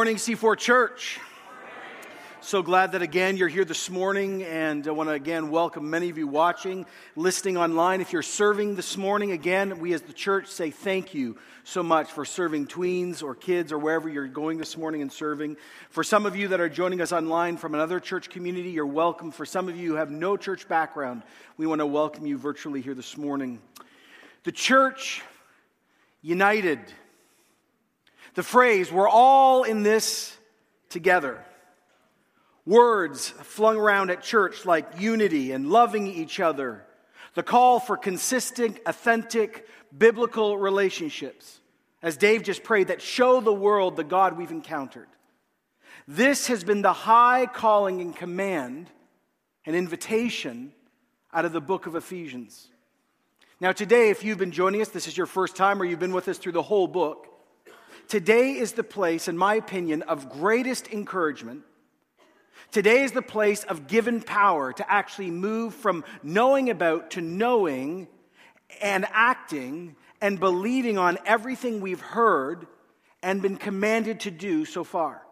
Morning, 0.00 0.16
C4 0.16 0.56
Church. 0.56 1.20
So 2.40 2.62
glad 2.62 2.92
that 2.92 3.02
again 3.02 3.36
you're 3.36 3.48
here 3.48 3.66
this 3.66 3.90
morning, 3.90 4.42
and 4.44 4.88
I 4.88 4.92
want 4.92 5.10
to 5.10 5.12
again 5.12 5.50
welcome 5.50 5.90
many 5.90 6.08
of 6.08 6.16
you 6.16 6.26
watching, 6.26 6.86
listening 7.16 7.58
online. 7.58 8.00
If 8.00 8.10
you're 8.10 8.22
serving 8.22 8.76
this 8.76 8.96
morning, 8.96 9.32
again, 9.32 9.78
we 9.78 9.92
as 9.92 10.00
the 10.00 10.14
church 10.14 10.46
say 10.46 10.70
thank 10.70 11.12
you 11.12 11.36
so 11.64 11.82
much 11.82 12.10
for 12.12 12.24
serving 12.24 12.68
tweens 12.68 13.22
or 13.22 13.34
kids 13.34 13.72
or 13.72 13.78
wherever 13.78 14.08
you're 14.08 14.26
going 14.26 14.56
this 14.56 14.74
morning 14.74 15.02
and 15.02 15.12
serving. 15.12 15.58
For 15.90 16.02
some 16.02 16.24
of 16.24 16.34
you 16.34 16.48
that 16.48 16.60
are 16.60 16.70
joining 16.70 17.02
us 17.02 17.12
online 17.12 17.58
from 17.58 17.74
another 17.74 18.00
church 18.00 18.30
community, 18.30 18.70
you're 18.70 18.86
welcome. 18.86 19.30
For 19.30 19.44
some 19.44 19.68
of 19.68 19.76
you 19.76 19.90
who 19.90 19.96
have 19.96 20.10
no 20.10 20.38
church 20.38 20.66
background, 20.66 21.24
we 21.58 21.66
want 21.66 21.80
to 21.80 21.86
welcome 21.86 22.24
you 22.24 22.38
virtually 22.38 22.80
here 22.80 22.94
this 22.94 23.18
morning. 23.18 23.60
The 24.44 24.52
church 24.52 25.20
united 26.22 26.80
the 28.40 28.44
phrase, 28.44 28.90
we're 28.90 29.06
all 29.06 29.64
in 29.64 29.82
this 29.82 30.34
together. 30.88 31.44
Words 32.64 33.28
flung 33.28 33.76
around 33.76 34.10
at 34.10 34.22
church 34.22 34.64
like 34.64 34.98
unity 34.98 35.52
and 35.52 35.68
loving 35.68 36.06
each 36.06 36.40
other. 36.40 36.82
The 37.34 37.42
call 37.42 37.80
for 37.80 37.98
consistent, 37.98 38.78
authentic, 38.86 39.68
biblical 39.94 40.56
relationships, 40.56 41.60
as 42.02 42.16
Dave 42.16 42.42
just 42.42 42.62
prayed, 42.62 42.88
that 42.88 43.02
show 43.02 43.42
the 43.42 43.52
world 43.52 43.96
the 43.96 44.04
God 44.04 44.38
we've 44.38 44.50
encountered. 44.50 45.08
This 46.08 46.46
has 46.46 46.64
been 46.64 46.80
the 46.80 46.94
high 46.94 47.44
calling 47.44 48.00
and 48.00 48.16
command 48.16 48.88
and 49.66 49.76
invitation 49.76 50.72
out 51.30 51.44
of 51.44 51.52
the 51.52 51.60
book 51.60 51.86
of 51.86 51.94
Ephesians. 51.94 52.70
Now, 53.60 53.72
today, 53.72 54.08
if 54.08 54.24
you've 54.24 54.38
been 54.38 54.50
joining 54.50 54.80
us, 54.80 54.88
this 54.88 55.08
is 55.08 55.14
your 55.14 55.26
first 55.26 55.56
time, 55.56 55.82
or 55.82 55.84
you've 55.84 56.00
been 56.00 56.14
with 56.14 56.28
us 56.28 56.38
through 56.38 56.52
the 56.52 56.62
whole 56.62 56.88
book, 56.88 57.26
Today 58.10 58.58
is 58.58 58.72
the 58.72 58.82
place, 58.82 59.28
in 59.28 59.38
my 59.38 59.54
opinion, 59.54 60.02
of 60.02 60.28
greatest 60.28 60.88
encouragement. 60.88 61.62
Today 62.72 63.04
is 63.04 63.12
the 63.12 63.22
place 63.22 63.62
of 63.62 63.86
given 63.86 64.20
power 64.20 64.72
to 64.72 64.92
actually 64.92 65.30
move 65.30 65.76
from 65.76 66.02
knowing 66.20 66.70
about 66.70 67.12
to 67.12 67.20
knowing 67.20 68.08
and 68.82 69.06
acting 69.12 69.94
and 70.20 70.40
believing 70.40 70.98
on 70.98 71.18
everything 71.24 71.80
we've 71.80 72.00
heard 72.00 72.66
and 73.22 73.42
been 73.42 73.56
commanded 73.56 74.18
to 74.20 74.32
do 74.32 74.64
so 74.64 74.82
far. 74.82 75.22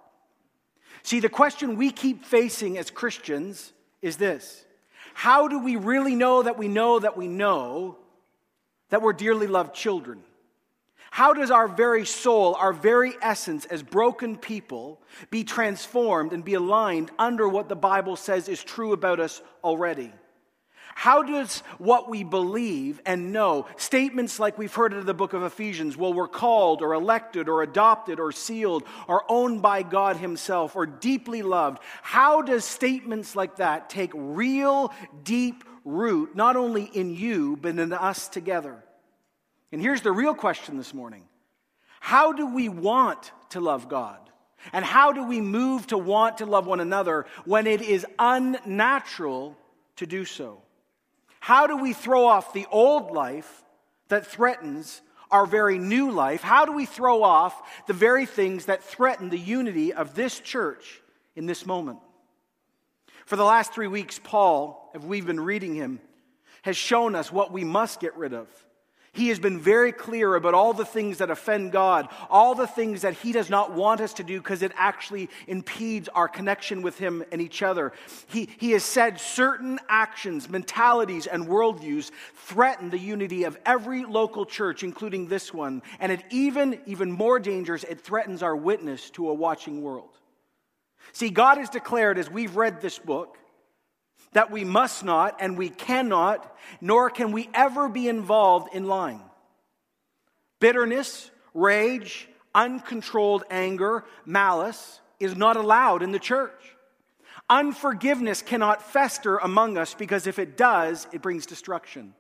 See, 1.03 1.19
the 1.19 1.29
question 1.29 1.75
we 1.75 1.91
keep 1.91 2.25
facing 2.25 2.79
as 2.79 2.93
Christians 2.93 3.73
is 4.03 4.19
this 4.19 4.65
How 5.15 5.49
do 5.49 5.59
we 5.59 5.75
really 5.75 6.15
know 6.15 6.45
that 6.45 6.57
we 6.57 6.69
know 6.69 7.01
that 7.01 7.17
we 7.17 7.27
know 7.27 7.99
that 8.91 9.03
we're 9.03 9.15
dearly 9.15 9.49
loved 9.49 9.75
children? 9.75 10.23
How 11.11 11.33
does 11.33 11.51
our 11.51 11.69
very 11.69 12.05
soul, 12.05 12.55
our 12.55 12.73
very 12.73 13.15
essence 13.23 13.65
as 13.65 13.83
broken 13.83 14.37
people, 14.37 15.01
be 15.31 15.45
transformed 15.45 16.33
and 16.33 16.45
be 16.45 16.55
aligned 16.55 17.11
under 17.19 17.49
what 17.49 17.69
the 17.69 17.77
Bible 17.77 18.17
says 18.17 18.49
is 18.49 18.63
true 18.63 18.93
about 18.93 19.21
us 19.21 19.41
already? 19.65 20.13
How 20.95 21.23
does 21.23 21.61
what 21.79 22.11
we 22.11 22.25
believe 22.25 23.01
and 23.07 23.33
know, 23.33 23.67
statements 23.77 24.41
like 24.41 24.59
we've 24.59 24.75
heard 24.75 24.93
in 24.93 25.07
the 25.07 25.15
book 25.15 25.33
of 25.33 25.45
Ephesians, 25.45 25.97
well, 25.97 26.13
we're 26.13 26.27
called 26.27 26.83
or 26.83 26.93
elected 26.93 27.49
or 27.49 27.63
adopted 27.63 28.19
or 28.19 28.33
sealed 28.33 28.83
or 29.07 29.23
owned 29.29 29.63
by 29.63 29.85
God 29.85 30.17
Himself 30.17 30.75
or 30.75 30.87
deeply 30.87 31.43
loved, 31.43 31.81
how 32.03 32.43
does 32.43 32.65
statements 32.65 33.37
like 33.37 33.57
that 33.57 33.89
take 33.89 34.11
real, 34.13 34.93
deep 35.23 35.63
root, 35.85 36.35
not 36.35 36.57
only 36.57 36.85
in 36.85 37.15
you, 37.15 37.57
but 37.57 37.79
in 37.79 37.93
us 37.93 38.27
together? 38.27 38.83
And 39.73 39.81
here's 39.81 40.01
the 40.01 40.13
real 40.13 40.35
question 40.35 40.77
this 40.77 40.95
morning 40.95 41.25
How 42.01 42.33
do 42.33 42.47
we 42.55 42.69
want 42.69 43.33
to 43.51 43.61
love 43.61 43.89
God? 43.89 44.19
And 44.73 44.85
how 44.85 45.13
do 45.13 45.23
we 45.25 45.41
move 45.41 45.87
to 45.89 45.99
want 45.99 46.39
to 46.39 46.47
love 46.47 46.67
one 46.67 46.81
another 46.81 47.27
when 47.45 47.69
it 47.69 47.81
is 47.81 48.05
unnatural 48.19 49.57
to 49.97 50.07
do 50.07 50.25
so? 50.25 50.63
How 51.39 51.69
do 51.69 51.77
we 51.77 51.93
throw 51.93 52.27
off 52.27 52.53
the 52.53 52.67
old 52.73 53.13
life 53.13 53.65
that 54.09 54.27
threatens 54.27 55.01
our 55.31 55.47
very 55.47 55.79
new 55.79 56.11
life? 56.11 56.43
How 56.43 56.65
do 56.65 56.73
we 56.73 56.87
throw 56.87 57.23
off 57.23 57.87
the 57.87 57.93
very 57.93 58.27
things 58.27 58.67
that 58.67 58.83
threaten 58.83 59.31
the 59.31 59.39
unity 59.39 59.93
of 59.93 60.17
this 60.17 60.41
church 60.41 61.01
in 61.37 61.47
this 61.47 61.65
moment? 61.65 62.01
For 63.27 63.37
the 63.37 63.45
last 63.45 63.73
three 63.73 63.87
weeks, 63.87 64.19
Paul, 64.23 64.91
if 64.95 65.05
we've 65.05 65.27
been 65.27 65.41
reading 65.41 65.75
him, 65.75 66.01
has 66.63 66.77
shown 66.77 67.15
us 67.15 67.31
what 67.31 67.53
we 67.53 67.63
must 67.63 68.01
get 68.01 68.17
rid 68.17 68.35
of 68.35 68.49
he 69.19 69.31
has 69.31 69.41
been 69.41 69.59
very 69.59 69.91
clear 69.91 70.37
about 70.37 70.55
all 70.55 70.73
the 70.73 70.85
things 70.85 71.19
that 71.19 71.29
offend 71.29 71.73
God, 71.73 72.09
all 72.31 72.55
the 72.55 72.69
things 72.69 73.03
that 73.03 73.15
He 73.15 73.33
does 73.33 73.51
not 73.51 73.73
want 73.73 74.01
us 74.01 74.15
to 74.15 74.23
do 74.23 74.39
because 74.39 74.63
it 74.63 74.71
actually 74.77 75.29
impedes 75.49 76.09
our 76.11 76.29
connection 76.29 76.83
with 76.83 76.99
Him 76.99 77.25
and 77.33 77.43
each 77.43 77.61
other. 77.61 77.93
He, 78.29 78.49
he 78.59 78.71
has 78.73 78.85
said 78.85 79.19
certain 79.19 79.81
actions, 79.89 80.49
mentalities, 80.49 81.27
and 81.27 81.49
worldviews 81.49 82.13
threaten 82.37 82.91
the 82.91 82.99
unity 82.99 83.43
of 83.43 83.59
every 83.67 84.05
local 84.05 84.47
church, 84.47 84.85
including 84.85 85.27
this 85.27 85.53
one. 85.53 85.83
And 85.99 86.13
it 86.13 86.23
even, 86.31 86.81
even 86.87 87.11
more 87.11 87.41
dangerous, 87.41 87.83
it 87.83 88.01
threatens 88.01 88.45
our 88.45 88.55
witness 88.55 89.11
to 89.11 89.31
a 89.31 89.35
watching 89.35 89.83
world. 89.83 90.11
See, 91.13 91.31
God 91.31 91.59
has 91.59 91.71
declared 91.71 92.19
as 92.19 92.31
we've 92.31 92.55
read 92.55 92.81
this 92.81 93.01
book 93.01 93.37
that 94.33 94.51
we 94.51 94.65
must 94.65 95.05
not 95.05 95.37
and 95.41 95.57
we 95.57 95.69
cannot, 95.69 96.57
nor 96.81 97.11
can 97.11 97.33
we 97.33 97.49
ever 97.55 97.89
be 97.89 98.09
involved 98.09 98.75
in 98.75 98.87
lying. 98.87 99.23
Bitterness, 100.61 101.31
rage, 101.55 102.29
uncontrolled 102.55 103.45
anger, 103.51 104.05
malice 104.25 105.01
is 105.21 105.37
not 105.37 105.57
allowed 105.57 106.03
in 106.03 106.13
the 106.13 106.19
church. 106.19 106.77
Unforgiveness 107.51 108.43
cannot 108.43 108.83
fester 108.83 109.39
among 109.39 109.79
us 109.79 109.95
because 109.95 110.27
if 110.27 110.39
it 110.39 110.57
does, 110.57 111.07
it 111.13 111.23
brings 111.23 111.47
destruction. 111.47 112.15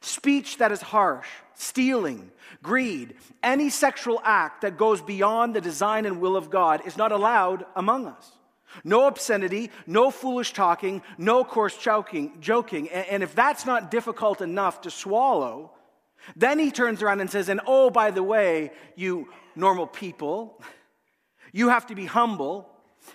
Speech 0.00 0.58
that 0.58 0.70
is 0.70 0.80
harsh, 0.80 1.26
stealing, 1.54 2.30
greed, 2.62 3.14
any 3.42 3.68
sexual 3.68 4.20
act 4.24 4.62
that 4.62 4.78
goes 4.78 5.02
beyond 5.02 5.54
the 5.54 5.60
design 5.60 6.06
and 6.06 6.20
will 6.20 6.36
of 6.36 6.50
God 6.50 6.86
is 6.86 6.96
not 6.96 7.12
allowed 7.12 7.66
among 7.74 8.06
us. 8.06 8.30
No 8.84 9.06
obscenity, 9.06 9.70
no 9.86 10.10
foolish 10.10 10.52
talking, 10.52 11.02
no 11.18 11.44
coarse 11.44 11.76
joking. 11.76 12.36
joking. 12.40 12.88
And 12.88 13.22
if 13.22 13.34
that's 13.34 13.66
not 13.66 13.90
difficult 13.90 14.40
enough 14.40 14.82
to 14.82 14.90
swallow, 14.90 15.72
then 16.36 16.58
he 16.58 16.70
turns 16.70 17.02
around 17.02 17.20
and 17.20 17.30
says, 17.30 17.48
And 17.48 17.60
oh, 17.66 17.90
by 17.90 18.10
the 18.10 18.22
way, 18.22 18.72
you 18.96 19.28
normal 19.56 19.86
people, 19.86 20.62
you 21.52 21.68
have 21.68 21.86
to 21.88 21.94
be 21.94 22.06
humble, 22.06 22.68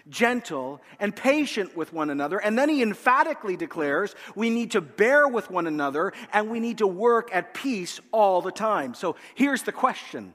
gentle, 0.09 0.81
and 0.99 1.15
patient 1.15 1.75
with 1.75 1.93
one 1.93 2.09
another. 2.09 2.37
And 2.37 2.57
then 2.57 2.69
he 2.69 2.81
emphatically 2.81 3.55
declares 3.55 4.15
we 4.35 4.49
need 4.49 4.71
to 4.71 4.81
bear 4.81 5.27
with 5.27 5.49
one 5.49 5.67
another 5.67 6.13
and 6.33 6.49
we 6.49 6.59
need 6.59 6.79
to 6.79 6.87
work 6.87 7.29
at 7.33 7.53
peace 7.53 7.99
all 8.11 8.41
the 8.41 8.51
time. 8.51 8.93
So 8.93 9.15
here's 9.35 9.63
the 9.63 9.71
question 9.71 10.33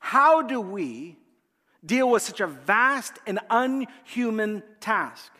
How 0.00 0.42
do 0.42 0.60
we 0.60 1.18
deal 1.84 2.10
with 2.10 2.22
such 2.22 2.40
a 2.40 2.46
vast 2.46 3.14
and 3.26 3.38
unhuman 3.50 4.62
task. 4.80 5.32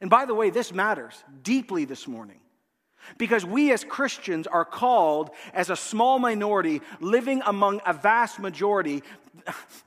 And 0.00 0.10
by 0.10 0.26
the 0.26 0.34
way, 0.34 0.50
this 0.50 0.72
matters 0.72 1.22
deeply 1.42 1.84
this 1.84 2.06
morning. 2.06 2.40
Because 3.16 3.44
we 3.44 3.72
as 3.72 3.84
Christians 3.84 4.46
are 4.46 4.66
called 4.66 5.30
as 5.54 5.70
a 5.70 5.76
small 5.76 6.18
minority 6.18 6.82
living 7.00 7.40
among 7.46 7.80
a 7.86 7.94
vast 7.94 8.38
majority 8.38 9.02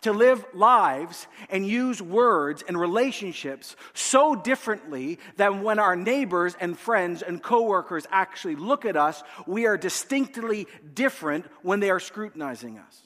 to 0.01 0.11
live 0.11 0.43
lives 0.53 1.27
and 1.49 1.67
use 1.67 2.01
words 2.01 2.63
and 2.67 2.79
relationships 2.79 3.75
so 3.93 4.35
differently 4.35 5.19
that 5.37 5.61
when 5.61 5.77
our 5.77 5.95
neighbors 5.95 6.55
and 6.59 6.77
friends 6.77 7.21
and 7.21 7.43
coworkers 7.43 8.07
actually 8.11 8.55
look 8.55 8.85
at 8.85 8.97
us, 8.97 9.21
we 9.45 9.67
are 9.67 9.77
distinctly 9.77 10.67
different 10.93 11.45
when 11.61 11.79
they 11.79 11.91
are 11.91 11.99
scrutinizing 11.99 12.79
us. 12.79 13.03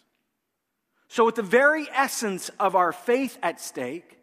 So, 1.08 1.28
at 1.28 1.36
the 1.36 1.44
very 1.44 1.88
essence 1.94 2.50
of 2.60 2.76
our 2.76 2.92
faith 2.92 3.38
at 3.44 3.62
stake, 3.62 4.18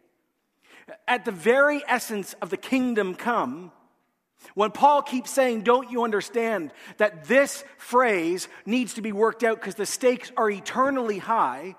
at 1.07 1.25
the 1.25 1.31
very 1.31 1.81
essence 1.87 2.33
of 2.41 2.49
the 2.49 2.57
kingdom 2.57 3.15
come, 3.15 3.71
when 4.53 4.71
Paul 4.71 5.01
keeps 5.01 5.31
saying, 5.31 5.61
Don't 5.61 5.89
you 5.89 6.03
understand 6.03 6.71
that 6.97 7.25
this 7.25 7.63
phrase 7.77 8.47
needs 8.65 8.95
to 8.95 9.01
be 9.01 9.11
worked 9.11 9.43
out 9.43 9.59
because 9.59 9.75
the 9.75 9.85
stakes 9.85 10.31
are 10.37 10.49
eternally 10.49 11.17
high? 11.17 11.75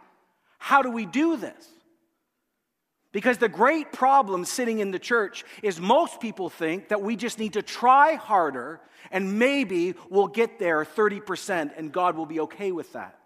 How 0.59 0.83
do 0.83 0.91
we 0.91 1.05
do 1.07 1.37
this? 1.37 1.69
Because 3.13 3.39
the 3.39 3.49
great 3.49 3.93
problem 3.93 4.45
sitting 4.45 4.81
in 4.81 4.91
the 4.91 4.99
church 4.99 5.45
is 5.63 5.81
most 5.81 6.21
people 6.21 6.51
think 6.51 6.89
that 6.89 7.01
we 7.01 7.15
just 7.15 7.39
need 7.39 7.53
to 7.53 7.63
try 7.63 8.15
harder 8.15 8.81
and 9.13 9.39
maybe 9.39 9.95
we'll 10.11 10.27
get 10.27 10.59
there 10.59 10.85
30% 10.85 11.71
and 11.77 11.93
God 11.93 12.17
will 12.17 12.27
be 12.27 12.41
okay 12.41 12.73
with 12.73 12.93
that. 12.95 13.17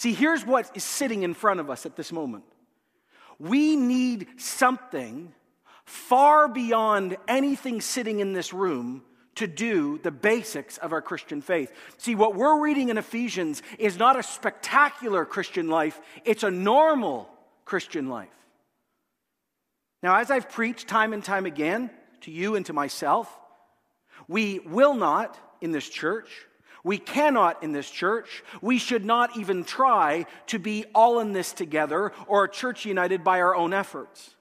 See, 0.00 0.14
here's 0.14 0.46
what 0.46 0.70
is 0.74 0.82
sitting 0.82 1.24
in 1.24 1.34
front 1.34 1.60
of 1.60 1.68
us 1.68 1.84
at 1.84 1.94
this 1.94 2.10
moment. 2.10 2.44
We 3.38 3.76
need 3.76 4.28
something 4.38 5.34
far 5.84 6.48
beyond 6.48 7.18
anything 7.28 7.82
sitting 7.82 8.20
in 8.20 8.32
this 8.32 8.54
room 8.54 9.02
to 9.34 9.46
do 9.46 9.98
the 9.98 10.10
basics 10.10 10.78
of 10.78 10.94
our 10.94 11.02
Christian 11.02 11.42
faith. 11.42 11.70
See, 11.98 12.14
what 12.14 12.34
we're 12.34 12.62
reading 12.62 12.88
in 12.88 12.96
Ephesians 12.96 13.62
is 13.78 13.98
not 13.98 14.18
a 14.18 14.22
spectacular 14.22 15.26
Christian 15.26 15.68
life, 15.68 16.00
it's 16.24 16.44
a 16.44 16.50
normal 16.50 17.28
Christian 17.66 18.08
life. 18.08 18.30
Now, 20.02 20.16
as 20.16 20.30
I've 20.30 20.48
preached 20.48 20.88
time 20.88 21.12
and 21.12 21.22
time 21.22 21.44
again 21.44 21.90
to 22.22 22.30
you 22.30 22.54
and 22.54 22.64
to 22.64 22.72
myself, 22.72 23.28
we 24.28 24.60
will 24.60 24.94
not 24.94 25.38
in 25.60 25.72
this 25.72 25.90
church, 25.90 26.46
we 26.84 26.98
cannot 26.98 27.62
in 27.62 27.72
this 27.72 27.90
church, 27.90 28.42
we 28.60 28.78
should 28.78 29.04
not 29.04 29.36
even 29.36 29.64
try 29.64 30.26
to 30.46 30.58
be 30.58 30.84
all 30.94 31.20
in 31.20 31.32
this 31.32 31.52
together 31.52 32.12
or 32.26 32.44
a 32.44 32.50
church 32.50 32.84
united 32.84 33.22
by 33.24 33.40
our 33.40 33.54
own 33.54 33.72
efforts. 33.72 34.34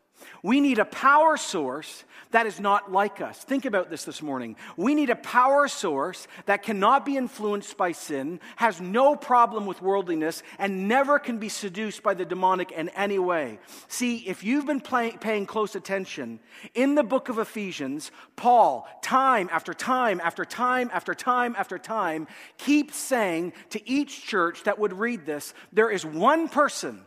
We 0.44 0.60
need 0.60 0.80
a 0.80 0.86
power 0.86 1.38
source 1.38 2.04
that 2.32 2.46
is 2.46 2.60
not 2.60 2.92
like 2.92 3.22
us. 3.22 3.38
Think 3.44 3.66
about 3.66 3.90
this 3.90 4.04
this 4.04 4.22
morning. 4.22 4.56
We 4.78 4.94
need 4.94 5.10
a 5.10 5.16
power 5.16 5.68
source 5.68 6.28
that 6.46 6.64
cannot 6.64 7.06
be 7.06 7.18
influenced 7.18 7.76
by 7.76 7.92
sin, 7.94 8.40
has 8.56 8.80
no 8.80 9.16
problem 9.16 9.66
with 9.66 9.82
worldliness, 9.82 10.44
and 10.60 10.88
never 10.88 11.18
can 11.18 11.40
be 11.40 11.50
seduced 11.50 12.04
by 12.04 12.14
the 12.14 12.26
demonic 12.26 12.72
in 12.72 12.90
any 12.90 13.20
way. 13.20 13.60
See, 13.88 14.18
if 14.28 14.44
you've 14.44 14.68
been 14.68 14.82
play, 14.82 15.12
paying 15.12 15.46
close 15.46 15.76
attention, 15.76 16.40
in 16.74 16.96
the 16.96 17.04
book 17.04 17.30
of 17.30 17.40
Ephesians, 17.40 18.12
Paul, 18.36 18.88
time 19.02 19.50
after 19.52 19.74
time 19.74 20.22
after 20.24 20.46
time 20.46 20.90
after 20.94 21.16
time 21.16 21.56
after 21.58 21.78
time, 21.78 22.28
keeps 22.58 22.96
saying 22.96 23.54
to 23.72 23.90
each 23.90 24.26
church 24.26 24.64
that 24.64 24.78
would 24.80 24.94
read 24.94 25.26
this, 25.26 25.54
there 25.74 25.90
is 25.90 26.06
one 26.06 26.48
person 26.48 27.04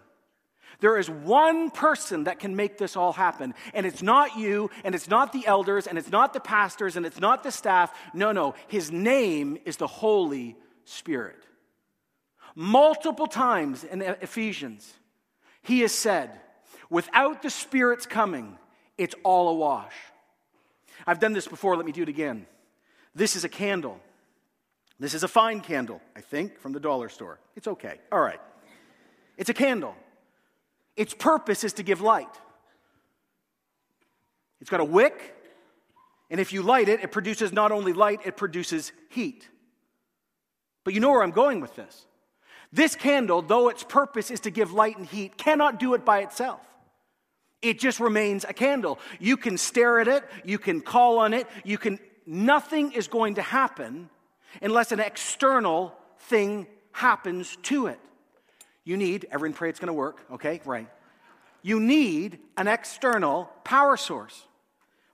there 0.82 0.98
is 0.98 1.08
one 1.08 1.70
person 1.70 2.24
that 2.24 2.40
can 2.40 2.56
make 2.56 2.76
this 2.76 2.96
all 2.96 3.12
happen. 3.12 3.54
And 3.72 3.86
it's 3.86 4.02
not 4.02 4.36
you, 4.36 4.68
and 4.82 4.96
it's 4.96 5.08
not 5.08 5.32
the 5.32 5.46
elders, 5.46 5.86
and 5.86 5.96
it's 5.96 6.10
not 6.10 6.32
the 6.32 6.40
pastors, 6.40 6.96
and 6.96 7.06
it's 7.06 7.20
not 7.20 7.44
the 7.44 7.52
staff. 7.52 7.96
No, 8.12 8.32
no. 8.32 8.56
His 8.66 8.90
name 8.90 9.58
is 9.64 9.76
the 9.76 9.86
Holy 9.86 10.56
Spirit. 10.84 11.38
Multiple 12.56 13.28
times 13.28 13.84
in 13.84 14.02
Ephesians, 14.02 14.92
he 15.62 15.80
has 15.82 15.92
said, 15.92 16.40
without 16.90 17.42
the 17.42 17.50
Spirit's 17.50 18.04
coming, 18.04 18.58
it's 18.98 19.14
all 19.22 19.50
a 19.50 19.54
wash. 19.54 19.94
I've 21.06 21.20
done 21.20 21.32
this 21.32 21.46
before, 21.46 21.76
let 21.76 21.86
me 21.86 21.92
do 21.92 22.02
it 22.02 22.08
again. 22.08 22.44
This 23.14 23.36
is 23.36 23.44
a 23.44 23.48
candle. 23.48 24.00
This 24.98 25.14
is 25.14 25.22
a 25.22 25.28
fine 25.28 25.60
candle, 25.60 26.00
I 26.16 26.22
think, 26.22 26.58
from 26.58 26.72
the 26.72 26.80
dollar 26.80 27.08
store. 27.08 27.38
It's 27.54 27.68
okay. 27.68 28.00
All 28.10 28.20
right. 28.20 28.40
It's 29.36 29.48
a 29.48 29.54
candle. 29.54 29.94
Its 30.96 31.14
purpose 31.14 31.64
is 31.64 31.74
to 31.74 31.82
give 31.82 32.00
light. 32.00 32.28
It's 34.60 34.70
got 34.70 34.80
a 34.80 34.84
wick, 34.84 35.34
and 36.30 36.40
if 36.40 36.52
you 36.52 36.62
light 36.62 36.88
it, 36.88 37.02
it 37.02 37.10
produces 37.10 37.52
not 37.52 37.72
only 37.72 37.92
light, 37.92 38.20
it 38.24 38.36
produces 38.36 38.92
heat. 39.08 39.48
But 40.84 40.94
you 40.94 41.00
know 41.00 41.10
where 41.10 41.22
I'm 41.22 41.30
going 41.30 41.60
with 41.60 41.74
this. 41.76 42.06
This 42.72 42.94
candle, 42.96 43.42
though 43.42 43.68
its 43.68 43.82
purpose 43.82 44.30
is 44.30 44.40
to 44.40 44.50
give 44.50 44.72
light 44.72 44.96
and 44.96 45.06
heat, 45.06 45.36
cannot 45.36 45.78
do 45.78 45.94
it 45.94 46.04
by 46.04 46.20
itself. 46.20 46.60
It 47.60 47.78
just 47.78 48.00
remains 48.00 48.44
a 48.44 48.52
candle. 48.52 48.98
You 49.20 49.36
can 49.36 49.58
stare 49.58 50.00
at 50.00 50.08
it, 50.08 50.24
you 50.44 50.58
can 50.58 50.80
call 50.80 51.18
on 51.18 51.32
it, 51.32 51.46
you 51.64 51.78
can 51.78 51.98
nothing 52.26 52.92
is 52.92 53.08
going 53.08 53.34
to 53.34 53.42
happen 53.42 54.08
unless 54.60 54.92
an 54.92 55.00
external 55.00 55.94
thing 56.18 56.66
happens 56.92 57.56
to 57.64 57.86
it. 57.86 58.00
You 58.84 58.96
need, 58.96 59.26
everyone 59.30 59.54
pray 59.54 59.68
it's 59.68 59.78
going 59.78 59.88
to 59.88 59.92
work, 59.92 60.24
okay? 60.32 60.60
Right. 60.64 60.88
You 61.62 61.78
need 61.78 62.38
an 62.56 62.66
external 62.66 63.48
power 63.64 63.96
source. 63.96 64.46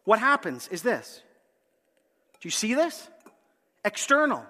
What 0.04 0.18
happens 0.18 0.68
is 0.68 0.82
this. 0.82 1.22
Do 2.40 2.46
you 2.46 2.50
see 2.50 2.74
this? 2.74 3.08
External. 3.84 4.42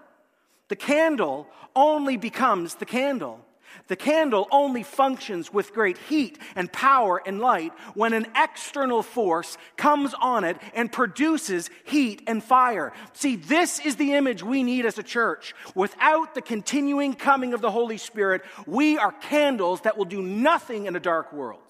The 0.69 0.77
candle 0.77 1.49
only 1.75 2.17
becomes 2.17 2.77
the 2.77 2.87
candle 2.87 3.45
the 3.89 3.97
candle 3.97 4.49
only 4.51 4.83
functions 4.83 5.53
with 5.53 5.73
great 5.73 5.99
heat 5.99 6.39
and 6.55 6.73
power 6.73 7.23
and 7.25 7.41
light 7.41 7.73
when 7.95 8.13
an 8.13 8.27
external 8.37 9.03
force 9.03 9.57
comes 9.77 10.15
on 10.21 10.45
it 10.45 10.57
and 10.75 10.93
produces 10.93 11.71
heat 11.85 12.23
and 12.27 12.43
fire. 12.43 12.93
See, 13.13 13.37
this 13.37 13.79
is 13.81 13.97
the 13.97 14.15
image 14.15 14.43
we 14.43 14.63
need 14.63 14.87
as 14.87 14.99
a 14.99 15.03
church. 15.03 15.55
Without 15.75 16.35
the 16.35 16.43
continuing 16.43 17.15
coming 17.15 17.55
of 17.55 17.61
the 17.61 17.71
Holy 17.71 17.99
Spirit, 17.99 18.43
we 18.67 18.99
are 18.99 19.13
candles 19.13 19.83
that 19.83 19.97
will 19.97 20.05
do 20.05 20.23
nothing 20.23 20.87
in 20.87 20.97
a 20.97 21.01
dark 21.01 21.33
world. 21.33 21.68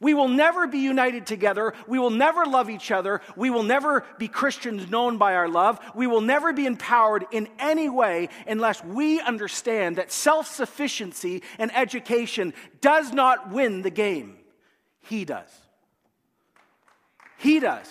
We 0.00 0.14
will 0.14 0.28
never 0.28 0.66
be 0.66 0.78
united 0.78 1.26
together. 1.26 1.72
We 1.86 1.98
will 1.98 2.10
never 2.10 2.44
love 2.44 2.68
each 2.68 2.90
other. 2.90 3.20
We 3.36 3.50
will 3.50 3.62
never 3.62 4.04
be 4.18 4.28
Christians 4.28 4.90
known 4.90 5.16
by 5.16 5.34
our 5.34 5.48
love. 5.48 5.78
We 5.94 6.06
will 6.06 6.20
never 6.20 6.52
be 6.52 6.66
empowered 6.66 7.26
in 7.30 7.48
any 7.58 7.88
way 7.88 8.28
unless 8.46 8.82
we 8.84 9.20
understand 9.20 9.96
that 9.96 10.12
self 10.12 10.46
sufficiency 10.46 11.42
and 11.58 11.74
education 11.74 12.52
does 12.80 13.12
not 13.12 13.50
win 13.50 13.82
the 13.82 13.90
game. 13.90 14.38
He 15.02 15.24
does. 15.24 15.50
He 17.38 17.60
does. 17.60 17.86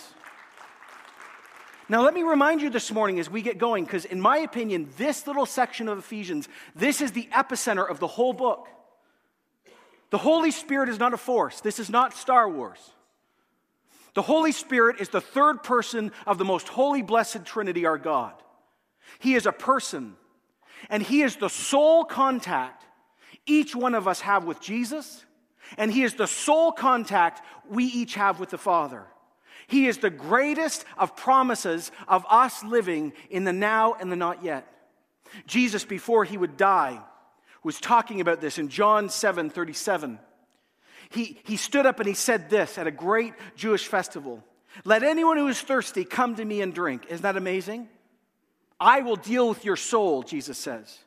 Now, 1.87 2.01
let 2.01 2.15
me 2.15 2.23
remind 2.23 2.61
you 2.61 2.71
this 2.71 2.91
morning 2.91 3.19
as 3.19 3.29
we 3.29 3.43
get 3.43 3.59
going, 3.59 3.85
because 3.85 4.05
in 4.05 4.19
my 4.19 4.37
opinion, 4.39 4.89
this 4.97 5.27
little 5.27 5.45
section 5.45 5.87
of 5.87 5.99
Ephesians, 5.99 6.49
this 6.75 6.99
is 6.99 7.11
the 7.11 7.29
epicenter 7.31 7.87
of 7.87 7.99
the 7.99 8.07
whole 8.07 8.33
book. 8.33 8.67
The 10.09 10.17
Holy 10.17 10.51
Spirit 10.51 10.89
is 10.89 10.99
not 10.99 11.13
a 11.13 11.17
force. 11.17 11.61
This 11.61 11.79
is 11.79 11.89
not 11.89 12.13
Star 12.13 12.49
Wars. 12.49 12.79
The 14.13 14.21
Holy 14.21 14.53
Spirit 14.53 15.01
is 15.01 15.09
the 15.09 15.21
third 15.21 15.61
person 15.61 16.11
of 16.25 16.37
the 16.37 16.45
most 16.45 16.69
holy, 16.69 17.01
blessed 17.01 17.45
Trinity, 17.45 17.85
our 17.85 17.97
God. 17.97 18.33
He 19.19 19.35
is 19.35 19.45
a 19.45 19.51
person, 19.51 20.15
and 20.89 21.03
He 21.03 21.21
is 21.21 21.35
the 21.35 21.49
sole 21.49 22.05
contact 22.05 22.85
each 23.45 23.75
one 23.75 23.93
of 23.93 24.07
us 24.07 24.21
have 24.21 24.45
with 24.45 24.59
Jesus, 24.61 25.23
and 25.77 25.91
He 25.91 26.03
is 26.03 26.13
the 26.15 26.27
sole 26.27 26.71
contact 26.71 27.41
we 27.69 27.85
each 27.85 28.15
have 28.15 28.39
with 28.39 28.49
the 28.49 28.57
Father. 28.57 29.03
He 29.67 29.87
is 29.87 29.97
the 29.97 30.09
greatest 30.09 30.85
of 30.97 31.15
promises 31.15 31.91
of 32.07 32.25
us 32.29 32.63
living 32.63 33.13
in 33.29 33.43
the 33.43 33.53
now 33.53 33.93
and 33.93 34.11
the 34.11 34.15
not 34.15 34.43
yet. 34.43 34.67
Jesus, 35.47 35.83
before 35.83 36.23
He 36.23 36.37
would 36.37 36.55
die, 36.57 37.01
was 37.65 37.81
talking 37.81 38.21
about 38.21 38.41
this 38.41 38.59
in 38.59 38.69
John 38.69 39.09
7 39.09 39.49
37. 39.49 40.19
He, 41.09 41.39
he 41.43 41.57
stood 41.57 41.87
up 41.87 41.99
and 41.99 42.07
he 42.07 42.13
said 42.13 42.49
this 42.49 42.77
at 42.77 42.85
a 42.85 42.91
great 42.91 43.33
Jewish 43.55 43.87
festival 43.87 44.43
Let 44.83 45.01
anyone 45.01 45.37
who 45.37 45.47
is 45.47 45.59
thirsty 45.59 46.05
come 46.05 46.35
to 46.35 46.45
me 46.45 46.61
and 46.61 46.73
drink. 46.73 47.07
Isn't 47.09 47.23
that 47.23 47.37
amazing? 47.37 47.89
I 48.79 49.01
will 49.01 49.15
deal 49.15 49.49
with 49.49 49.65
your 49.65 49.77
soul, 49.77 50.21
Jesus 50.21 50.59
says. 50.59 50.99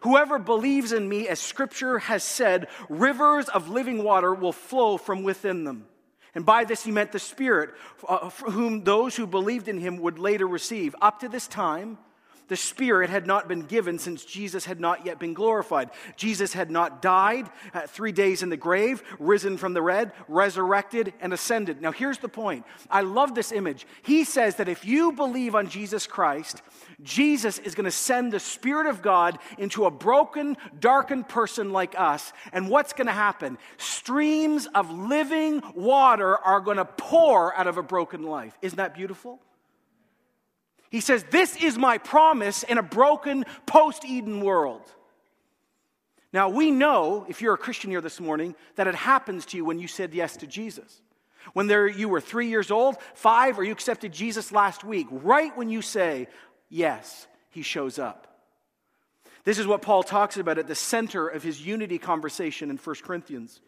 Whoever 0.00 0.38
believes 0.40 0.92
in 0.92 1.08
me, 1.08 1.28
as 1.28 1.38
scripture 1.38 2.00
has 2.00 2.24
said, 2.24 2.66
rivers 2.88 3.48
of 3.48 3.68
living 3.68 4.02
water 4.02 4.34
will 4.34 4.52
flow 4.52 4.96
from 4.96 5.22
within 5.22 5.62
them. 5.62 5.86
And 6.34 6.44
by 6.44 6.64
this 6.64 6.82
he 6.82 6.90
meant 6.90 7.12
the 7.12 7.18
Spirit, 7.18 7.70
uh, 8.08 8.30
whom 8.30 8.82
those 8.82 9.14
who 9.14 9.26
believed 9.26 9.68
in 9.68 9.78
him 9.78 9.98
would 9.98 10.18
later 10.18 10.46
receive. 10.46 10.94
Up 11.00 11.20
to 11.20 11.28
this 11.28 11.46
time, 11.46 11.98
the 12.50 12.56
Spirit 12.56 13.08
had 13.08 13.26
not 13.26 13.48
been 13.48 13.62
given 13.62 13.98
since 13.98 14.24
Jesus 14.24 14.66
had 14.66 14.80
not 14.80 15.06
yet 15.06 15.18
been 15.18 15.32
glorified. 15.32 15.88
Jesus 16.16 16.52
had 16.52 16.70
not 16.70 17.00
died, 17.00 17.48
uh, 17.72 17.86
three 17.86 18.12
days 18.12 18.42
in 18.42 18.50
the 18.50 18.56
grave, 18.58 19.02
risen 19.18 19.56
from 19.56 19.72
the 19.72 19.80
dead, 20.00 20.12
resurrected, 20.28 21.12
and 21.20 21.32
ascended. 21.32 21.80
Now, 21.80 21.92
here's 21.92 22.18
the 22.18 22.28
point. 22.28 22.64
I 22.90 23.02
love 23.02 23.34
this 23.34 23.52
image. 23.52 23.86
He 24.02 24.24
says 24.24 24.56
that 24.56 24.68
if 24.68 24.84
you 24.84 25.12
believe 25.12 25.54
on 25.54 25.68
Jesus 25.68 26.06
Christ, 26.06 26.62
Jesus 27.02 27.58
is 27.58 27.74
going 27.74 27.84
to 27.84 27.90
send 27.90 28.32
the 28.32 28.40
Spirit 28.40 28.86
of 28.86 29.02
God 29.02 29.38
into 29.58 29.84
a 29.84 29.90
broken, 29.90 30.56
darkened 30.78 31.28
person 31.28 31.72
like 31.72 31.98
us. 31.98 32.32
And 32.52 32.68
what's 32.68 32.92
going 32.92 33.06
to 33.06 33.12
happen? 33.12 33.58
Streams 33.78 34.66
of 34.74 34.90
living 34.90 35.62
water 35.74 36.36
are 36.36 36.60
going 36.60 36.78
to 36.78 36.84
pour 36.84 37.54
out 37.54 37.66
of 37.66 37.76
a 37.78 37.82
broken 37.82 38.22
life. 38.22 38.56
Isn't 38.62 38.76
that 38.76 38.94
beautiful? 38.94 39.40
He 40.90 41.00
says, 41.00 41.24
This 41.30 41.56
is 41.56 41.78
my 41.78 41.98
promise 41.98 42.62
in 42.64 42.76
a 42.76 42.82
broken 42.82 43.46
post 43.66 44.04
Eden 44.04 44.40
world. 44.40 44.82
Now, 46.32 46.48
we 46.48 46.70
know, 46.70 47.26
if 47.28 47.40
you're 47.40 47.54
a 47.54 47.58
Christian 47.58 47.90
here 47.90 48.00
this 48.00 48.20
morning, 48.20 48.54
that 48.76 48.86
it 48.86 48.94
happens 48.94 49.46
to 49.46 49.56
you 49.56 49.64
when 49.64 49.78
you 49.80 49.88
said 49.88 50.14
yes 50.14 50.36
to 50.38 50.46
Jesus. 50.46 51.00
When 51.54 51.66
there, 51.66 51.88
you 51.88 52.08
were 52.08 52.20
three 52.20 52.48
years 52.48 52.70
old, 52.70 52.96
five, 53.14 53.58
or 53.58 53.64
you 53.64 53.72
accepted 53.72 54.12
Jesus 54.12 54.52
last 54.52 54.84
week, 54.84 55.06
right 55.10 55.56
when 55.56 55.70
you 55.70 55.82
say 55.82 56.28
yes, 56.68 57.26
he 57.48 57.62
shows 57.62 57.98
up. 57.98 58.26
This 59.44 59.58
is 59.58 59.66
what 59.66 59.82
Paul 59.82 60.02
talks 60.02 60.36
about 60.36 60.58
at 60.58 60.68
the 60.68 60.74
center 60.74 61.26
of 61.26 61.42
his 61.42 61.64
unity 61.64 61.98
conversation 61.98 62.70
in 62.70 62.76
1 62.76 62.96
Corinthians. 63.02 63.60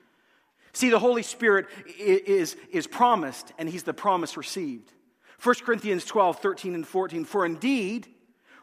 See, 0.75 0.91
the 0.91 0.99
Holy 0.99 1.23
Spirit 1.23 1.67
is, 1.99 2.57
is 2.71 2.87
promised, 2.87 3.52
and 3.59 3.69
he's 3.69 3.83
the 3.83 3.95
promise 3.95 4.37
received. 4.37 4.93
1 5.42 5.54
Corinthians 5.64 6.04
12, 6.04 6.38
13, 6.38 6.75
and 6.75 6.87
14. 6.87 7.25
For 7.25 7.44
indeed, 7.44 8.06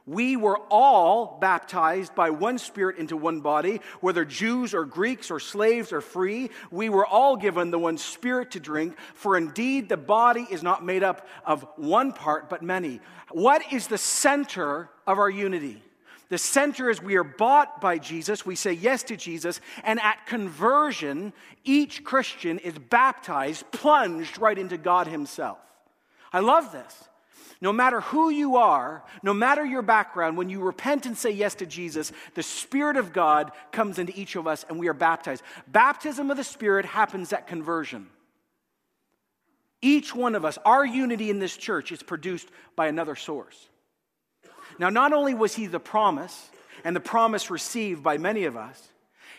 We 0.06 0.38
were 0.38 0.58
all 0.72 1.38
baptized 1.40 2.16
by 2.16 2.32
one 2.32 2.58
Spirit 2.58 2.98
into 2.98 3.16
one 3.16 3.42
body, 3.42 3.80
whether 4.02 4.26
Jews 4.26 4.74
or 4.74 4.84
Greeks 4.84 5.30
or 5.30 5.40
slaves 5.40 5.94
or 5.94 6.02
free. 6.02 6.50
We 6.72 6.90
were 6.90 7.06
all 7.06 7.36
given 7.36 7.70
the 7.70 7.78
one 7.78 8.00
Spirit 8.00 8.50
to 8.52 8.60
drink, 8.60 8.98
for 9.14 9.38
indeed 9.38 9.88
the 9.88 9.98
body 9.98 10.48
is 10.50 10.64
not 10.64 10.84
made 10.84 11.04
up 11.04 11.28
of 11.46 11.64
one 11.76 12.12
part, 12.12 12.50
but 12.50 12.64
many. 12.64 13.02
What 13.30 13.72
is 13.72 13.86
the 13.86 14.00
center 14.00 14.90
of 15.06 15.20
our 15.20 15.30
unity? 15.30 15.84
The 16.30 16.40
center 16.40 16.90
is 16.90 17.00
we 17.00 17.16
are 17.16 17.24
bought 17.24 17.80
by 17.80 18.00
Jesus, 18.00 18.48
we 18.48 18.56
say 18.56 18.74
yes 18.74 19.04
to 19.04 19.16
Jesus, 19.16 19.62
and 19.84 20.00
at 20.00 20.26
conversion, 20.26 21.34
each 21.64 22.04
Christian 22.04 22.58
is 22.58 22.74
baptized, 22.80 23.70
plunged 23.72 24.40
right 24.40 24.58
into 24.58 24.78
God 24.78 25.06
Himself. 25.06 25.60
I 26.32 26.40
love 26.40 26.72
this. 26.72 27.10
No 27.62 27.74
matter 27.74 28.00
who 28.00 28.30
you 28.30 28.56
are, 28.56 29.04
no 29.22 29.34
matter 29.34 29.66
your 29.66 29.82
background, 29.82 30.38
when 30.38 30.50
you 30.50 30.62
repent 30.62 31.06
and 31.06 31.18
say 31.18 31.32
yes 31.32 31.56
to 31.56 31.66
Jesus, 31.66 32.14
the 32.34 32.44
Spirit 32.44 32.96
of 32.96 33.12
God 33.12 33.52
comes 33.72 34.00
into 34.00 34.18
each 34.18 34.38
of 34.38 34.48
us 34.48 34.66
and 34.70 34.80
we 34.80 34.88
are 34.88 34.94
baptized. 34.94 35.44
Baptism 35.68 36.32
of 36.32 36.38
the 36.38 36.44
Spirit 36.44 36.86
happens 36.86 37.34
at 37.34 37.48
conversion. 37.48 38.08
Each 39.82 40.16
one 40.16 40.36
of 40.36 40.46
us, 40.46 40.58
our 40.66 40.86
unity 40.86 41.30
in 41.30 41.40
this 41.40 41.56
church 41.56 41.92
is 41.92 42.02
produced 42.02 42.48
by 42.76 42.88
another 42.88 43.16
source. 43.16 43.68
Now, 44.78 44.90
not 44.90 45.12
only 45.12 45.34
was 45.34 45.56
he 45.56 45.68
the 45.68 45.80
promise, 45.80 46.50
and 46.84 46.96
the 46.96 47.02
promise 47.02 47.50
received 47.50 48.04
by 48.04 48.18
many 48.18 48.46
of 48.46 48.56
us, 48.56 48.82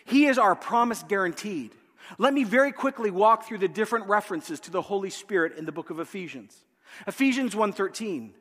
he 0.05 0.25
is 0.25 0.37
our 0.37 0.55
promise 0.55 1.03
guaranteed. 1.03 1.71
Let 2.17 2.33
me 2.33 2.43
very 2.43 2.71
quickly 2.71 3.11
walk 3.11 3.45
through 3.47 3.59
the 3.59 3.67
different 3.67 4.07
references 4.07 4.59
to 4.61 4.71
the 4.71 4.81
Holy 4.81 5.09
Spirit 5.09 5.57
in 5.57 5.65
the 5.65 5.71
book 5.71 5.89
of 5.89 5.99
Ephesians. 5.99 6.55
Ephesians 7.07 7.55
1:13. 7.55 8.33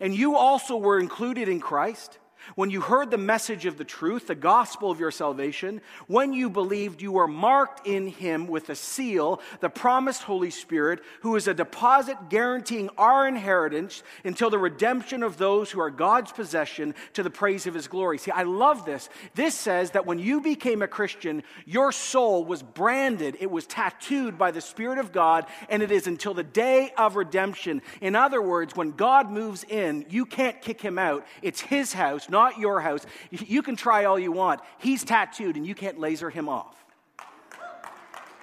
And 0.00 0.14
you 0.14 0.36
also 0.36 0.76
were 0.76 0.98
included 0.98 1.48
in 1.48 1.60
Christ 1.60 2.18
when 2.54 2.70
you 2.70 2.80
heard 2.80 3.10
the 3.10 3.18
message 3.18 3.66
of 3.66 3.78
the 3.78 3.84
truth, 3.84 4.26
the 4.26 4.34
gospel 4.34 4.90
of 4.90 5.00
your 5.00 5.10
salvation, 5.10 5.80
when 6.06 6.32
you 6.32 6.50
believed, 6.50 7.02
you 7.02 7.12
were 7.12 7.28
marked 7.28 7.86
in 7.86 8.06
him 8.08 8.46
with 8.46 8.70
a 8.70 8.74
seal, 8.74 9.40
the 9.60 9.68
promised 9.68 10.22
Holy 10.22 10.50
Spirit, 10.50 11.00
who 11.20 11.36
is 11.36 11.48
a 11.48 11.54
deposit 11.54 12.16
guaranteeing 12.28 12.90
our 12.98 13.26
inheritance 13.26 14.02
until 14.24 14.50
the 14.50 14.58
redemption 14.58 15.22
of 15.22 15.36
those 15.36 15.70
who 15.70 15.80
are 15.80 15.90
God's 15.90 16.32
possession 16.32 16.94
to 17.14 17.22
the 17.22 17.30
praise 17.30 17.66
of 17.66 17.74
his 17.74 17.88
glory. 17.88 18.18
See, 18.18 18.30
I 18.30 18.42
love 18.42 18.84
this. 18.84 19.08
This 19.34 19.54
says 19.54 19.92
that 19.92 20.06
when 20.06 20.18
you 20.18 20.40
became 20.40 20.82
a 20.82 20.88
Christian, 20.88 21.42
your 21.64 21.92
soul 21.92 22.44
was 22.44 22.62
branded, 22.62 23.36
it 23.40 23.50
was 23.50 23.66
tattooed 23.66 24.38
by 24.38 24.50
the 24.50 24.60
Spirit 24.60 24.98
of 24.98 25.12
God, 25.12 25.46
and 25.68 25.82
it 25.82 25.90
is 25.90 26.06
until 26.06 26.34
the 26.34 26.42
day 26.42 26.92
of 26.96 27.16
redemption. 27.16 27.82
In 28.00 28.14
other 28.14 28.42
words, 28.42 28.76
when 28.76 28.92
God 28.92 29.30
moves 29.30 29.64
in, 29.64 30.06
you 30.08 30.26
can't 30.26 30.60
kick 30.60 30.80
him 30.80 30.98
out. 30.98 31.26
It's 31.42 31.60
his 31.60 31.92
house 31.92 32.28
not 32.34 32.58
your 32.58 32.80
house. 32.80 33.06
You 33.30 33.62
can 33.62 33.76
try 33.76 34.04
all 34.04 34.18
you 34.18 34.32
want. 34.32 34.60
He's 34.78 35.04
tattooed 35.04 35.56
and 35.56 35.66
you 35.66 35.74
can't 35.74 35.98
laser 35.98 36.28
him 36.28 36.48
off. 36.48 36.76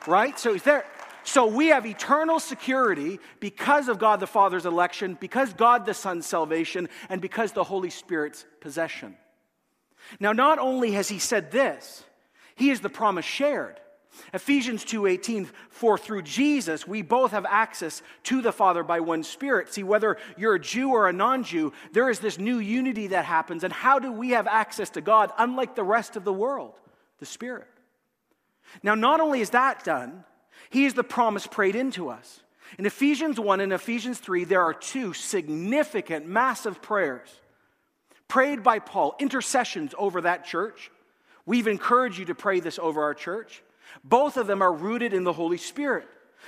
Right? 0.07 0.39
So 0.39 0.53
he's 0.53 0.63
there. 0.63 0.85
So 1.23 1.45
we 1.45 1.67
have 1.67 1.85
eternal 1.85 2.39
security 2.39 3.19
because 3.39 3.87
of 3.87 3.99
God 3.99 4.19
the 4.19 4.27
Father's 4.27 4.65
election, 4.65 5.17
because 5.19 5.53
God 5.53 5.85
the 5.85 5.93
Son's 5.93 6.25
salvation, 6.25 6.89
and 7.09 7.21
because 7.21 7.51
the 7.51 7.63
Holy 7.63 7.91
Spirit's 7.91 8.45
possession. 8.59 9.15
Now, 10.19 10.31
not 10.31 10.57
only 10.57 10.93
has 10.93 11.09
he 11.09 11.19
said 11.19 11.51
this, 11.51 12.03
he 12.55 12.71
is 12.71 12.79
the 12.79 12.89
promise 12.89 13.25
shared. 13.25 13.79
Ephesians 14.33 14.83
2:18 14.83 15.49
for 15.69 15.97
through 15.97 16.21
Jesus 16.21 16.87
we 16.87 17.01
both 17.01 17.31
have 17.31 17.45
access 17.45 18.01
to 18.23 18.41
the 18.41 18.51
Father 18.51 18.83
by 18.83 18.99
one 18.99 19.23
spirit. 19.23 19.73
See 19.73 19.83
whether 19.83 20.17
you're 20.37 20.55
a 20.55 20.59
Jew 20.59 20.89
or 20.89 21.07
a 21.07 21.13
non-Jew, 21.13 21.73
there 21.91 22.09
is 22.09 22.19
this 22.19 22.37
new 22.37 22.59
unity 22.59 23.07
that 23.07 23.25
happens 23.25 23.63
and 23.63 23.73
how 23.73 23.99
do 23.99 24.11
we 24.11 24.31
have 24.31 24.47
access 24.47 24.89
to 24.91 25.01
God 25.01 25.31
unlike 25.37 25.75
the 25.75 25.83
rest 25.83 26.15
of 26.15 26.23
the 26.23 26.33
world? 26.33 26.73
The 27.19 27.25
Spirit. 27.25 27.67
Now 28.83 28.95
not 28.95 29.19
only 29.19 29.41
is 29.41 29.51
that 29.51 29.83
done, 29.83 30.23
he 30.69 30.85
is 30.85 30.93
the 30.93 31.03
promise 31.03 31.47
prayed 31.47 31.75
into 31.75 32.09
us. 32.09 32.41
In 32.77 32.85
Ephesians 32.85 33.39
1 33.39 33.59
and 33.59 33.73
Ephesians 33.73 34.19
3 34.19 34.43
there 34.43 34.61
are 34.61 34.73
two 34.73 35.13
significant 35.13 36.25
massive 36.25 36.81
prayers 36.81 37.29
prayed 38.27 38.63
by 38.63 38.79
Paul, 38.79 39.15
intercessions 39.19 39.93
over 39.97 40.21
that 40.21 40.45
church. 40.45 40.89
We've 41.45 41.67
encouraged 41.67 42.17
you 42.17 42.25
to 42.25 42.35
pray 42.35 42.61
this 42.61 42.79
over 42.79 43.03
our 43.03 43.13
church. 43.13 43.61
Both 44.03 44.37
of 44.37 44.47
them 44.47 44.61
are 44.61 44.73
rooted 44.73 45.13
in 45.13 45.23
the 45.23 45.33
Holy 45.33 45.57
Spirit. 45.57 46.07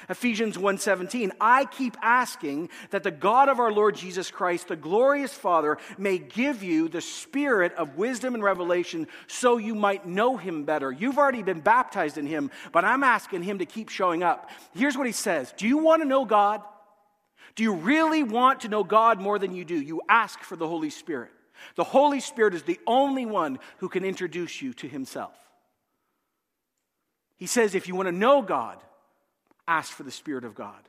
Ephesians 0.09 0.57
1:17 0.57 1.31
I 1.39 1.65
keep 1.65 1.95
asking 2.01 2.69
that 2.89 3.03
the 3.03 3.12
God 3.12 3.50
of 3.50 3.59
our 3.59 3.71
Lord 3.71 3.95
Jesus 3.95 4.31
Christ 4.31 4.67
the 4.67 4.75
glorious 4.75 5.33
Father 5.33 5.77
may 5.97 6.17
give 6.17 6.63
you 6.63 6.89
the 6.89 7.01
spirit 7.01 7.73
of 7.75 7.95
wisdom 7.95 8.33
and 8.33 8.43
revelation 8.43 9.07
so 9.27 9.57
you 9.57 9.75
might 9.75 10.05
know 10.05 10.38
him 10.38 10.63
better. 10.63 10.91
You've 10.91 11.17
already 11.17 11.43
been 11.43 11.62
baptized 11.62 12.17
in 12.17 12.25
him, 12.25 12.51
but 12.71 12.85
I'm 12.85 13.03
asking 13.03 13.43
him 13.43 13.59
to 13.59 13.65
keep 13.65 13.89
showing 13.89 14.23
up. 14.23 14.50
Here's 14.73 14.97
what 14.97 15.07
he 15.07 15.13
says. 15.13 15.53
Do 15.57 15.67
you 15.67 15.77
want 15.77 16.01
to 16.01 16.07
know 16.07 16.25
God? 16.25 16.62
Do 17.55 17.63
you 17.63 17.73
really 17.75 18.23
want 18.23 18.62
to 18.62 18.69
know 18.69 18.83
God 18.83 19.21
more 19.21 19.38
than 19.38 19.53
you 19.53 19.63
do? 19.63 19.79
You 19.79 20.01
ask 20.09 20.39
for 20.39 20.55
the 20.55 20.67
Holy 20.67 20.89
Spirit. 20.89 21.31
The 21.75 21.83
Holy 21.83 22.19
Spirit 22.19 22.55
is 22.55 22.63
the 22.63 22.79
only 22.88 23.25
one 23.25 23.59
who 23.77 23.89
can 23.89 24.03
introduce 24.03 24.62
you 24.62 24.73
to 24.73 24.88
himself. 24.88 25.42
He 27.43 27.47
says, 27.47 27.75
if 27.75 27.89
you 27.89 27.95
want 27.95 28.07
to 28.07 28.13
know 28.13 28.41
God, 28.41 28.77
ask 29.67 29.91
for 29.91 30.03
the 30.03 30.12
Spirit 30.12 30.45
of 30.45 30.55
God. 30.55 30.79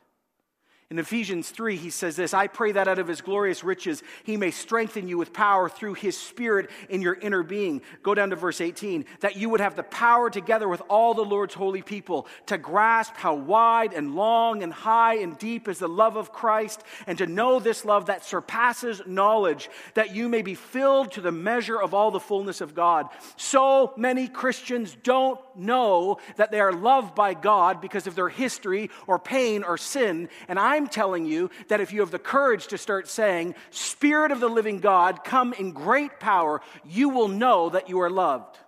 In 0.88 1.00
Ephesians 1.00 1.50
3, 1.50 1.74
he 1.74 1.90
says 1.90 2.14
this 2.14 2.32
I 2.32 2.46
pray 2.46 2.70
that 2.70 2.86
out 2.86 3.00
of 3.00 3.08
his 3.08 3.22
glorious 3.22 3.64
riches 3.64 4.04
he 4.22 4.36
may 4.36 4.52
strengthen 4.52 5.08
you 5.08 5.18
with 5.18 5.32
power 5.32 5.68
through 5.68 5.94
his 5.94 6.16
spirit 6.16 6.70
in 6.88 7.02
your 7.02 7.14
inner 7.14 7.42
being. 7.42 7.82
Go 8.04 8.14
down 8.14 8.30
to 8.30 8.36
verse 8.36 8.60
18. 8.60 9.04
That 9.18 9.34
you 9.34 9.48
would 9.48 9.58
have 9.58 9.74
the 9.74 9.82
power 9.82 10.30
together 10.30 10.68
with 10.68 10.82
all 10.88 11.12
the 11.12 11.24
Lord's 11.24 11.54
holy 11.54 11.82
people 11.82 12.28
to 12.46 12.56
grasp 12.56 13.14
how 13.16 13.34
wide 13.34 13.92
and 13.92 14.14
long 14.14 14.62
and 14.62 14.72
high 14.72 15.14
and 15.14 15.36
deep 15.36 15.66
is 15.66 15.80
the 15.80 15.88
love 15.88 16.16
of 16.16 16.32
Christ, 16.32 16.84
and 17.08 17.18
to 17.18 17.26
know 17.26 17.58
this 17.58 17.84
love 17.84 18.06
that 18.06 18.24
surpasses 18.24 19.02
knowledge, 19.06 19.70
that 19.94 20.14
you 20.14 20.28
may 20.28 20.42
be 20.42 20.54
filled 20.54 21.10
to 21.12 21.20
the 21.20 21.32
measure 21.32 21.82
of 21.82 21.94
all 21.94 22.12
the 22.12 22.20
fullness 22.20 22.60
of 22.60 22.76
God. 22.76 23.08
So 23.36 23.92
many 23.96 24.28
Christians 24.28 24.96
don't 25.02 25.40
know 25.56 26.18
that 26.36 26.50
they 26.50 26.60
are 26.60 26.72
loved 26.72 27.14
by 27.14 27.34
God 27.34 27.80
because 27.80 28.06
of 28.06 28.14
their 28.14 28.28
history 28.28 28.90
or 29.06 29.18
pain 29.18 29.64
or 29.64 29.76
sin. 29.78 30.28
And 30.48 30.58
I'm 30.58 30.88
telling 30.88 31.26
you 31.26 31.50
that 31.68 31.80
if 31.80 31.92
you 31.92 32.00
have 32.00 32.10
the 32.10 32.18
courage 32.18 32.68
to 32.68 32.78
start 32.78 33.08
saying, 33.08 33.54
Spirit 33.70 34.32
of 34.32 34.40
the 34.40 34.48
living 34.48 34.80
God, 34.80 35.24
come 35.24 35.52
in 35.52 35.72
great 35.72 36.20
power, 36.20 36.60
you 36.84 37.08
will 37.08 37.28
know 37.28 37.70
that 37.70 37.88
you 37.88 38.00
are 38.00 38.10
loved. 38.10 38.58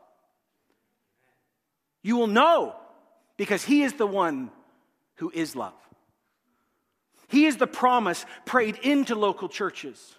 You 2.02 2.16
will 2.16 2.28
know 2.28 2.74
because 3.36 3.64
He 3.64 3.82
is 3.82 3.94
the 3.94 4.06
one 4.06 4.50
who 5.16 5.30
is 5.34 5.56
love. 5.56 5.74
He 7.28 7.46
is 7.46 7.56
the 7.56 7.66
promise 7.66 8.24
prayed 8.44 8.76
into 8.76 9.14
local 9.14 9.48
churches. 9.48 10.14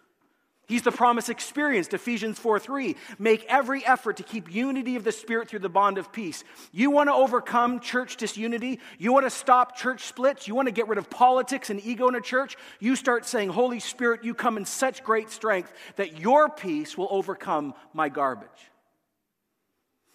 He's 0.67 0.81
the 0.81 0.91
promise 0.91 1.29
experienced, 1.29 1.93
Ephesians 1.93 2.37
4 2.37 2.59
3. 2.59 2.97
Make 3.17 3.45
every 3.45 3.85
effort 3.85 4.17
to 4.17 4.23
keep 4.23 4.53
unity 4.53 4.97
of 4.97 5.05
the 5.05 5.13
Spirit 5.13 5.47
through 5.47 5.59
the 5.59 5.69
bond 5.69 5.97
of 5.97 6.11
peace. 6.11 6.43
You 6.73 6.91
want 6.91 7.07
to 7.07 7.13
overcome 7.13 7.79
church 7.79 8.17
disunity? 8.17 8.81
You 8.97 9.13
want 9.13 9.25
to 9.25 9.29
stop 9.29 9.77
church 9.77 10.03
splits? 10.03 10.45
You 10.45 10.55
want 10.55 10.67
to 10.67 10.73
get 10.73 10.89
rid 10.89 10.97
of 10.97 11.09
politics 11.09 11.69
and 11.69 11.83
ego 11.85 12.09
in 12.09 12.15
a 12.15 12.21
church? 12.21 12.57
You 12.81 12.97
start 12.97 13.25
saying, 13.25 13.49
Holy 13.49 13.79
Spirit, 13.79 14.25
you 14.25 14.33
come 14.33 14.57
in 14.57 14.65
such 14.65 15.05
great 15.05 15.29
strength 15.29 15.71
that 15.95 16.19
your 16.19 16.49
peace 16.49 16.97
will 16.97 17.07
overcome 17.11 17.73
my 17.93 18.09
garbage. 18.09 18.49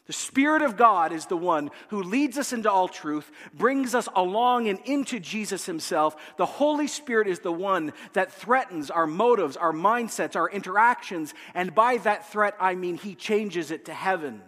The 0.07 0.13
Spirit 0.13 0.63
of 0.63 0.77
God 0.77 1.13
is 1.13 1.27
the 1.27 1.37
one 1.37 1.71
who 1.89 2.03
leads 2.03 2.37
us 2.37 2.53
into 2.53 2.71
all 2.71 2.89
truth, 2.89 3.31
brings 3.55 3.95
us 3.95 4.09
along 4.17 4.69
and 4.69 4.81
into 4.81 5.21
Jesus 5.21 5.65
Himself. 5.65 6.17
The 6.37 6.47
Holy 6.47 6.89
Spirit 6.89 7.29
is 7.29 7.39
the 7.39 7.53
one 7.53 7.93
that 8.13 8.33
threatens 8.33 8.91
our 8.91 9.07
motives, 9.07 9.57
our 9.57 9.73
mindsets, 9.73 10.35
our 10.35 10.51
interactions, 10.51 11.35
and 11.55 11.73
by 11.73 11.99
that 11.99 12.31
threat, 12.33 12.57
I 12.59 12.75
mean 12.75 12.97
He 12.97 13.15
changes 13.15 13.71
it 13.71 13.85
to 13.85 13.95
heaven. 13.95 14.43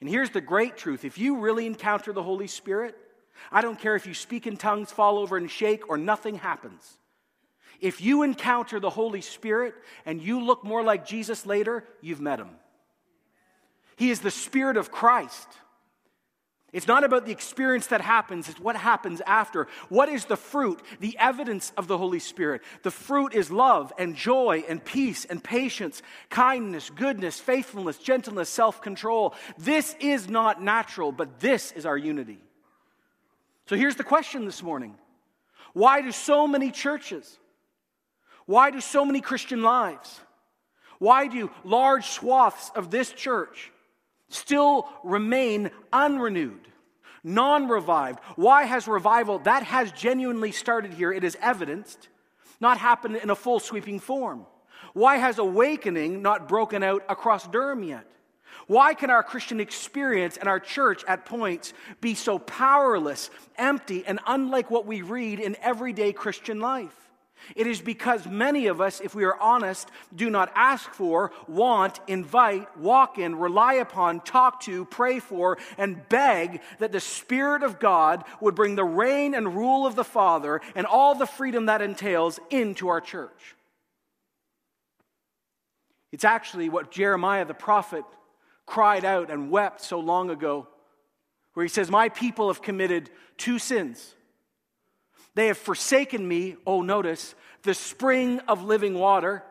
And 0.00 0.08
here's 0.08 0.30
the 0.30 0.40
great 0.40 0.76
truth 0.76 1.04
if 1.04 1.18
you 1.18 1.38
really 1.38 1.66
encounter 1.66 2.12
the 2.12 2.22
Holy 2.22 2.46
Spirit, 2.46 2.94
I 3.50 3.60
don't 3.60 3.78
care 3.78 3.96
if 3.96 4.06
you 4.06 4.14
speak 4.14 4.46
in 4.46 4.56
tongues, 4.56 4.92
fall 4.92 5.18
over 5.18 5.36
and 5.36 5.50
shake, 5.50 5.88
or 5.88 5.98
nothing 5.98 6.36
happens. 6.36 6.96
If 7.80 8.00
you 8.00 8.22
encounter 8.22 8.78
the 8.78 8.90
Holy 8.90 9.20
Spirit 9.20 9.74
and 10.06 10.22
you 10.22 10.40
look 10.40 10.62
more 10.62 10.84
like 10.84 11.04
Jesus 11.04 11.44
later, 11.44 11.84
you've 12.00 12.20
met 12.20 12.38
Him. 12.38 12.50
He 13.96 14.10
is 14.10 14.20
the 14.20 14.30
Spirit 14.30 14.76
of 14.76 14.90
Christ. 14.90 15.48
It's 16.74 16.88
not 16.88 17.04
about 17.04 17.24
the 17.24 17.30
experience 17.30 17.86
that 17.86 18.00
happens, 18.00 18.48
it's 18.48 18.58
what 18.58 18.74
happens 18.74 19.22
after. 19.24 19.68
What 19.88 20.08
is 20.08 20.24
the 20.24 20.36
fruit, 20.36 20.82
the 20.98 21.16
evidence 21.18 21.72
of 21.76 21.86
the 21.86 21.96
Holy 21.96 22.18
Spirit? 22.18 22.62
The 22.82 22.90
fruit 22.90 23.32
is 23.32 23.48
love 23.48 23.92
and 23.96 24.16
joy 24.16 24.64
and 24.68 24.84
peace 24.84 25.24
and 25.24 25.42
patience, 25.42 26.02
kindness, 26.30 26.90
goodness, 26.90 27.38
faithfulness, 27.38 27.96
gentleness, 27.98 28.48
self 28.48 28.82
control. 28.82 29.36
This 29.56 29.94
is 30.00 30.28
not 30.28 30.60
natural, 30.60 31.12
but 31.12 31.38
this 31.38 31.70
is 31.70 31.86
our 31.86 31.96
unity. 31.96 32.40
So 33.66 33.76
here's 33.76 33.94
the 33.94 34.02
question 34.02 34.44
this 34.44 34.60
morning 34.60 34.96
Why 35.74 36.02
do 36.02 36.10
so 36.10 36.48
many 36.48 36.72
churches, 36.72 37.38
why 38.46 38.72
do 38.72 38.80
so 38.80 39.04
many 39.04 39.20
Christian 39.20 39.62
lives, 39.62 40.20
Why 40.98 41.28
do 41.28 41.52
large 41.62 42.06
swaths 42.06 42.72
of 42.74 42.90
this 42.90 43.12
church 43.12 43.70
still 44.34 44.88
remain 45.02 45.70
unrenewed, 45.92 46.68
non 47.22 47.68
revived? 47.68 48.20
Why 48.36 48.64
has 48.64 48.88
revival 48.88 49.38
that 49.40 49.62
has 49.62 49.92
genuinely 49.92 50.52
started 50.52 50.92
here, 50.92 51.12
it 51.12 51.24
is 51.24 51.36
evidenced, 51.40 52.08
not 52.60 52.78
happened 52.78 53.16
in 53.16 53.30
a 53.30 53.36
full 53.36 53.60
sweeping 53.60 54.00
form? 54.00 54.46
Why 54.92 55.16
has 55.16 55.38
awakening 55.38 56.22
not 56.22 56.48
broken 56.48 56.82
out 56.82 57.02
across 57.08 57.46
Durham 57.46 57.82
yet? 57.82 58.06
Why 58.66 58.94
can 58.94 59.10
our 59.10 59.22
Christian 59.22 59.60
experience 59.60 60.36
and 60.36 60.48
our 60.48 60.60
church 60.60 61.04
at 61.06 61.26
points 61.26 61.74
be 62.00 62.14
so 62.14 62.38
powerless, 62.38 63.30
empty, 63.56 64.06
and 64.06 64.20
unlike 64.26 64.70
what 64.70 64.86
we 64.86 65.02
read 65.02 65.40
in 65.40 65.56
everyday 65.60 66.12
Christian 66.12 66.60
life? 66.60 67.03
It 67.54 67.66
is 67.66 67.80
because 67.80 68.26
many 68.26 68.66
of 68.66 68.80
us, 68.80 69.00
if 69.00 69.14
we 69.14 69.24
are 69.24 69.38
honest, 69.40 69.88
do 70.14 70.30
not 70.30 70.52
ask 70.54 70.90
for, 70.90 71.32
want, 71.46 72.00
invite, 72.06 72.76
walk 72.76 73.18
in, 73.18 73.36
rely 73.36 73.74
upon, 73.74 74.20
talk 74.20 74.60
to, 74.62 74.84
pray 74.84 75.20
for, 75.20 75.58
and 75.78 76.08
beg 76.08 76.60
that 76.78 76.92
the 76.92 77.00
Spirit 77.00 77.62
of 77.62 77.78
God 77.78 78.24
would 78.40 78.54
bring 78.54 78.74
the 78.74 78.84
reign 78.84 79.34
and 79.34 79.56
rule 79.56 79.86
of 79.86 79.94
the 79.94 80.04
Father 80.04 80.60
and 80.74 80.86
all 80.86 81.14
the 81.14 81.26
freedom 81.26 81.66
that 81.66 81.82
entails 81.82 82.40
into 82.50 82.88
our 82.88 83.00
church. 83.00 83.54
It's 86.12 86.24
actually 86.24 86.68
what 86.68 86.92
Jeremiah 86.92 87.44
the 87.44 87.54
prophet 87.54 88.04
cried 88.66 89.04
out 89.04 89.30
and 89.30 89.50
wept 89.50 89.80
so 89.80 89.98
long 89.98 90.30
ago, 90.30 90.68
where 91.54 91.64
he 91.64 91.68
says, 91.68 91.90
My 91.90 92.08
people 92.08 92.48
have 92.48 92.62
committed 92.62 93.10
two 93.36 93.58
sins. 93.58 94.14
They 95.34 95.48
have 95.48 95.58
forsaken 95.58 96.26
me, 96.26 96.56
oh, 96.66 96.82
notice, 96.82 97.34
the 97.62 97.74
spring 97.74 98.40
of 98.40 98.62
living 98.62 98.94
water, 98.94 99.42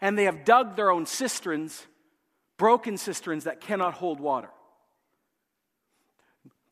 and 0.00 0.18
they 0.18 0.24
have 0.24 0.44
dug 0.44 0.76
their 0.76 0.90
own 0.90 1.06
cisterns, 1.06 1.86
broken 2.56 2.96
cisterns 2.96 3.44
that 3.44 3.60
cannot 3.60 3.94
hold 3.94 4.20
water. 4.20 4.50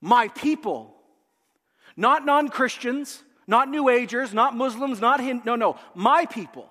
My 0.00 0.28
people, 0.28 0.94
not 1.96 2.24
non 2.24 2.48
Christians, 2.48 3.22
not 3.46 3.68
New 3.68 3.88
Agers, 3.88 4.34
not 4.34 4.54
Muslims, 4.56 5.00
not 5.00 5.20
Hindu, 5.20 5.44
no, 5.44 5.56
no, 5.56 5.78
my 5.94 6.26
people 6.26 6.70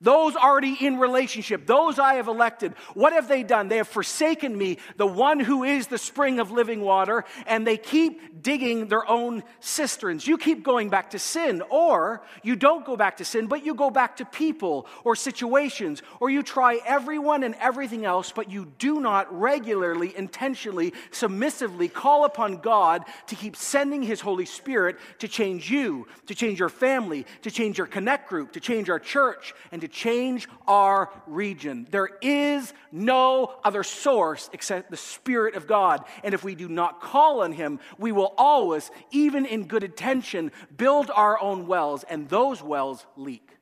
those 0.00 0.36
already 0.36 0.76
in 0.80 0.98
relationship, 0.98 1.66
those 1.66 1.98
I 1.98 2.14
have 2.14 2.28
elected, 2.28 2.74
what 2.94 3.12
have 3.12 3.28
they 3.28 3.42
done? 3.42 3.68
They 3.68 3.78
have 3.78 3.88
forsaken 3.88 4.56
me, 4.56 4.78
the 4.96 5.06
one 5.06 5.40
who 5.40 5.64
is 5.64 5.86
the 5.86 5.98
spring 5.98 6.38
of 6.40 6.50
living 6.50 6.80
water, 6.80 7.24
and 7.46 7.66
they 7.66 7.76
keep 7.76 8.42
digging 8.42 8.88
their 8.88 9.08
own 9.08 9.42
cisterns. 9.60 10.26
You 10.26 10.38
keep 10.38 10.62
going 10.62 10.90
back 10.90 11.10
to 11.10 11.18
sin, 11.18 11.62
or 11.70 12.22
you 12.42 12.56
don't 12.56 12.84
go 12.84 12.96
back 12.96 13.18
to 13.18 13.24
sin, 13.24 13.46
but 13.46 13.64
you 13.64 13.74
go 13.74 13.90
back 13.90 14.16
to 14.18 14.24
people 14.24 14.86
or 15.04 15.16
situations, 15.16 16.02
or 16.20 16.30
you 16.30 16.42
try 16.42 16.78
everyone 16.86 17.42
and 17.42 17.54
everything 17.56 18.04
else, 18.04 18.32
but 18.32 18.50
you 18.50 18.72
do 18.78 19.00
not 19.00 19.32
regularly, 19.36 20.16
intentionally, 20.16 20.92
submissively 21.10 21.88
call 21.88 22.24
upon 22.24 22.58
God 22.58 23.04
to 23.28 23.34
keep 23.34 23.56
sending 23.56 24.02
His 24.02 24.20
Holy 24.20 24.46
Spirit 24.46 24.98
to 25.18 25.28
change 25.28 25.70
you, 25.70 26.06
to 26.26 26.34
change 26.34 26.58
your 26.58 26.68
family, 26.68 27.26
to 27.42 27.50
change 27.50 27.78
your 27.78 27.86
connect 27.86 28.28
group, 28.28 28.52
to 28.52 28.60
change 28.60 28.90
our 28.90 28.98
church, 28.98 29.54
and 29.72 29.80
to 29.80 29.85
to 29.86 29.92
change 29.92 30.48
our 30.66 31.10
region. 31.26 31.86
There 31.90 32.10
is 32.20 32.72
no 32.90 33.54
other 33.64 33.82
source 33.82 34.50
except 34.52 34.90
the 34.90 34.96
Spirit 34.96 35.54
of 35.54 35.66
God. 35.66 36.04
And 36.24 36.34
if 36.34 36.42
we 36.42 36.54
do 36.54 36.68
not 36.68 37.00
call 37.00 37.42
on 37.42 37.52
Him, 37.52 37.78
we 37.98 38.12
will 38.12 38.34
always, 38.36 38.90
even 39.10 39.46
in 39.46 39.66
good 39.66 39.84
intention, 39.84 40.50
build 40.76 41.10
our 41.14 41.40
own 41.40 41.66
wells, 41.66 42.04
and 42.04 42.28
those 42.28 42.62
wells 42.62 43.06
leak. 43.16 43.56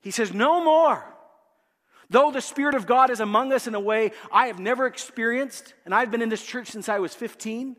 He 0.00 0.10
says, 0.10 0.32
No 0.32 0.64
more. 0.64 1.04
Though 2.08 2.30
the 2.30 2.40
Spirit 2.40 2.76
of 2.76 2.86
God 2.86 3.10
is 3.10 3.18
among 3.18 3.52
us 3.52 3.66
in 3.66 3.74
a 3.74 3.80
way 3.80 4.12
I 4.32 4.46
have 4.46 4.60
never 4.60 4.86
experienced, 4.86 5.74
and 5.84 5.92
I've 5.92 6.10
been 6.10 6.22
in 6.22 6.28
this 6.28 6.44
church 6.44 6.68
since 6.68 6.88
I 6.88 7.00
was 7.00 7.14
15. 7.14 7.76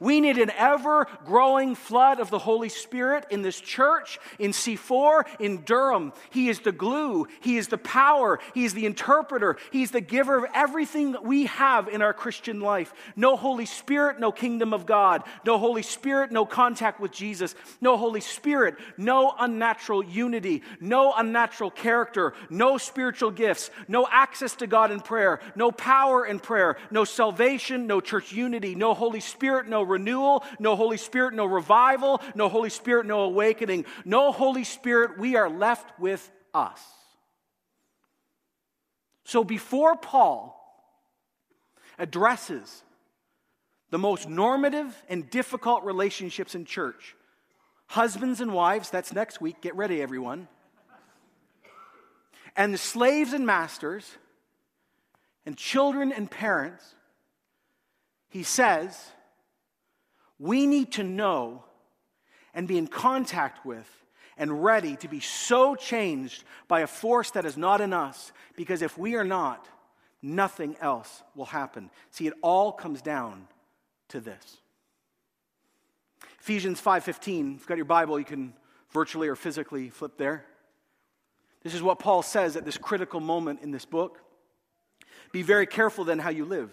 We 0.00 0.20
need 0.20 0.38
an 0.38 0.50
ever 0.50 1.06
growing 1.24 1.74
flood 1.74 2.20
of 2.20 2.30
the 2.30 2.38
Holy 2.38 2.68
Spirit 2.68 3.26
in 3.30 3.42
this 3.42 3.60
church, 3.60 4.20
in 4.38 4.52
C4, 4.52 5.24
in 5.40 5.62
Durham. 5.62 6.12
He 6.30 6.48
is 6.48 6.60
the 6.60 6.72
glue, 6.72 7.26
He 7.40 7.56
is 7.56 7.68
the 7.68 7.78
power, 7.78 8.38
He 8.54 8.64
is 8.64 8.74
the 8.74 8.86
interpreter, 8.86 9.56
He's 9.72 9.90
the 9.90 10.00
giver 10.00 10.36
of 10.36 10.50
everything 10.54 11.12
that 11.12 11.24
we 11.24 11.46
have 11.46 11.88
in 11.88 12.00
our 12.00 12.12
Christian 12.12 12.60
life. 12.60 12.94
No 13.16 13.36
Holy 13.36 13.66
Spirit, 13.66 14.20
no 14.20 14.30
kingdom 14.30 14.72
of 14.72 14.86
God. 14.86 15.24
No 15.44 15.58
Holy 15.58 15.82
Spirit, 15.82 16.30
no 16.30 16.46
contact 16.46 17.00
with 17.00 17.10
Jesus. 17.10 17.54
No 17.80 17.96
Holy 17.96 18.20
Spirit, 18.20 18.76
no 18.96 19.34
unnatural 19.38 20.04
unity. 20.04 20.62
No 20.80 21.12
unnatural 21.16 21.70
character. 21.70 22.34
No 22.50 22.78
spiritual 22.78 23.30
gifts. 23.30 23.70
No 23.88 24.06
access 24.10 24.54
to 24.56 24.66
God 24.66 24.90
in 24.90 25.00
prayer. 25.00 25.40
No 25.56 25.72
power 25.72 26.24
in 26.24 26.38
prayer. 26.38 26.76
No 26.90 27.04
salvation. 27.04 27.86
No 27.86 28.00
church 28.00 28.32
unity. 28.32 28.74
No 28.74 28.94
Holy 28.94 29.20
Spirit, 29.20 29.68
no 29.68 29.77
renewal, 29.82 30.44
no 30.58 30.76
Holy 30.76 30.96
Spirit, 30.96 31.34
no 31.34 31.46
revival, 31.46 32.20
no 32.34 32.48
Holy 32.48 32.70
Spirit, 32.70 33.06
no 33.06 33.20
awakening. 33.20 33.84
No 34.04 34.32
Holy 34.32 34.64
Spirit, 34.64 35.18
we 35.18 35.36
are 35.36 35.48
left 35.48 35.98
with 35.98 36.30
us. 36.54 36.80
So 39.24 39.44
before 39.44 39.96
Paul 39.96 40.54
addresses 41.98 42.82
the 43.90 43.98
most 43.98 44.28
normative 44.28 45.02
and 45.08 45.28
difficult 45.28 45.84
relationships 45.84 46.54
in 46.54 46.64
church, 46.64 47.14
husbands 47.86 48.40
and 48.40 48.52
wives, 48.52 48.90
that's 48.90 49.12
next 49.12 49.40
week, 49.40 49.60
get 49.60 49.74
ready, 49.76 50.00
everyone, 50.00 50.48
and 52.56 52.74
the 52.74 52.78
slaves 52.78 53.32
and 53.32 53.46
masters, 53.46 54.16
and 55.46 55.56
children 55.56 56.12
and 56.12 56.30
parents, 56.30 56.94
he 58.28 58.42
says, 58.42 59.12
we 60.38 60.66
need 60.66 60.92
to 60.92 61.02
know 61.02 61.64
and 62.54 62.68
be 62.68 62.78
in 62.78 62.86
contact 62.86 63.64
with 63.64 63.88
and 64.36 64.62
ready 64.62 64.96
to 64.96 65.08
be 65.08 65.20
so 65.20 65.74
changed 65.74 66.44
by 66.68 66.80
a 66.80 66.86
force 66.86 67.32
that 67.32 67.44
is 67.44 67.56
not 67.56 67.80
in 67.80 67.92
us 67.92 68.32
because 68.56 68.82
if 68.82 68.96
we 68.96 69.16
are 69.16 69.24
not 69.24 69.68
nothing 70.22 70.76
else 70.80 71.22
will 71.34 71.44
happen. 71.44 71.90
See 72.10 72.26
it 72.26 72.34
all 72.42 72.72
comes 72.72 73.02
down 73.02 73.46
to 74.08 74.20
this. 74.20 74.58
Ephesians 76.40 76.80
5.15 76.80 77.08
if 77.08 77.26
you've 77.26 77.66
got 77.66 77.76
your 77.76 77.84
bible 77.84 78.18
you 78.18 78.24
can 78.24 78.54
virtually 78.90 79.28
or 79.28 79.36
physically 79.36 79.90
flip 79.90 80.16
there. 80.16 80.44
This 81.62 81.74
is 81.74 81.82
what 81.82 81.98
paul 81.98 82.22
says 82.22 82.56
at 82.56 82.64
this 82.64 82.78
critical 82.78 83.20
moment 83.20 83.60
in 83.62 83.70
this 83.70 83.84
book. 83.84 84.20
Be 85.32 85.42
very 85.42 85.66
careful 85.66 86.04
then 86.04 86.18
how 86.18 86.30
you 86.30 86.44
live 86.44 86.72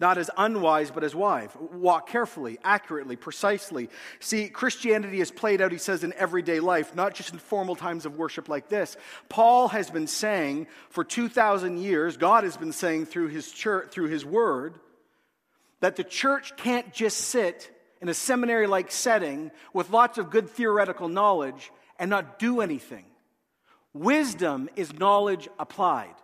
not 0.00 0.16
as 0.16 0.30
unwise, 0.36 0.90
but 0.90 1.04
as 1.04 1.14
wise. 1.14 1.50
Walk 1.72 2.08
carefully, 2.08 2.58
accurately, 2.64 3.16
precisely. 3.16 3.90
See, 4.18 4.48
Christianity 4.48 5.20
is 5.20 5.30
played 5.30 5.60
out, 5.60 5.72
he 5.72 5.78
says, 5.78 6.02
in 6.02 6.14
everyday 6.14 6.58
life, 6.58 6.94
not 6.94 7.14
just 7.14 7.32
in 7.34 7.38
formal 7.38 7.76
times 7.76 8.06
of 8.06 8.16
worship 8.16 8.48
like 8.48 8.68
this. 8.68 8.96
Paul 9.28 9.68
has 9.68 9.90
been 9.90 10.06
saying 10.06 10.68
for 10.88 11.04
2,000 11.04 11.78
years, 11.78 12.16
God 12.16 12.44
has 12.44 12.56
been 12.56 12.72
saying 12.72 13.06
through 13.06 13.28
his 13.28 13.52
church, 13.52 13.90
through 13.90 14.08
his 14.08 14.24
word, 14.24 14.80
that 15.80 15.96
the 15.96 16.04
church 16.04 16.56
can't 16.56 16.92
just 16.92 17.18
sit 17.18 17.70
in 18.00 18.08
a 18.08 18.14
seminary 18.14 18.66
like 18.66 18.90
setting 18.90 19.50
with 19.74 19.90
lots 19.90 20.16
of 20.16 20.30
good 20.30 20.48
theoretical 20.48 21.08
knowledge 21.08 21.70
and 21.98 22.08
not 22.08 22.38
do 22.38 22.60
anything. 22.60 23.04
Wisdom 23.92 24.70
is 24.76 24.94
knowledge 24.94 25.48
applied. 25.58 26.14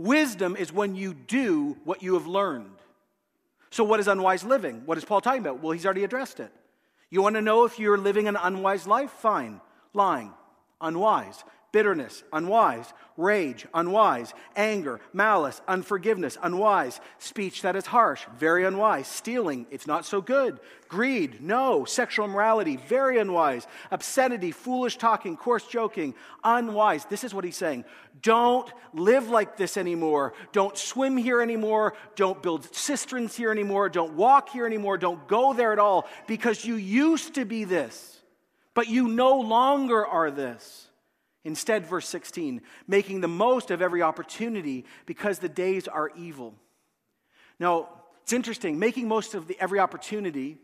Wisdom 0.00 0.56
is 0.56 0.72
when 0.72 0.96
you 0.96 1.12
do 1.12 1.76
what 1.84 2.02
you 2.02 2.14
have 2.14 2.26
learned. 2.26 2.76
So, 3.70 3.84
what 3.84 4.00
is 4.00 4.08
unwise 4.08 4.44
living? 4.44 4.82
What 4.86 4.98
is 4.98 5.04
Paul 5.04 5.20
talking 5.20 5.40
about? 5.40 5.62
Well, 5.62 5.72
he's 5.72 5.84
already 5.84 6.04
addressed 6.04 6.40
it. 6.40 6.50
You 7.10 7.22
want 7.22 7.36
to 7.36 7.42
know 7.42 7.64
if 7.64 7.78
you're 7.78 7.98
living 7.98 8.26
an 8.26 8.36
unwise 8.36 8.86
life? 8.86 9.10
Fine. 9.10 9.60
Lying, 9.92 10.32
unwise 10.80 11.44
bitterness, 11.72 12.22
unwise, 12.32 12.92
rage, 13.16 13.66
unwise, 13.74 14.32
anger, 14.56 15.00
malice, 15.12 15.60
unforgiveness, 15.68 16.38
unwise, 16.42 17.00
speech 17.18 17.62
that 17.62 17.76
is 17.76 17.86
harsh, 17.86 18.24
very 18.38 18.64
unwise, 18.64 19.06
stealing, 19.06 19.66
it's 19.70 19.86
not 19.86 20.04
so 20.04 20.20
good, 20.20 20.58
greed, 20.88 21.40
no, 21.40 21.84
sexual 21.84 22.24
immorality, 22.24 22.76
very 22.76 23.18
unwise, 23.18 23.66
obscenity, 23.90 24.50
foolish 24.50 24.96
talking, 24.96 25.36
coarse 25.36 25.66
joking, 25.66 26.14
unwise. 26.42 27.04
This 27.04 27.24
is 27.24 27.34
what 27.34 27.44
he's 27.44 27.56
saying. 27.56 27.84
Don't 28.22 28.70
live 28.92 29.28
like 29.28 29.56
this 29.56 29.76
anymore. 29.76 30.34
Don't 30.52 30.76
swim 30.76 31.16
here 31.16 31.40
anymore. 31.40 31.94
Don't 32.16 32.42
build 32.42 32.74
cisterns 32.74 33.36
here 33.36 33.50
anymore. 33.50 33.88
Don't 33.88 34.14
walk 34.14 34.48
here 34.48 34.66
anymore. 34.66 34.98
Don't 34.98 35.26
go 35.28 35.52
there 35.52 35.72
at 35.72 35.78
all 35.78 36.08
because 36.26 36.64
you 36.64 36.74
used 36.74 37.34
to 37.34 37.44
be 37.44 37.64
this, 37.64 38.20
but 38.74 38.88
you 38.88 39.08
no 39.08 39.38
longer 39.38 40.04
are 40.04 40.30
this. 40.30 40.89
Instead, 41.44 41.86
verse 41.86 42.06
16, 42.08 42.60
making 42.86 43.20
the 43.20 43.28
most 43.28 43.70
of 43.70 43.80
every 43.80 44.02
opportunity 44.02 44.84
because 45.06 45.38
the 45.38 45.48
days 45.48 45.88
are 45.88 46.10
evil. 46.16 46.54
Now, 47.58 47.88
it's 48.22 48.32
interesting, 48.32 48.78
making 48.78 49.08
most 49.08 49.34
of 49.34 49.46
the, 49.46 49.56
every 49.58 49.78
opportunity, 49.78 50.58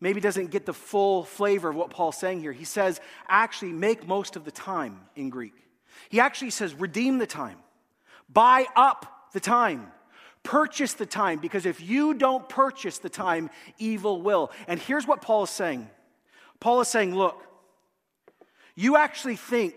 maybe 0.00 0.20
doesn't 0.20 0.50
get 0.50 0.64
the 0.64 0.72
full 0.72 1.24
flavor 1.24 1.68
of 1.68 1.76
what 1.76 1.90
Paul's 1.90 2.16
saying 2.16 2.40
here. 2.40 2.52
He 2.52 2.64
says, 2.64 3.00
actually, 3.28 3.72
make 3.72 4.06
most 4.06 4.36
of 4.36 4.44
the 4.44 4.50
time 4.50 5.00
in 5.14 5.28
Greek. 5.28 5.54
He 6.08 6.18
actually 6.18 6.50
says, 6.50 6.74
redeem 6.74 7.18
the 7.18 7.26
time, 7.26 7.58
buy 8.28 8.66
up 8.74 9.30
the 9.32 9.40
time. 9.40 9.92
Purchase 10.42 10.94
the 10.94 11.04
time 11.04 11.38
because 11.38 11.66
if 11.66 11.82
you 11.82 12.14
don't 12.14 12.48
purchase 12.48 12.96
the 12.96 13.10
time, 13.10 13.50
evil 13.78 14.22
will. 14.22 14.50
And 14.66 14.80
here's 14.80 15.06
what 15.06 15.20
Paul 15.20 15.42
is 15.42 15.50
saying 15.50 15.90
Paul 16.60 16.80
is 16.80 16.88
saying, 16.88 17.14
look, 17.14 17.42
you 18.74 18.96
actually 18.96 19.36
think, 19.36 19.76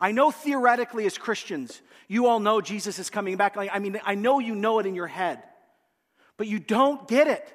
I 0.00 0.12
know 0.12 0.30
theoretically 0.30 1.06
as 1.06 1.18
Christians, 1.18 1.80
you 2.08 2.26
all 2.26 2.40
know 2.40 2.60
Jesus 2.60 2.98
is 2.98 3.10
coming 3.10 3.36
back. 3.36 3.56
I 3.56 3.78
mean, 3.78 4.00
I 4.04 4.14
know 4.14 4.38
you 4.38 4.54
know 4.54 4.78
it 4.78 4.86
in 4.86 4.94
your 4.94 5.06
head, 5.06 5.42
but 6.36 6.46
you 6.46 6.58
don't 6.58 7.06
get 7.06 7.26
it. 7.26 7.46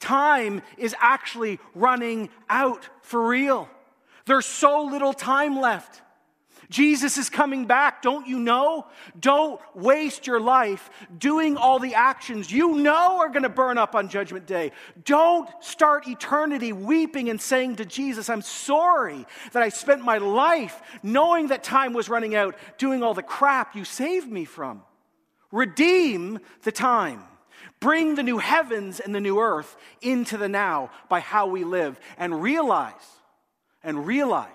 Time 0.00 0.62
is 0.76 0.94
actually 1.00 1.58
running 1.74 2.30
out 2.48 2.88
for 3.02 3.26
real. 3.26 3.68
There's 4.26 4.46
so 4.46 4.84
little 4.84 5.12
time 5.12 5.58
left. 5.58 6.02
Jesus 6.70 7.16
is 7.16 7.30
coming 7.30 7.64
back, 7.64 8.02
don't 8.02 8.26
you 8.26 8.38
know? 8.38 8.86
Don't 9.18 9.60
waste 9.74 10.26
your 10.26 10.40
life 10.40 10.90
doing 11.16 11.56
all 11.56 11.78
the 11.78 11.94
actions 11.94 12.52
you 12.52 12.76
know 12.76 13.18
are 13.18 13.30
going 13.30 13.42
to 13.42 13.48
burn 13.48 13.78
up 13.78 13.94
on 13.94 14.08
Judgment 14.08 14.46
Day. 14.46 14.72
Don't 15.04 15.48
start 15.60 16.06
eternity 16.06 16.72
weeping 16.72 17.30
and 17.30 17.40
saying 17.40 17.76
to 17.76 17.86
Jesus, 17.86 18.28
I'm 18.28 18.42
sorry 18.42 19.26
that 19.52 19.62
I 19.62 19.70
spent 19.70 20.04
my 20.04 20.18
life 20.18 20.82
knowing 21.02 21.48
that 21.48 21.64
time 21.64 21.94
was 21.94 22.10
running 22.10 22.34
out 22.34 22.54
doing 22.76 23.02
all 23.02 23.14
the 23.14 23.22
crap 23.22 23.74
you 23.74 23.84
saved 23.84 24.30
me 24.30 24.44
from. 24.44 24.82
Redeem 25.50 26.38
the 26.64 26.72
time. 26.72 27.24
Bring 27.80 28.14
the 28.14 28.22
new 28.22 28.38
heavens 28.38 29.00
and 29.00 29.14
the 29.14 29.20
new 29.20 29.38
earth 29.38 29.76
into 30.02 30.36
the 30.36 30.48
now 30.48 30.90
by 31.08 31.20
how 31.20 31.46
we 31.46 31.64
live 31.64 31.98
and 32.18 32.42
realize, 32.42 32.92
and 33.82 34.06
realize 34.06 34.48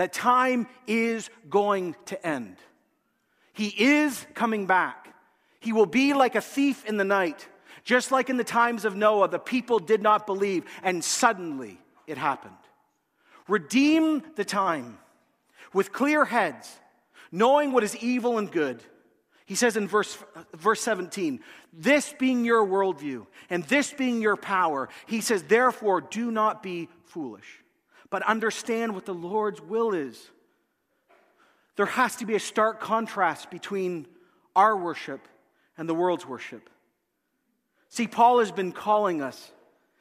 that 0.00 0.12
time 0.12 0.66
is 0.86 1.30
going 1.48 1.94
to 2.06 2.26
end. 2.26 2.56
He 3.52 3.68
is 3.68 4.26
coming 4.34 4.66
back. 4.66 5.14
He 5.60 5.72
will 5.72 5.86
be 5.86 6.14
like 6.14 6.34
a 6.34 6.40
thief 6.40 6.84
in 6.86 6.96
the 6.96 7.04
night. 7.04 7.46
Just 7.84 8.12
like 8.12 8.30
in 8.30 8.36
the 8.36 8.44
times 8.44 8.84
of 8.84 8.94
Noah, 8.94 9.28
the 9.28 9.38
people 9.38 9.78
did 9.78 10.02
not 10.02 10.26
believe, 10.26 10.64
and 10.82 11.02
suddenly 11.02 11.78
it 12.06 12.18
happened. 12.18 12.54
Redeem 13.48 14.22
the 14.36 14.44
time 14.44 14.98
with 15.72 15.92
clear 15.92 16.24
heads, 16.24 16.70
knowing 17.32 17.72
what 17.72 17.82
is 17.82 17.96
evil 17.96 18.38
and 18.38 18.50
good 18.50 18.82
he 19.50 19.56
says 19.56 19.76
in 19.76 19.88
verse, 19.88 20.16
verse 20.54 20.80
17, 20.80 21.40
this 21.72 22.14
being 22.20 22.44
your 22.44 22.64
worldview 22.64 23.26
and 23.50 23.64
this 23.64 23.92
being 23.92 24.22
your 24.22 24.36
power, 24.36 24.88
he 25.06 25.20
says, 25.20 25.42
therefore, 25.42 26.02
do 26.02 26.30
not 26.30 26.62
be 26.62 26.88
foolish, 27.06 27.58
but 28.10 28.22
understand 28.22 28.94
what 28.94 29.06
the 29.06 29.14
Lord's 29.14 29.60
will 29.60 29.94
is. 29.94 30.28
There 31.76 31.86
has 31.86 32.16
to 32.16 32.26
be 32.26 32.34
a 32.34 32.40
stark 32.40 32.80
contrast 32.80 33.50
between 33.50 34.06
our 34.54 34.76
worship 34.76 35.26
and 35.78 35.88
the 35.88 35.94
world's 35.94 36.26
worship. 36.26 36.68
See, 37.88 38.06
Paul 38.06 38.40
has 38.40 38.52
been 38.52 38.72
calling 38.72 39.22
us, 39.22 39.50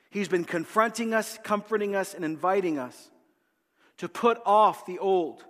he's 0.10 0.28
been 0.28 0.46
confronting 0.46 1.14
us, 1.14 1.40
comforting 1.44 1.96
us, 1.96 2.14
and 2.14 2.26
inviting 2.26 2.78
us 2.78 3.10
to 3.98 4.10
put 4.10 4.40
off 4.46 4.86
the 4.86 5.00
old 5.00 5.44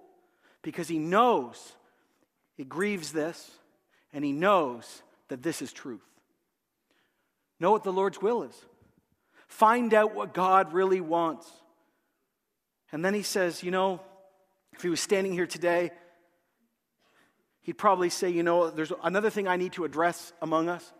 because 0.61 0.87
he 0.87 0.99
knows 0.99 1.73
it 2.57 2.67
grieves 2.67 3.13
this 3.13 3.51
and 4.11 4.23
he 4.23 4.33
knows 4.33 5.01
that 5.29 5.41
this 5.41 5.61
is 5.61 5.71
truth. 5.71 6.03
Know 7.59 7.71
what 7.71 7.83
the 7.83 7.93
Lord's 7.93 8.21
will 8.21 8.43
is. 8.43 8.65
Find 9.47 9.93
out 9.93 10.13
what 10.13 10.33
God 10.33 10.73
really 10.73 11.01
wants. 11.01 11.49
And 12.91 13.03
then 13.03 13.13
he 13.13 13.21
says, 13.21 13.63
you 13.63 13.71
know, 13.71 14.01
if 14.73 14.81
he 14.81 14.89
was 14.89 14.99
standing 14.99 15.33
here 15.33 15.47
today, 15.47 15.91
he'd 17.61 17.73
probably 17.73 18.09
say, 18.09 18.29
you 18.29 18.43
know, 18.43 18.69
there's 18.69 18.91
another 19.03 19.29
thing 19.29 19.47
I 19.47 19.57
need 19.57 19.73
to 19.73 19.85
address 19.85 20.33
among 20.41 20.69
us. 20.69 20.91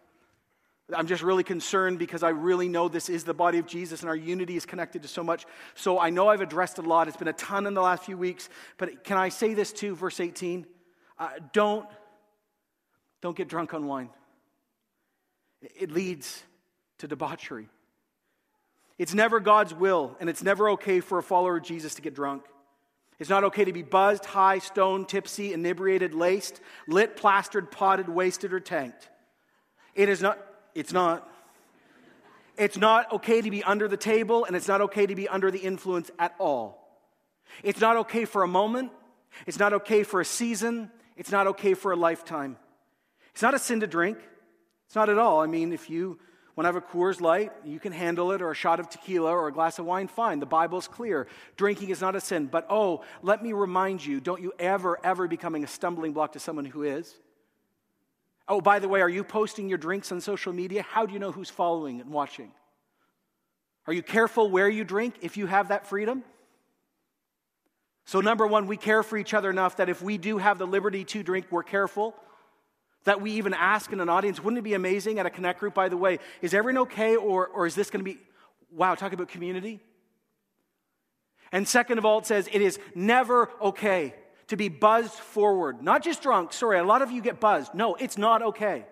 I'm 0.91 1.08
just 1.08 1.21
really 1.21 1.43
concerned 1.43 1.99
because 1.99 2.23
I 2.23 2.30
really 2.30 2.67
know 2.67 2.88
this 2.88 3.10
is 3.10 3.23
the 3.23 3.34
body 3.34 3.60
of 3.60 3.67
Jesus 3.67 4.02
and 4.02 4.10
our 4.10 4.15
unity 4.15 4.56
is 4.56 4.65
connected 4.65 5.04
to 5.04 5.08
so 5.08 5.23
much. 5.23 5.45
So 5.75 5.99
I 5.99 6.10
know 6.10 6.30
I've 6.30 6.41
addressed 6.41 6.80
a 6.80 6.82
lot. 6.82 7.08
It's 7.08 7.17
been 7.17 7.28
a 7.28 7.34
ton 7.34 7.67
in 7.67 7.75
the 7.75 7.82
last 7.82 8.04
few 8.04 8.17
weeks. 8.17 8.49
But 8.78 9.04
can 9.04 9.17
I 9.17 9.30
say 9.30 9.54
this 9.54 9.71
too, 9.71 9.95
verse 9.95 10.19
18? 10.19 10.65
Uh, 11.19 11.30
don't 11.54 11.88
don't 13.21 13.36
get 13.36 13.47
drunk 13.47 13.73
on 13.73 13.86
wine, 13.86 14.10
it 15.62 15.91
leads 15.91 16.43
to 16.99 17.08
debauchery. 17.08 17.67
It's 18.99 19.13
never 19.13 19.39
God's 19.39 19.73
will, 19.73 20.15
and 20.19 20.29
it's 20.29 20.43
never 20.43 20.71
okay 20.71 20.99
for 20.99 21.17
a 21.17 21.23
follower 21.23 21.57
of 21.57 21.63
Jesus 21.63 21.95
to 21.95 22.01
get 22.01 22.13
drunk. 22.13 22.43
It's 23.17 23.29
not 23.29 23.45
okay 23.45 23.65
to 23.65 23.73
be 23.73 23.81
buzzed, 23.81 24.25
high, 24.25 24.59
stoned, 24.59 25.07
tipsy, 25.07 25.53
inebriated, 25.53 26.13
laced, 26.13 26.59
lit, 26.85 27.15
plastered, 27.15 27.71
potted, 27.71 28.09
wasted, 28.09 28.53
or 28.53 28.59
tanked. 28.59 29.09
It 29.95 30.09
is 30.09 30.21
not, 30.21 30.38
it's 30.75 30.93
not. 30.93 31.27
It's 32.57 32.77
not 32.77 33.12
okay 33.13 33.41
to 33.41 33.49
be 33.49 33.63
under 33.63 33.88
the 33.88 33.97
table, 33.97 34.43
and 34.43 34.53
it's 34.53 34.67
not 34.67 34.81
okay 34.81 35.05
to 35.05 35.15
be 35.15 35.29
under 35.29 35.49
the 35.49 35.59
influence 35.59 36.12
at 36.19 36.35
all. 36.38 36.99
It's 37.63 37.79
not 37.79 37.95
okay 37.97 38.25
for 38.25 38.43
a 38.43 38.47
moment. 38.47 38.91
It's 39.47 39.59
not 39.59 39.71
okay 39.73 40.03
for 40.03 40.19
a 40.19 40.25
season. 40.25 40.91
It's 41.15 41.31
not 41.31 41.47
okay 41.47 41.73
for 41.73 41.93
a 41.93 41.95
lifetime. 41.95 42.57
It's 43.31 43.41
not 43.41 43.53
a 43.53 43.59
sin 43.59 43.79
to 43.79 43.88
drink. 43.88 44.17
It's 44.88 44.95
not 44.95 45.07
at 45.07 45.17
all. 45.17 45.39
I 45.39 45.45
mean, 45.45 45.71
if 45.71 45.89
you 45.89 46.19
want 46.55 46.65
to 46.65 46.73
have 46.73 46.75
a 46.75 46.81
Coors 46.81 47.21
Light, 47.21 47.51
you 47.63 47.79
can 47.79 47.91
handle 47.91 48.31
it, 48.31 48.41
or 48.41 48.51
a 48.51 48.55
shot 48.55 48.79
of 48.79 48.89
tequila, 48.89 49.31
or 49.31 49.47
a 49.47 49.53
glass 49.53 49.79
of 49.79 49.85
wine, 49.85 50.07
fine. 50.07 50.39
The 50.39 50.45
Bible's 50.45 50.88
clear. 50.88 51.27
Drinking 51.57 51.89
is 51.89 52.01
not 52.01 52.15
a 52.15 52.21
sin. 52.21 52.47
But 52.47 52.65
oh, 52.69 53.03
let 53.21 53.41
me 53.41 53.53
remind 53.53 54.05
you 54.05 54.19
don't 54.19 54.41
you 54.41 54.53
ever, 54.59 54.99
ever 55.03 55.27
becoming 55.27 55.63
a 55.63 55.67
stumbling 55.67 56.13
block 56.13 56.33
to 56.33 56.39
someone 56.39 56.65
who 56.65 56.83
is. 56.83 57.15
Oh, 58.47 58.62
by 58.62 58.79
the 58.79 58.88
way, 58.88 59.01
are 59.01 59.09
you 59.09 59.23
posting 59.23 59.69
your 59.69 59.77
drinks 59.77 60.12
on 60.12 60.21
social 60.21 60.51
media? 60.51 60.81
How 60.81 61.05
do 61.05 61.13
you 61.13 61.19
know 61.19 61.31
who's 61.31 61.49
following 61.49 62.01
and 62.01 62.09
watching? 62.09 62.51
Are 63.85 63.93
you 63.93 64.03
careful 64.03 64.49
where 64.49 64.69
you 64.69 64.83
drink 64.83 65.15
if 65.21 65.38
you 65.38 65.45
have 65.45 65.69
that 65.69 65.88
freedom? 65.88 66.23
So, 68.05 68.21
number 68.21 68.47
one, 68.47 68.65
we 68.65 68.75
care 68.75 69.03
for 69.03 69.17
each 69.17 69.35
other 69.35 69.51
enough 69.51 69.77
that 69.77 69.88
if 69.88 70.01
we 70.01 70.17
do 70.17 70.39
have 70.39 70.57
the 70.57 70.65
liberty 70.65 71.03
to 71.05 71.21
drink, 71.21 71.45
we're 71.51 71.63
careful 71.63 72.15
that 73.05 73.21
we 73.21 73.31
even 73.31 73.53
ask 73.53 73.91
in 73.91 73.99
an 73.99 74.09
audience. 74.09 74.43
Wouldn't 74.43 74.59
it 74.59 74.63
be 74.63 74.73
amazing 74.73 75.19
at 75.19 75.25
a 75.25 75.29
connect 75.29 75.59
group, 75.59 75.73
by 75.73 75.89
the 75.89 75.97
way? 75.97 76.19
Is 76.41 76.53
everyone 76.53 76.83
okay, 76.83 77.15
or, 77.15 77.47
or 77.47 77.65
is 77.65 77.75
this 77.75 77.89
going 77.89 78.03
to 78.03 78.12
be, 78.12 78.19
wow, 78.71 78.95
talk 78.95 79.13
about 79.13 79.29
community? 79.29 79.79
And 81.51 81.67
second 81.67 81.97
of 81.97 82.05
all, 82.05 82.19
it 82.19 82.25
says 82.25 82.47
it 82.51 82.62
is 82.62 82.77
never 82.93 83.49
okay 83.62 84.13
to 84.47 84.57
be 84.57 84.69
buzzed 84.69 85.13
forward. 85.13 85.81
Not 85.81 86.03
just 86.03 86.21
drunk, 86.21 86.53
sorry, 86.53 86.79
a 86.79 86.83
lot 86.83 87.01
of 87.01 87.12
you 87.12 87.21
get 87.21 87.39
buzzed. 87.39 87.73
No, 87.73 87.95
it's 87.95 88.17
not 88.17 88.41
okay. 88.41 88.85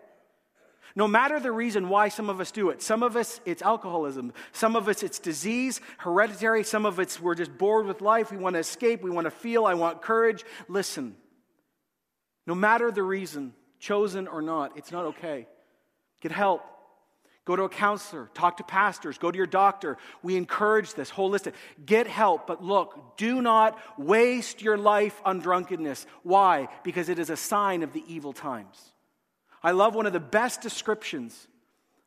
No 0.95 1.07
matter 1.07 1.39
the 1.39 1.51
reason 1.51 1.89
why 1.89 2.09
some 2.09 2.27
of 2.27 2.39
us 2.39 2.49
do 2.49 2.69
it. 2.69 2.81
Some 2.81 3.03
of 3.03 3.15
us, 3.15 3.39
it's 3.45 3.61
alcoholism. 3.61 4.33
Some 4.51 4.75
of 4.75 4.87
us, 4.87 5.03
it's 5.03 5.19
disease, 5.19 5.79
hereditary. 5.99 6.63
Some 6.63 6.87
of 6.87 6.97
us, 6.99 7.21
we're 7.21 7.35
just 7.35 7.55
bored 7.55 7.85
with 7.85 8.01
life. 8.01 8.31
We 8.31 8.37
want 8.37 8.55
to 8.55 8.59
escape. 8.59 9.03
We 9.03 9.11
want 9.11 9.25
to 9.25 9.31
feel. 9.31 9.65
I 9.65 9.75
want 9.75 10.01
courage. 10.01 10.43
Listen, 10.67 11.15
no 12.47 12.55
matter 12.55 12.89
the 12.89 13.03
reason, 13.03 13.53
chosen 13.79 14.27
or 14.27 14.41
not, 14.41 14.77
it's 14.77 14.91
not 14.91 15.05
okay. 15.05 15.47
Get 16.21 16.31
help. 16.31 16.63
Go 17.45 17.55
to 17.55 17.63
a 17.63 17.69
counselor, 17.69 18.29
talk 18.33 18.57
to 18.57 18.63
pastors, 18.65 19.17
go 19.17 19.31
to 19.31 19.37
your 19.37 19.47
doctor. 19.47 19.97
We 20.21 20.35
encourage 20.35 20.95
this 20.95 21.09
holistic. 21.09 21.53
Get 21.85 22.05
help, 22.05 22.45
but 22.45 22.61
look, 22.61 23.15
do 23.15 23.41
not 23.41 23.79
waste 23.97 24.61
your 24.61 24.77
life 24.77 25.21
on 25.23 25.39
drunkenness. 25.39 26.05
Why? 26.23 26.67
Because 26.83 27.07
it 27.07 27.19
is 27.19 27.29
a 27.29 27.37
sign 27.37 27.83
of 27.83 27.93
the 27.93 28.03
evil 28.05 28.33
times. 28.33 28.91
I 29.63 29.71
love 29.71 29.95
one 29.95 30.05
of 30.05 30.11
the 30.11 30.19
best 30.19 30.59
descriptions 30.61 31.47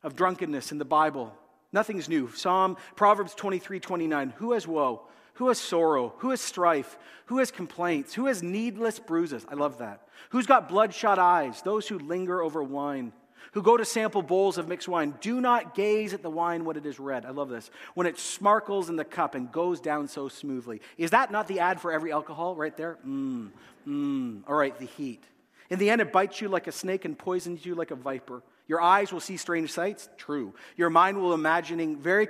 of 0.02 0.14
drunkenness 0.14 0.72
in 0.72 0.78
the 0.78 0.84
Bible. 0.84 1.34
Nothing's 1.72 2.08
new. 2.08 2.30
Psalm, 2.32 2.76
Proverbs 2.94 3.34
23 3.34 3.80
29. 3.80 4.34
Who 4.36 4.52
has 4.52 4.66
woe? 4.68 5.06
Who 5.40 5.48
has 5.48 5.58
sorrow? 5.58 6.12
Who 6.18 6.28
has 6.32 6.40
strife? 6.42 6.98
Who 7.28 7.38
has 7.38 7.50
complaints? 7.50 8.12
Who 8.12 8.26
has 8.26 8.42
needless 8.42 8.98
bruises? 8.98 9.46
I 9.48 9.54
love 9.54 9.78
that. 9.78 10.06
Who's 10.28 10.44
got 10.44 10.68
bloodshot 10.68 11.18
eyes? 11.18 11.62
Those 11.62 11.88
who 11.88 11.98
linger 11.98 12.42
over 12.42 12.62
wine, 12.62 13.14
who 13.52 13.62
go 13.62 13.78
to 13.78 13.84
sample 13.86 14.20
bowls 14.20 14.58
of 14.58 14.68
mixed 14.68 14.86
wine. 14.86 15.14
Do 15.22 15.40
not 15.40 15.74
gaze 15.74 16.12
at 16.12 16.22
the 16.22 16.28
wine 16.28 16.66
when 16.66 16.76
it 16.76 16.84
is 16.84 17.00
red. 17.00 17.24
I 17.24 17.30
love 17.30 17.48
this. 17.48 17.70
When 17.94 18.06
it 18.06 18.18
sparkles 18.18 18.90
in 18.90 18.96
the 18.96 19.04
cup 19.04 19.34
and 19.34 19.50
goes 19.50 19.80
down 19.80 20.08
so 20.08 20.28
smoothly. 20.28 20.82
Is 20.98 21.12
that 21.12 21.30
not 21.30 21.48
the 21.48 21.60
ad 21.60 21.80
for 21.80 21.90
every 21.90 22.12
alcohol 22.12 22.54
right 22.54 22.76
there? 22.76 22.98
Mmm, 23.02 23.48
mmm. 23.88 24.42
All 24.46 24.56
right, 24.56 24.78
the 24.78 24.84
heat. 24.84 25.24
In 25.70 25.78
the 25.78 25.88
end, 25.88 26.02
it 26.02 26.12
bites 26.12 26.42
you 26.42 26.48
like 26.50 26.66
a 26.66 26.72
snake 26.72 27.06
and 27.06 27.18
poisons 27.18 27.64
you 27.64 27.74
like 27.74 27.92
a 27.92 27.96
viper. 27.96 28.42
Your 28.70 28.80
eyes 28.80 29.12
will 29.12 29.18
see 29.18 29.36
strange 29.36 29.72
sights? 29.72 30.08
True. 30.16 30.54
Your 30.76 30.90
mind 30.90 31.20
will 31.20 31.34
imagining 31.34 31.96
very 31.96 32.28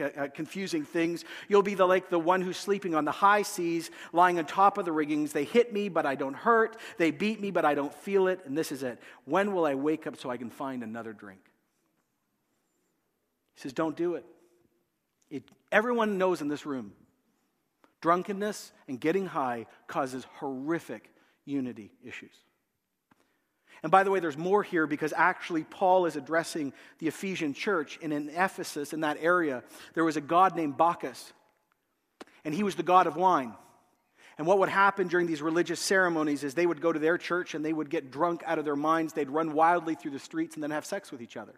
uh, 0.00 0.28
confusing 0.32 0.84
things. 0.84 1.24
You'll 1.48 1.64
be 1.64 1.74
the, 1.74 1.84
like 1.84 2.10
the 2.10 2.18
one 2.18 2.42
who's 2.42 2.58
sleeping 2.58 2.94
on 2.94 3.04
the 3.04 3.10
high 3.10 3.42
seas, 3.42 3.90
lying 4.12 4.38
on 4.38 4.44
top 4.44 4.78
of 4.78 4.84
the 4.84 4.92
riggings. 4.92 5.32
They 5.32 5.42
hit 5.42 5.72
me, 5.72 5.88
but 5.88 6.06
I 6.06 6.14
don't 6.14 6.36
hurt. 6.36 6.76
They 6.96 7.10
beat 7.10 7.40
me, 7.40 7.50
but 7.50 7.64
I 7.64 7.74
don't 7.74 7.92
feel 7.92 8.28
it. 8.28 8.38
And 8.44 8.56
this 8.56 8.70
is 8.70 8.84
it. 8.84 9.00
When 9.24 9.52
will 9.52 9.66
I 9.66 9.74
wake 9.74 10.06
up 10.06 10.16
so 10.16 10.30
I 10.30 10.36
can 10.36 10.48
find 10.48 10.84
another 10.84 11.12
drink? 11.12 11.40
He 13.56 13.62
says, 13.62 13.72
Don't 13.72 13.96
do 13.96 14.14
it. 14.14 14.24
Everyone 15.72 16.18
knows 16.18 16.40
in 16.40 16.46
this 16.46 16.64
room 16.64 16.92
drunkenness 18.00 18.70
and 18.86 19.00
getting 19.00 19.26
high 19.26 19.66
causes 19.88 20.24
horrific 20.36 21.12
unity 21.46 21.90
issues. 22.04 22.36
And 23.82 23.90
by 23.90 24.02
the 24.04 24.10
way, 24.10 24.20
there's 24.20 24.36
more 24.36 24.62
here 24.62 24.86
because 24.86 25.14
actually 25.16 25.64
Paul 25.64 26.06
is 26.06 26.16
addressing 26.16 26.72
the 26.98 27.08
Ephesian 27.08 27.54
church. 27.54 27.98
And 28.02 28.12
in 28.12 28.28
Ephesus, 28.28 28.92
in 28.92 29.00
that 29.00 29.16
area, 29.20 29.62
there 29.94 30.04
was 30.04 30.16
a 30.16 30.20
god 30.20 30.54
named 30.54 30.76
Bacchus, 30.76 31.32
and 32.44 32.54
he 32.54 32.62
was 32.62 32.74
the 32.74 32.82
god 32.82 33.06
of 33.06 33.16
wine. 33.16 33.54
And 34.38 34.46
what 34.46 34.58
would 34.58 34.70
happen 34.70 35.08
during 35.08 35.26
these 35.26 35.42
religious 35.42 35.80
ceremonies 35.80 36.44
is 36.44 36.54
they 36.54 36.64
would 36.64 36.80
go 36.80 36.92
to 36.92 36.98
their 36.98 37.18
church 37.18 37.54
and 37.54 37.62
they 37.62 37.74
would 37.74 37.90
get 37.90 38.10
drunk 38.10 38.42
out 38.46 38.58
of 38.58 38.64
their 38.64 38.76
minds. 38.76 39.12
They'd 39.12 39.28
run 39.28 39.52
wildly 39.52 39.94
through 39.94 40.12
the 40.12 40.18
streets 40.18 40.56
and 40.56 40.62
then 40.62 40.70
have 40.70 40.86
sex 40.86 41.12
with 41.12 41.20
each 41.20 41.36
other. 41.36 41.52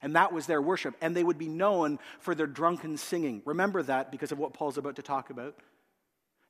And 0.00 0.14
that 0.14 0.32
was 0.32 0.46
their 0.46 0.62
worship. 0.62 0.94
And 1.00 1.16
they 1.16 1.24
would 1.24 1.38
be 1.38 1.48
known 1.48 1.98
for 2.20 2.36
their 2.36 2.46
drunken 2.46 2.96
singing. 2.96 3.42
Remember 3.44 3.82
that 3.82 4.12
because 4.12 4.30
of 4.30 4.38
what 4.38 4.54
Paul's 4.54 4.78
about 4.78 4.96
to 4.96 5.02
talk 5.02 5.30
about. 5.30 5.56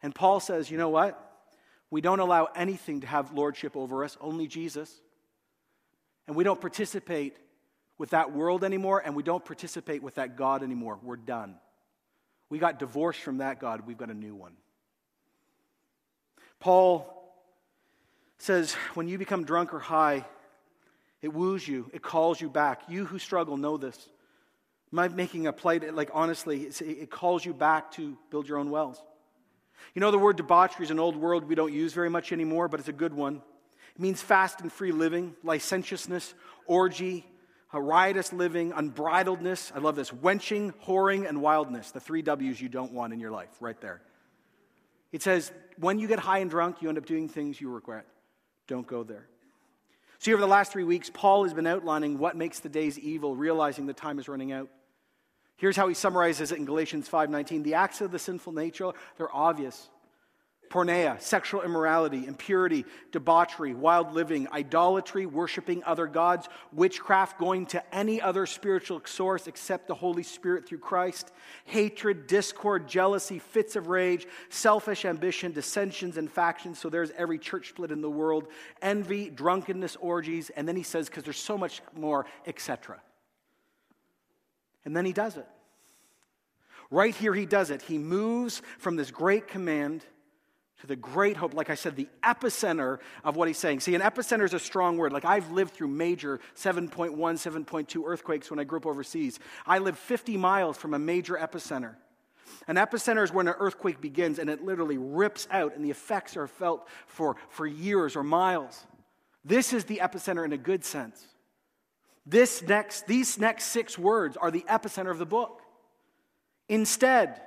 And 0.02 0.14
Paul 0.14 0.38
says, 0.40 0.70
you 0.70 0.76
know 0.76 0.90
what? 0.90 1.18
We 1.90 2.02
don't 2.02 2.20
allow 2.20 2.48
anything 2.54 3.00
to 3.00 3.06
have 3.06 3.33
lordship 3.33 3.74
over 3.74 4.04
us, 4.04 4.18
only 4.20 4.46
Jesus. 4.46 5.00
And 6.31 6.37
we 6.37 6.45
don't 6.45 6.61
participate 6.61 7.37
with 7.99 8.11
that 8.11 8.33
world 8.33 8.62
anymore, 8.62 9.03
and 9.05 9.16
we 9.16 9.25
don't 9.25 9.45
participate 9.45 10.01
with 10.01 10.14
that 10.14 10.37
God 10.37 10.62
anymore. 10.62 10.97
We're 11.03 11.16
done. 11.16 11.57
We 12.49 12.61
got 12.61 12.79
divorced 12.79 13.19
from 13.19 13.38
that 13.38 13.59
God, 13.59 13.85
we've 13.85 13.99
got 13.99 14.11
a 14.11 14.14
new 14.14 14.37
one. 14.37 14.53
Paul 16.61 17.35
says, 18.38 18.75
when 18.95 19.09
you 19.09 19.19
become 19.19 19.43
drunk 19.43 19.75
or 19.75 19.81
high, 19.81 20.25
it 21.21 21.35
woos 21.35 21.66
you, 21.66 21.90
it 21.93 22.01
calls 22.01 22.40
you 22.40 22.49
back. 22.49 22.83
You 22.87 23.07
who 23.07 23.19
struggle 23.19 23.57
know 23.57 23.77
this. 23.77 23.99
Am 24.93 25.01
I 25.01 25.09
making 25.09 25.49
a 25.49 25.53
play? 25.53 25.81
Like, 25.81 26.11
honestly, 26.14 26.62
it 26.62 27.11
calls 27.11 27.45
you 27.45 27.53
back 27.53 27.90
to 27.95 28.16
build 28.31 28.47
your 28.47 28.59
own 28.59 28.71
wells. 28.71 29.03
You 29.97 30.01
know, 30.01 30.12
the 30.12 30.19
word 30.19 30.37
debauchery 30.37 30.85
is 30.85 30.93
an 30.93 31.01
old 31.01 31.16
word 31.16 31.49
we 31.49 31.57
don't 31.57 31.73
use 31.73 31.93
very 31.93 32.09
much 32.09 32.31
anymore, 32.31 32.69
but 32.69 32.79
it's 32.79 32.88
a 32.88 32.93
good 32.93 33.14
one. 33.14 33.43
It 33.94 34.00
means 34.00 34.22
fast 34.22 34.61
and 34.61 34.72
free 34.72 34.92
living, 34.92 35.35
licentiousness, 35.42 36.35
orgy, 36.66 37.26
uh, 37.72 37.81
riotous 37.81 38.33
living, 38.33 38.72
unbridledness. 38.72 39.72
I 39.74 39.79
love 39.79 39.96
this. 39.96 40.12
Wenching, 40.12 40.72
whoring, 40.85 41.29
and 41.29 41.40
wildness. 41.40 41.92
The 41.92 42.00
three 42.00 42.22
W's 42.22 42.61
you 42.61 42.68
don't 42.68 42.92
want 42.92 43.12
in 43.12 43.20
your 43.20 43.31
life, 43.31 43.50
right 43.61 43.81
there. 43.81 44.03
It 45.12 45.22
says, 45.22 45.53
when 45.76 45.98
you 45.98 46.09
get 46.09 46.18
high 46.18 46.38
and 46.38 46.50
drunk, 46.50 46.83
you 46.83 46.88
end 46.88 46.98
up 46.98 47.07
doing 47.07 47.29
things 47.29 47.61
you 47.61 47.70
regret. 47.70 48.07
Don't 48.66 48.87
go 48.87 49.03
there. 49.03 49.26
See, 50.18 50.33
over 50.33 50.40
the 50.40 50.46
last 50.46 50.70
three 50.70 50.85
weeks, 50.85 51.11
Paul 51.12 51.44
has 51.44 51.55
been 51.55 51.66
outlining 51.66 52.18
what 52.18 52.37
makes 52.37 52.61
the 52.61 52.68
days 52.68 52.98
evil, 52.98 53.35
realizing 53.35 53.87
the 53.87 53.94
time 53.94 54.18
is 54.18 54.29
running 54.29 54.53
out. 54.53 54.68
Here's 55.57 55.76
how 55.76 55.88
he 55.88 55.94
summarizes 55.94 56.53
it 56.53 56.59
in 56.59 56.64
Galatians 56.64 57.09
5:19. 57.09 57.62
The 57.62 57.74
acts 57.74 58.00
of 58.00 58.11
the 58.11 58.18
sinful 58.18 58.53
nature, 58.53 58.92
they're 59.16 59.35
obvious. 59.35 59.88
Porneia, 60.70 61.20
sexual 61.20 61.62
immorality, 61.62 62.28
impurity, 62.28 62.85
debauchery, 63.11 63.74
wild 63.74 64.12
living, 64.12 64.46
idolatry, 64.52 65.26
worshiping 65.26 65.83
other 65.85 66.06
gods, 66.06 66.48
witchcraft, 66.72 67.38
going 67.38 67.66
to 67.66 67.94
any 67.94 68.22
other 68.22 68.46
spiritual 68.46 69.02
source 69.04 69.48
except 69.48 69.88
the 69.88 69.94
Holy 69.96 70.22
Spirit 70.22 70.68
through 70.68 70.78
Christ, 70.78 71.33
hatred, 71.64 72.28
discord, 72.28 72.87
jealousy, 72.87 73.40
fits 73.40 73.74
of 73.74 73.88
rage, 73.88 74.28
selfish 74.48 75.04
ambition, 75.04 75.50
dissensions, 75.50 76.16
and 76.16 76.30
factions. 76.30 76.78
So 76.78 76.88
there's 76.88 77.11
every 77.16 77.40
church 77.40 77.70
split 77.70 77.90
in 77.90 78.00
the 78.00 78.09
world, 78.09 78.46
envy, 78.80 79.28
drunkenness, 79.28 79.96
orgies, 79.96 80.50
and 80.50 80.68
then 80.68 80.76
he 80.76 80.85
says, 80.85 81.09
because 81.09 81.24
there's 81.24 81.37
so 81.37 81.59
much 81.59 81.83
more, 81.96 82.26
etc. 82.46 83.00
And 84.85 84.96
then 84.96 85.04
he 85.04 85.12
does 85.12 85.37
it. 85.37 85.48
Right 86.92 87.14
here, 87.14 87.35
he 87.35 87.46
does 87.46 87.70
it. 87.70 87.83
He 87.83 87.98
moves 87.98 88.62
from 88.78 88.94
this 88.94 89.11
great 89.11 89.48
command 89.48 90.04
to 90.81 90.87
the 90.87 90.97
great 90.97 91.37
hope. 91.37 91.55
Like 91.55 91.71
I 91.71 91.75
said, 91.75 91.97
the 91.97 92.09
epicenter 92.23 92.99
of 93.25 93.37
what 93.37 93.49
he's 93.49 93.59
saying. 93.59 93.81
See, 93.81 93.95
an 93.95 94.01
epicenter 94.01 94.45
is 94.45 94.55
a 94.55 94.59
strong 94.59 94.97
word. 94.97 95.12
Like 95.12 95.25
I've 95.25 95.51
lived 95.51 95.75
through 95.75 95.88
major 95.88 96.40
7.1, 96.57 97.14
7.2 97.14 98.03
earthquakes 98.07 98.51
when 98.51 98.59
I 98.59 98.64
grew 98.64 98.79
up 98.79 98.87
overseas. 98.87 99.38
I 99.66 99.79
lived 99.79 99.99
50 99.99 100.37
miles 100.37 100.77
from 100.77 100.95
a 100.95 100.99
major 100.99 101.35
epicenter. 101.35 101.97
An 102.66 102.77
epicenter 102.77 103.23
is 103.23 103.33
when 103.33 103.49
an 103.49 103.55
earthquake 103.59 104.01
begins 104.01 104.38
and 104.38 104.51
it 104.51 104.62
literally 104.62 104.99
rips 104.99 105.47
out, 105.51 105.77
and 105.77 105.85
the 105.85 105.90
effects 105.90 106.37
are 106.37 106.47
felt 106.47 106.88
for, 107.07 107.37
for 107.49 107.66
years 107.66 108.16
or 108.16 108.23
miles. 108.23 108.87
This 109.45 109.73
is 109.73 109.85
the 109.85 110.01
epicenter 110.03 110.45
in 110.45 110.53
a 110.53 110.59
good 110.59 110.85
sense. 110.85 111.27
This 112.27 112.62
next, 112.62 113.07
these 113.07 113.38
next 113.38 113.64
six 113.66 113.99
words 113.99 114.37
are 114.37 114.51
the 114.51 114.64
epicenter 114.69 115.11
of 115.11 115.19
the 115.19 115.27
book. 115.27 115.62
Instead, 116.69 117.40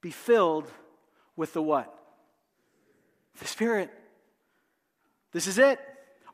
be 0.00 0.10
filled 0.10 0.70
with 1.36 1.52
the 1.52 1.62
what? 1.62 1.92
The 3.40 3.46
Spirit. 3.46 3.90
This 5.32 5.46
is 5.46 5.58
it. 5.58 5.80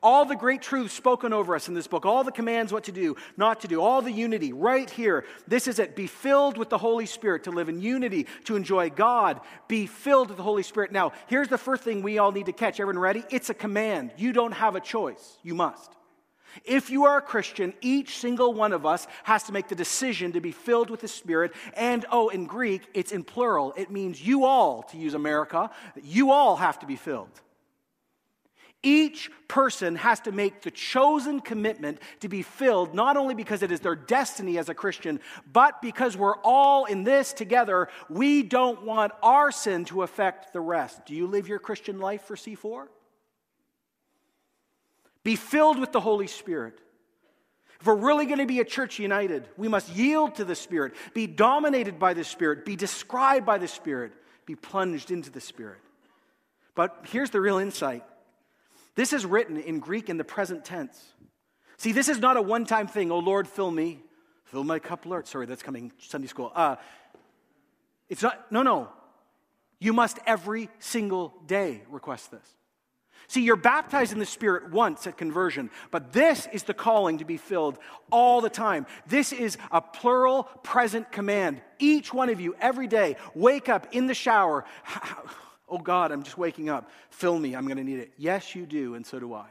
All 0.01 0.25
the 0.25 0.37
great 0.37 0.63
truths 0.63 0.95
spoken 0.95 1.33
over 1.33 1.57
us 1.57 1.67
in 1.67 1.75
this 1.75 1.89
book, 1.89 2.07
all 2.07 2.23
the 2.23 2.31
commands 2.31 2.73
what 2.73 2.85
to 2.85 2.93
do, 2.93 3.17
not 3.37 3.63
to 3.63 3.69
do, 3.69 3.81
all 3.81 4.01
the 4.01 4.13
unity 4.13 4.53
right 4.53 4.89
here. 4.89 5.25
This 5.49 5.67
is 5.67 5.81
it. 5.81 5.97
Be 5.97 6.07
filled 6.07 6.57
with 6.57 6.69
the 6.69 6.79
Holy 6.79 7.07
Spirit 7.07 7.45
to 7.45 7.51
live 7.51 7.69
in 7.69 7.81
unity, 7.81 8.29
to 8.45 8.55
enjoy 8.55 8.91
God. 8.91 9.41
Be 9.67 9.87
filled 9.87 10.29
with 10.29 10.37
the 10.37 10.45
Holy 10.45 10.63
Spirit. 10.63 10.93
Now, 10.93 11.13
here's 11.27 11.49
the 11.49 11.59
first 11.59 11.83
thing 11.83 12.03
we 12.03 12.19
all 12.19 12.31
need 12.31 12.47
to 12.47 12.53
catch. 12.53 12.79
Everyone 12.79 13.01
ready? 13.01 13.25
It's 13.31 13.51
a 13.51 13.55
command. 13.55 14.13
You 14.17 14.33
don't 14.33 14.53
have 14.53 14.77
a 14.77 14.81
choice. 14.81 15.37
You 15.43 15.57
must. 15.57 15.93
If 16.65 16.91
you 16.91 17.05
are 17.05 17.19
a 17.19 17.23
Christian, 17.23 17.75
each 17.81 18.19
single 18.19 18.55
one 18.55 18.73
of 18.73 18.87
us 18.87 19.07
has 19.25 19.45
to 19.45 19.53
make 19.53 19.69
the 19.69 19.75
decision 19.75 20.33
to 20.33 20.41
be 20.41 20.53
filled 20.53 20.91
with 20.91 21.01
the 21.01 21.09
Spirit. 21.09 21.53
And 21.75 22.05
oh, 22.11 22.29
in 22.29 22.47
Greek, 22.47 22.83
it's 22.95 23.13
in 23.13 23.25
plural. 23.25 23.75
It 23.77 23.91
means 23.91 24.25
you 24.25 24.45
all, 24.45 24.83
to 24.85 24.97
use 24.97 25.15
America, 25.15 25.71
you 26.03 26.31
all 26.31 26.57
have 26.57 26.79
to 26.81 26.87
be 26.87 26.97
filled. 26.97 27.41
Each 28.83 29.29
person 29.49 29.97
has 29.97 30.21
to 30.21 30.33
make 30.33 30.63
the 30.63 30.71
chosen 30.71 31.41
commitment 31.41 31.99
to 32.21 32.29
be 32.29 32.43
filled, 32.43 32.95
not 32.95 33.17
only 33.17 33.35
because 33.35 33.65
it 33.65 33.73
is 33.73 33.81
their 33.81 33.97
destiny 33.97 34.57
as 34.57 34.69
a 34.69 34.75
Christian, 34.75 35.19
but 35.53 35.83
because 35.83 36.17
we're 36.17 36.37
all 36.45 36.85
in 36.85 37.03
this 37.03 37.33
together. 37.33 37.89
We 38.09 38.45
don't 38.45 38.85
want 38.85 39.13
our 39.21 39.51
sin 39.51 39.85
to 39.87 40.03
affect 40.03 40.53
the 40.53 40.61
rest. 40.61 41.07
Do 41.07 41.15
you 41.15 41.27
live 41.27 41.49
your 41.49 41.59
Christian 41.59 41.99
life 41.99 42.23
for 42.23 42.37
C4? 42.37 42.87
Be 45.29 45.37
filled 45.37 45.79
with 45.79 45.93
the 45.93 46.01
Holy 46.01 46.27
Spirit. 46.27 46.81
If 47.79 47.87
we're 47.87 47.97
really 47.97 48.25
going 48.25 48.39
to 48.39 48.47
be 48.47 48.61
a 48.61 48.65
church 48.65 48.99
united, 48.99 49.47
we 49.59 49.69
must 49.69 49.95
yield 49.95 50.37
to 50.37 50.45
the 50.47 50.55
Spirit, 50.55 50.95
be 51.13 51.27
dominated 51.27 51.99
by 51.99 52.15
the 52.15 52.25
Spirit, 52.25 52.65
be 52.65 52.77
described 52.77 53.45
by 53.45 53.59
the 53.59 53.69
Spirit, 53.69 54.13
be 54.47 54.55
plunged 54.55 55.11
into 55.11 55.29
the 55.29 55.43
Spirit. 55.43 55.81
But 56.75 57.05
here's 57.11 57.29
the 57.29 57.43
real 57.43 57.59
insight 57.59 58.05
this 58.95 59.13
is 59.13 59.27
written 59.27 59.59
in 59.59 59.81
Greek 59.81 60.09
in 60.09 60.17
the 60.17 60.25
present 60.25 60.65
tense. 60.65 60.99
See, 61.77 61.93
this 61.93 62.09
is 62.09 62.21
not 62.21 62.39
a 62.39 62.41
one 62.41 62.65
time 62.65 62.87
thing. 62.87 63.13
Oh 63.13 63.19
Lord, 63.19 63.47
fill 63.47 63.71
me. 63.71 64.01
Fill 64.45 64.65
my 64.65 64.79
cup, 64.79 65.05
Lord. 65.05 65.27
Sorry, 65.27 65.45
that's 65.45 65.63
coming 65.63 65.93
Sunday 65.99 66.29
school. 66.29 66.53
Uh, 66.55 66.77
it's 68.09 68.23
not, 68.23 68.51
no, 68.51 68.63
no. 68.63 68.89
You 69.79 69.93
must 69.93 70.21
every 70.25 70.71
single 70.79 71.35
day 71.47 71.83
request 71.91 72.31
this. 72.31 72.55
See, 73.29 73.43
you're 73.43 73.57
baptized 73.57 74.13
in 74.13 74.19
the 74.19 74.27
Spirit 74.27 74.71
once 74.71 75.07
at 75.07 75.19
conversion, 75.19 75.71
but 75.91 76.13
this 76.13 76.49
is 76.51 76.63
the 76.63 76.73
calling 76.73 77.19
to 77.19 77.27
be 77.27 77.37
filled 77.37 77.79
all 78.11 78.41
the 78.41 78.49
time. 78.49 78.87
This 79.07 79.33
is 79.33 79.59
a 79.71 79.83
plural 79.83 80.45
present 80.63 81.13
command. 81.13 81.61
Each 81.79 82.13
one 82.13 82.31
of 82.31 82.41
you, 82.41 82.57
every 82.59 82.87
day, 82.87 83.17
wake 83.35 83.69
up 83.69 83.87
in 83.93 84.07
the 84.07 84.15
shower. 84.15 84.65
Oh 85.71 85.77
God, 85.77 86.13
I'm 86.13 86.23
just 86.23 86.39
waking 86.39 86.71
up. 86.71 86.91
Fill 87.11 87.39
me, 87.39 87.55
I'm 87.55 87.67
going 87.67 87.77
to 87.77 87.85
need 87.85 87.99
it. 87.99 88.15
Yes, 88.17 88.55
you 88.55 88.65
do, 88.65 88.95
and 88.95 89.05
so 89.05 89.21
do 89.21 89.35
I. 89.35 89.49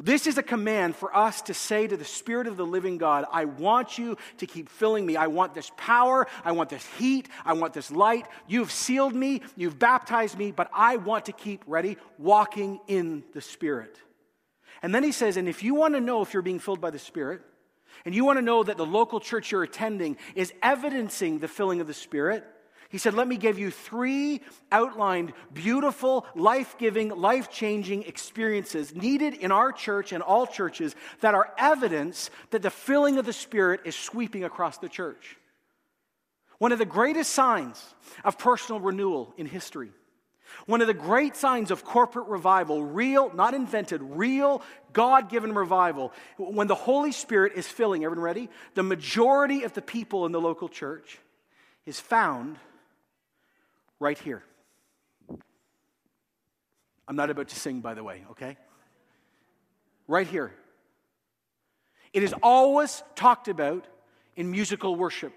This 0.00 0.28
is 0.28 0.38
a 0.38 0.44
command 0.44 0.94
for 0.94 1.14
us 1.16 1.42
to 1.42 1.54
say 1.54 1.88
to 1.88 1.96
the 1.96 2.04
Spirit 2.04 2.46
of 2.46 2.56
the 2.56 2.64
living 2.64 2.98
God, 2.98 3.24
I 3.32 3.46
want 3.46 3.98
you 3.98 4.16
to 4.36 4.46
keep 4.46 4.68
filling 4.68 5.04
me. 5.04 5.16
I 5.16 5.26
want 5.26 5.54
this 5.54 5.72
power. 5.76 6.28
I 6.44 6.52
want 6.52 6.70
this 6.70 6.86
heat. 6.98 7.28
I 7.44 7.54
want 7.54 7.72
this 7.72 7.90
light. 7.90 8.26
You've 8.46 8.70
sealed 8.70 9.14
me. 9.14 9.42
You've 9.56 9.78
baptized 9.78 10.38
me, 10.38 10.52
but 10.52 10.70
I 10.72 10.96
want 10.96 11.24
to 11.24 11.32
keep, 11.32 11.64
ready, 11.66 11.96
walking 12.16 12.78
in 12.86 13.24
the 13.34 13.40
Spirit. 13.40 13.98
And 14.82 14.94
then 14.94 15.02
he 15.02 15.10
says, 15.10 15.36
and 15.36 15.48
if 15.48 15.64
you 15.64 15.74
want 15.74 15.94
to 15.94 16.00
know 16.00 16.22
if 16.22 16.32
you're 16.32 16.42
being 16.42 16.60
filled 16.60 16.80
by 16.80 16.90
the 16.90 16.98
Spirit, 17.00 17.42
and 18.04 18.14
you 18.14 18.24
want 18.24 18.38
to 18.38 18.42
know 18.42 18.62
that 18.62 18.76
the 18.76 18.86
local 18.86 19.18
church 19.18 19.50
you're 19.50 19.64
attending 19.64 20.16
is 20.36 20.52
evidencing 20.62 21.40
the 21.40 21.48
filling 21.48 21.80
of 21.80 21.88
the 21.88 21.94
Spirit, 21.94 22.44
he 22.88 22.96
said, 22.96 23.14
Let 23.14 23.28
me 23.28 23.36
give 23.36 23.58
you 23.58 23.70
three 23.70 24.40
outlined, 24.72 25.34
beautiful, 25.52 26.26
life 26.34 26.76
giving, 26.78 27.10
life 27.10 27.50
changing 27.50 28.04
experiences 28.04 28.94
needed 28.94 29.34
in 29.34 29.52
our 29.52 29.72
church 29.72 30.12
and 30.12 30.22
all 30.22 30.46
churches 30.46 30.96
that 31.20 31.34
are 31.34 31.52
evidence 31.58 32.30
that 32.50 32.62
the 32.62 32.70
filling 32.70 33.18
of 33.18 33.26
the 33.26 33.32
Spirit 33.32 33.82
is 33.84 33.94
sweeping 33.94 34.44
across 34.44 34.78
the 34.78 34.88
church. 34.88 35.36
One 36.58 36.72
of 36.72 36.78
the 36.78 36.86
greatest 36.86 37.32
signs 37.32 37.94
of 38.24 38.38
personal 38.38 38.80
renewal 38.80 39.34
in 39.36 39.46
history. 39.46 39.90
One 40.64 40.80
of 40.80 40.86
the 40.86 40.94
great 40.94 41.36
signs 41.36 41.70
of 41.70 41.84
corporate 41.84 42.26
revival, 42.28 42.82
real, 42.82 43.30
not 43.34 43.52
invented, 43.52 44.00
real 44.02 44.62
God 44.94 45.28
given 45.28 45.52
revival, 45.52 46.12
when 46.38 46.68
the 46.68 46.74
Holy 46.74 47.12
Spirit 47.12 47.52
is 47.54 47.66
filling, 47.66 48.02
everyone 48.02 48.24
ready? 48.24 48.48
The 48.74 48.82
majority 48.82 49.64
of 49.64 49.74
the 49.74 49.82
people 49.82 50.24
in 50.24 50.32
the 50.32 50.40
local 50.40 50.70
church 50.70 51.18
is 51.84 52.00
found 52.00 52.56
right 54.00 54.18
here. 54.18 54.42
I'm 57.06 57.16
not 57.16 57.30
about 57.30 57.48
to 57.48 57.56
sing, 57.56 57.80
by 57.80 57.94
the 57.94 58.04
way, 58.04 58.24
okay? 58.30 58.56
Right 60.06 60.26
here. 60.26 60.52
It 62.12 62.22
is 62.22 62.34
always 62.42 63.02
talked 63.14 63.48
about 63.48 63.86
in 64.36 64.50
musical 64.50 64.94
worship. 64.94 65.32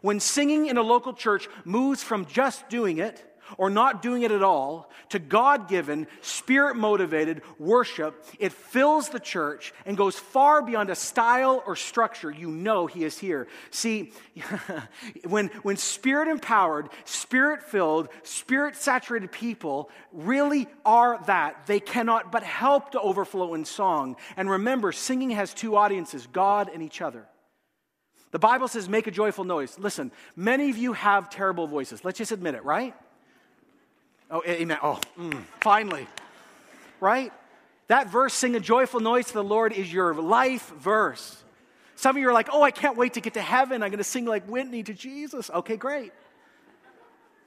When 0.00 0.18
singing 0.18 0.66
in 0.66 0.76
a 0.76 0.82
local 0.82 1.12
church 1.12 1.48
moves 1.64 2.02
from 2.02 2.26
just 2.26 2.68
doing 2.68 2.98
it 2.98 3.24
or 3.58 3.70
not 3.70 4.02
doing 4.02 4.22
it 4.22 4.30
at 4.30 4.42
all 4.42 4.90
to 5.10 5.18
God 5.18 5.68
given, 5.68 6.06
spirit 6.22 6.76
motivated 6.76 7.42
worship, 7.58 8.24
it 8.38 8.52
fills 8.52 9.08
the 9.08 9.20
church 9.20 9.72
and 9.86 9.96
goes 9.96 10.18
far 10.18 10.62
beyond 10.62 10.90
a 10.90 10.94
style 10.94 11.62
or 11.66 11.76
structure. 11.76 12.30
You 12.30 12.50
know 12.50 12.86
He 12.86 13.04
is 13.04 13.18
here. 13.18 13.46
See, 13.70 14.12
when, 15.26 15.48
when 15.62 15.76
spirit 15.76 16.28
empowered, 16.28 16.88
spirit 17.04 17.62
filled, 17.62 18.08
spirit 18.22 18.76
saturated 18.76 19.30
people 19.30 19.90
really 20.12 20.66
are 20.84 21.22
that, 21.26 21.66
they 21.66 21.80
cannot 21.80 22.32
but 22.32 22.42
help 22.42 22.92
to 22.92 23.00
overflow 23.00 23.54
in 23.54 23.64
song. 23.64 24.16
And 24.36 24.50
remember, 24.50 24.92
singing 24.92 25.30
has 25.30 25.54
two 25.54 25.76
audiences 25.76 26.26
God 26.32 26.70
and 26.72 26.82
each 26.82 27.00
other. 27.00 27.26
The 28.34 28.40
Bible 28.40 28.66
says, 28.66 28.88
make 28.88 29.06
a 29.06 29.12
joyful 29.12 29.44
noise. 29.44 29.78
Listen, 29.78 30.10
many 30.34 30.68
of 30.68 30.76
you 30.76 30.92
have 30.92 31.30
terrible 31.30 31.68
voices. 31.68 32.04
Let's 32.04 32.18
just 32.18 32.32
admit 32.32 32.56
it, 32.56 32.64
right? 32.64 32.92
Oh, 34.34 34.42
amen. 34.44 34.78
Oh, 34.82 34.98
mm, 35.16 35.44
finally. 35.60 36.08
Right? 37.00 37.32
That 37.86 38.10
verse, 38.10 38.34
sing 38.34 38.56
a 38.56 38.60
joyful 38.60 38.98
noise 38.98 39.28
to 39.28 39.34
the 39.34 39.44
Lord, 39.44 39.72
is 39.72 39.92
your 39.92 40.12
life 40.12 40.70
verse. 40.70 41.40
Some 41.94 42.16
of 42.16 42.20
you 42.20 42.28
are 42.28 42.32
like, 42.32 42.48
oh, 42.52 42.60
I 42.60 42.72
can't 42.72 42.96
wait 42.96 43.14
to 43.14 43.20
get 43.20 43.34
to 43.34 43.40
heaven. 43.40 43.84
I'm 43.84 43.90
going 43.90 43.98
to 43.98 44.04
sing 44.04 44.24
like 44.24 44.44
Whitney 44.48 44.82
to 44.82 44.92
Jesus. 44.92 45.50
Okay, 45.50 45.76
great. 45.76 46.12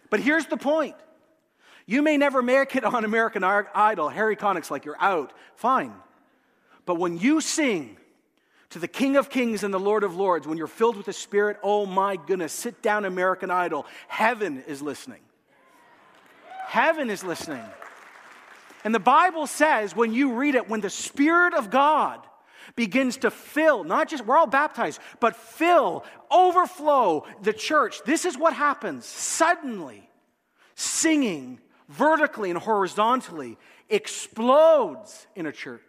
But 0.09 0.21
here's 0.21 0.45
the 0.45 0.55
point 0.55 0.95
you 1.85 2.01
may 2.01 2.15
never 2.15 2.41
make 2.41 2.73
it 2.77 2.85
on 2.85 3.03
American 3.03 3.43
Idol. 3.43 4.07
Harry 4.07 4.37
Connick's 4.37 4.71
like, 4.71 4.85
you're 4.85 5.01
out. 5.01 5.33
Fine. 5.55 5.93
But 6.85 6.95
when 6.95 7.17
you 7.17 7.41
sing 7.41 7.97
to 8.69 8.79
the 8.79 8.87
King 8.87 9.17
of 9.17 9.29
Kings 9.29 9.63
and 9.63 9.73
the 9.73 9.79
Lord 9.79 10.05
of 10.05 10.15
Lords, 10.15 10.47
when 10.47 10.57
you're 10.57 10.67
filled 10.67 10.95
with 10.95 11.05
the 11.05 11.13
Spirit, 11.13 11.57
oh 11.63 11.85
my 11.85 12.15
goodness, 12.15 12.53
sit 12.53 12.81
down, 12.81 13.03
American 13.03 13.51
Idol. 13.51 13.85
Heaven 14.07 14.63
is 14.67 14.81
listening. 14.81 15.19
Heaven 16.67 17.09
is 17.09 17.23
listening. 17.23 17.63
And 18.83 18.93
the 18.93 18.99
Bible 18.99 19.47
says, 19.47 19.95
when 19.95 20.13
you 20.13 20.33
read 20.33 20.55
it, 20.55 20.67
when 20.67 20.81
the 20.81 20.89
Spirit 20.89 21.53
of 21.53 21.69
God 21.69 22.19
begins 22.75 23.15
to 23.17 23.31
fill, 23.31 23.85
not 23.85 24.09
just, 24.09 24.25
we're 24.25 24.35
all 24.35 24.47
baptized, 24.47 24.99
but 25.21 25.37
fill, 25.37 26.03
overflow 26.29 27.25
the 27.41 27.53
church, 27.53 28.01
this 28.05 28.25
is 28.25 28.37
what 28.37 28.53
happens. 28.53 29.05
Suddenly, 29.05 30.09
singing 30.75 31.61
vertically 31.87 32.49
and 32.49 32.59
horizontally 32.59 33.57
explodes 33.89 35.25
in 35.37 35.45
a 35.45 35.53
church. 35.53 35.86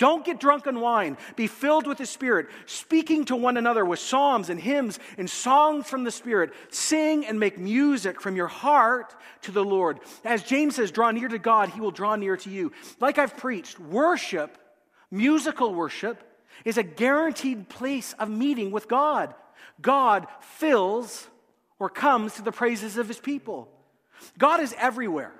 Don't 0.00 0.24
get 0.24 0.40
drunk 0.40 0.66
on 0.66 0.80
wine. 0.80 1.18
Be 1.36 1.46
filled 1.46 1.86
with 1.86 1.98
the 1.98 2.06
Spirit, 2.06 2.48
speaking 2.64 3.26
to 3.26 3.36
one 3.36 3.58
another 3.58 3.84
with 3.84 3.98
psalms 3.98 4.48
and 4.48 4.58
hymns 4.58 4.98
and 5.18 5.28
songs 5.28 5.88
from 5.88 6.04
the 6.04 6.10
Spirit. 6.10 6.54
Sing 6.70 7.26
and 7.26 7.38
make 7.38 7.58
music 7.58 8.18
from 8.18 8.34
your 8.34 8.46
heart 8.46 9.14
to 9.42 9.52
the 9.52 9.62
Lord. 9.62 10.00
As 10.24 10.42
James 10.42 10.76
says, 10.76 10.90
draw 10.90 11.10
near 11.10 11.28
to 11.28 11.38
God, 11.38 11.68
he 11.68 11.82
will 11.82 11.90
draw 11.90 12.16
near 12.16 12.38
to 12.38 12.48
you. 12.48 12.72
Like 12.98 13.18
I've 13.18 13.36
preached, 13.36 13.78
worship, 13.78 14.56
musical 15.10 15.74
worship, 15.74 16.24
is 16.64 16.78
a 16.78 16.82
guaranteed 16.82 17.68
place 17.68 18.14
of 18.14 18.30
meeting 18.30 18.70
with 18.70 18.88
God. 18.88 19.34
God 19.82 20.26
fills 20.40 21.28
or 21.78 21.90
comes 21.90 22.36
to 22.36 22.42
the 22.42 22.52
praises 22.52 22.96
of 22.96 23.06
his 23.06 23.18
people. 23.18 23.68
God 24.38 24.60
is 24.60 24.74
everywhere. 24.78 25.34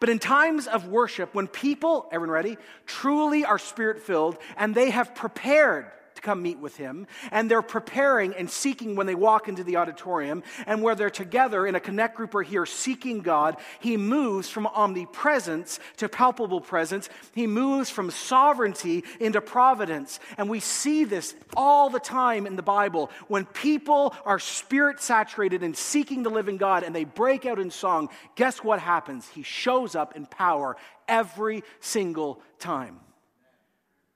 But 0.00 0.08
in 0.08 0.18
times 0.18 0.66
of 0.66 0.88
worship, 0.88 1.34
when 1.34 1.48
people, 1.48 2.08
everyone 2.12 2.32
ready, 2.32 2.58
truly 2.86 3.44
are 3.44 3.58
spirit 3.58 4.02
filled 4.02 4.38
and 4.56 4.74
they 4.74 4.90
have 4.90 5.14
prepared 5.14 5.90
come 6.22 6.42
meet 6.42 6.58
with 6.58 6.76
him, 6.76 7.06
and 7.30 7.50
they're 7.50 7.62
preparing 7.62 8.34
and 8.34 8.48
seeking 8.48 8.96
when 8.96 9.06
they 9.06 9.14
walk 9.14 9.48
into 9.48 9.64
the 9.64 9.76
auditorium, 9.76 10.42
and 10.66 10.82
where 10.82 10.94
they're 10.94 11.10
together 11.10 11.66
in 11.66 11.74
a 11.74 11.80
connect 11.80 12.16
group 12.16 12.34
or 12.34 12.42
here 12.42 12.64
seeking 12.64 13.20
God, 13.20 13.56
he 13.80 13.96
moves 13.96 14.48
from 14.48 14.66
omnipresence 14.66 15.78
to 15.98 16.08
palpable 16.08 16.60
presence. 16.60 17.08
He 17.34 17.46
moves 17.46 17.90
from 17.90 18.10
sovereignty 18.10 19.04
into 19.20 19.40
providence. 19.40 20.20
And 20.38 20.48
we 20.48 20.60
see 20.60 21.04
this 21.04 21.34
all 21.56 21.90
the 21.90 22.00
time 22.00 22.46
in 22.46 22.56
the 22.56 22.62
Bible. 22.62 23.10
When 23.28 23.44
people 23.44 24.14
are 24.24 24.38
spirit 24.38 25.00
saturated 25.00 25.62
and 25.62 25.76
seeking 25.76 26.22
the 26.22 26.30
living 26.30 26.56
God 26.56 26.82
and 26.82 26.94
they 26.94 27.04
break 27.04 27.46
out 27.46 27.58
in 27.58 27.70
song, 27.70 28.08
guess 28.36 28.62
what 28.62 28.78
happens? 28.78 29.28
He 29.28 29.42
shows 29.42 29.94
up 29.94 30.16
in 30.16 30.26
power 30.26 30.76
every 31.08 31.62
single 31.80 32.40
time. 32.58 33.00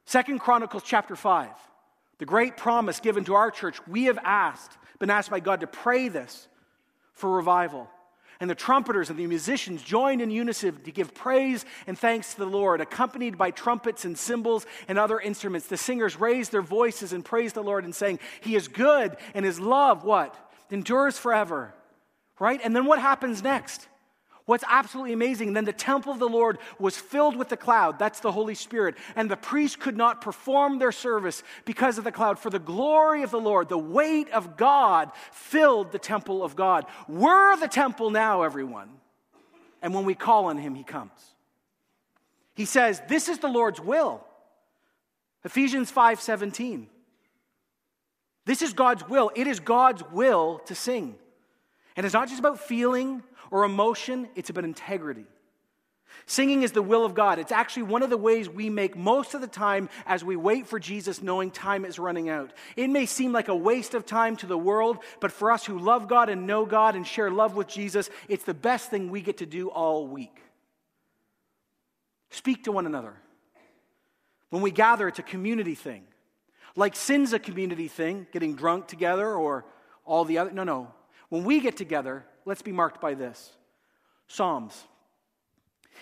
Second 0.05 0.39
Chronicles 0.39 0.85
chapter 0.85 1.17
5. 1.17 1.49
The 2.19 2.27
great 2.27 2.57
promise 2.57 3.01
given 3.01 3.25
to 3.25 3.35
our 3.35 3.51
church, 3.51 3.79
we 3.87 4.05
have 4.05 4.19
asked, 4.23 4.77
been 4.99 5.11
asked 5.11 5.31
by 5.31 5.41
God 5.41 5.61
to 5.61 5.67
pray 5.67 6.09
this 6.09 6.49
for 7.13 7.31
revival. 7.31 7.89
And 8.39 8.51
the 8.51 8.55
trumpeters 8.55 9.09
and 9.09 9.19
the 9.19 9.27
musicians 9.27 9.83
joined 9.83 10.21
in 10.21 10.31
unison 10.31 10.77
to 10.83 10.91
give 10.91 11.15
praise 11.15 11.65
and 11.87 11.99
thanks 11.99 12.35
to 12.35 12.41
the 12.41 12.47
Lord, 12.47 12.83
accompanied 12.83 13.39
by 13.39 13.51
trumpets 13.51 14.05
and 14.05 14.17
cymbals 14.17 14.67
and 14.89 14.99
other 14.99 15.19
instruments. 15.19 15.67
The 15.69 15.79
singers 15.79 16.21
raised 16.21 16.53
their 16.53 16.63
voices 16.63 17.13
and 17.15 17.25
praised 17.25 17.55
the 17.55 17.63
Lord 17.63 17.85
and 17.85 17.95
saying, 17.95 18.19
He 18.43 18.55
is 18.55 18.69
good 18.69 19.17
and 19.35 19.45
His 19.45 19.59
love, 19.59 20.05
what? 20.05 20.37
Endures 20.71 21.19
forever. 21.19 21.75
Right? 22.39 22.61
And 22.63 22.77
then 22.77 22.85
what 22.85 22.99
happens 22.99 23.43
next? 23.43 23.89
What's 24.47 24.63
absolutely 24.69 25.13
amazing, 25.13 25.53
then 25.53 25.65
the 25.65 25.73
temple 25.73 26.13
of 26.13 26.21
the 26.21 26.29
Lord 26.29 26.59
was 26.79 26.97
filled 26.97 27.37
with 27.37 27.49
the 27.49 27.57
cloud. 27.57 27.99
That's 27.99 28.21
the 28.21 28.31
Holy 28.31 28.55
Spirit. 28.55 28.95
And 29.17 29.29
the 29.29 29.37
priests 29.37 29.77
could 29.77 29.97
not 29.97 30.21
perform 30.21 30.79
their 30.79 30.93
service 30.93 31.43
because 31.65 31.99
of 31.99 32.05
the 32.05 32.13
cloud. 32.13 32.39
For 32.39 32.49
the 32.49 32.61
glory 32.61 33.25
of 33.25 33.33
the 33.33 33.41
Lord, 33.41 33.69
the 33.69 33.77
weight 33.77 34.31
of 34.31 34.57
God 34.57 35.11
filled 35.33 35.91
the 35.91 35.99
temple 35.99 36.45
of 36.45 36.55
God. 36.55 36.87
We're 37.09 37.57
the 37.57 37.67
temple 37.67 38.11
now, 38.11 38.43
everyone. 38.43 38.89
And 39.83 39.93
when 39.93 40.05
we 40.05 40.15
call 40.15 40.47
on 40.47 40.59
him, 40.59 40.77
he 40.77 40.85
comes. 40.85 41.11
He 42.55 42.67
says, 42.67 43.03
This 43.09 43.29
is 43.29 43.39
the 43.39 43.49
Lord's 43.49 43.81
will. 43.81 44.25
Ephesians 45.45 45.91
5 45.91 46.21
17. 46.21 46.87
This 48.45 48.63
is 48.63 48.73
God's 48.73 49.09
will. 49.09 49.33
It 49.35 49.49
is 49.49 49.59
God's 49.59 50.05
will 50.13 50.61
to 50.67 50.75
sing. 50.77 51.17
And 51.97 52.07
it's 52.07 52.15
not 52.15 52.29
just 52.29 52.39
about 52.39 52.61
feeling 52.61 53.25
or 53.51 53.65
emotion, 53.65 54.29
it's 54.35 54.51
about 54.51 54.65
integrity. 54.65 55.27
Singing 56.25 56.63
is 56.63 56.73
the 56.73 56.83
will 56.83 57.05
of 57.05 57.15
God. 57.15 57.39
It's 57.39 57.53
actually 57.53 57.85
one 57.85 58.03
of 58.03 58.11
the 58.11 58.17
ways 58.17 58.49
we 58.49 58.71
make 58.71 58.97
most 58.97 59.35
of 59.35 59.41
the 59.41 59.47
time 59.47 59.89
as 60.07 60.25
we 60.25 60.35
wait 60.35 60.67
for 60.67 60.79
Jesus, 60.79 61.23
knowing 61.23 61.51
time 61.51 61.85
is 61.85 61.99
running 61.99 62.29
out. 62.29 62.53
It 62.77 62.89
may 62.89 63.07
seem 63.07 63.33
like 63.33 63.49
a 63.49 63.55
waste 63.55 63.95
of 63.95 64.07
time 64.07 64.37
to 64.39 64.47
the 64.47 64.59
world, 64.59 64.99
but 65.21 65.31
for 65.31 65.53
us 65.53 65.65
who 65.65 65.79
love 65.79 66.09
God 66.09 66.29
and 66.29 66.47
know 66.47 66.65
God 66.65 66.97
and 66.97 67.07
share 67.07 67.31
love 67.31 67.55
with 67.55 67.69
Jesus, 67.69 68.11
it's 68.29 68.45
the 68.45 68.55
best 68.55 68.91
thing 68.91 69.11
we 69.11 69.21
get 69.21 69.39
to 69.39 69.47
do 69.47 69.69
all 69.69 70.07
week. 70.07 70.37
Speak 72.31 72.65
to 72.65 72.73
one 72.73 72.87
another. 72.87 73.15
When 74.51 74.63
we 74.63 74.71
gather, 74.71 75.07
it's 75.09 75.19
a 75.19 75.25
community 75.25 75.75
thing. 75.75 76.05
Like 76.75 76.97
sin's 76.97 77.33
a 77.33 77.39
community 77.39 77.89
thing, 77.89 78.27
getting 78.33 78.57
drunk 78.57 78.89
together 78.89 79.33
or 79.33 79.65
all 80.05 80.25
the 80.25 80.39
other. 80.39 80.51
No, 80.51 80.65
no. 80.65 80.93
When 81.29 81.45
we 81.45 81.61
get 81.61 81.77
together, 81.77 82.25
let's 82.47 82.63
be 82.63 82.73
marked 82.73 83.01
by 83.01 83.13
this 83.13 83.53
Psalms. 84.29 84.85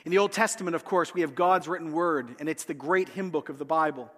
In 0.04 0.10
the 0.10 0.18
Old 0.18 0.32
Testament, 0.32 0.74
of 0.74 0.84
course, 0.84 1.14
we 1.14 1.22
have 1.22 1.34
God's 1.34 1.66
written 1.66 1.92
word, 1.92 2.36
and 2.38 2.48
it's 2.48 2.64
the 2.64 2.74
great 2.74 3.08
hymn 3.08 3.30
book 3.30 3.48
of 3.48 3.58
the 3.58 3.64
Bible. 3.64 4.10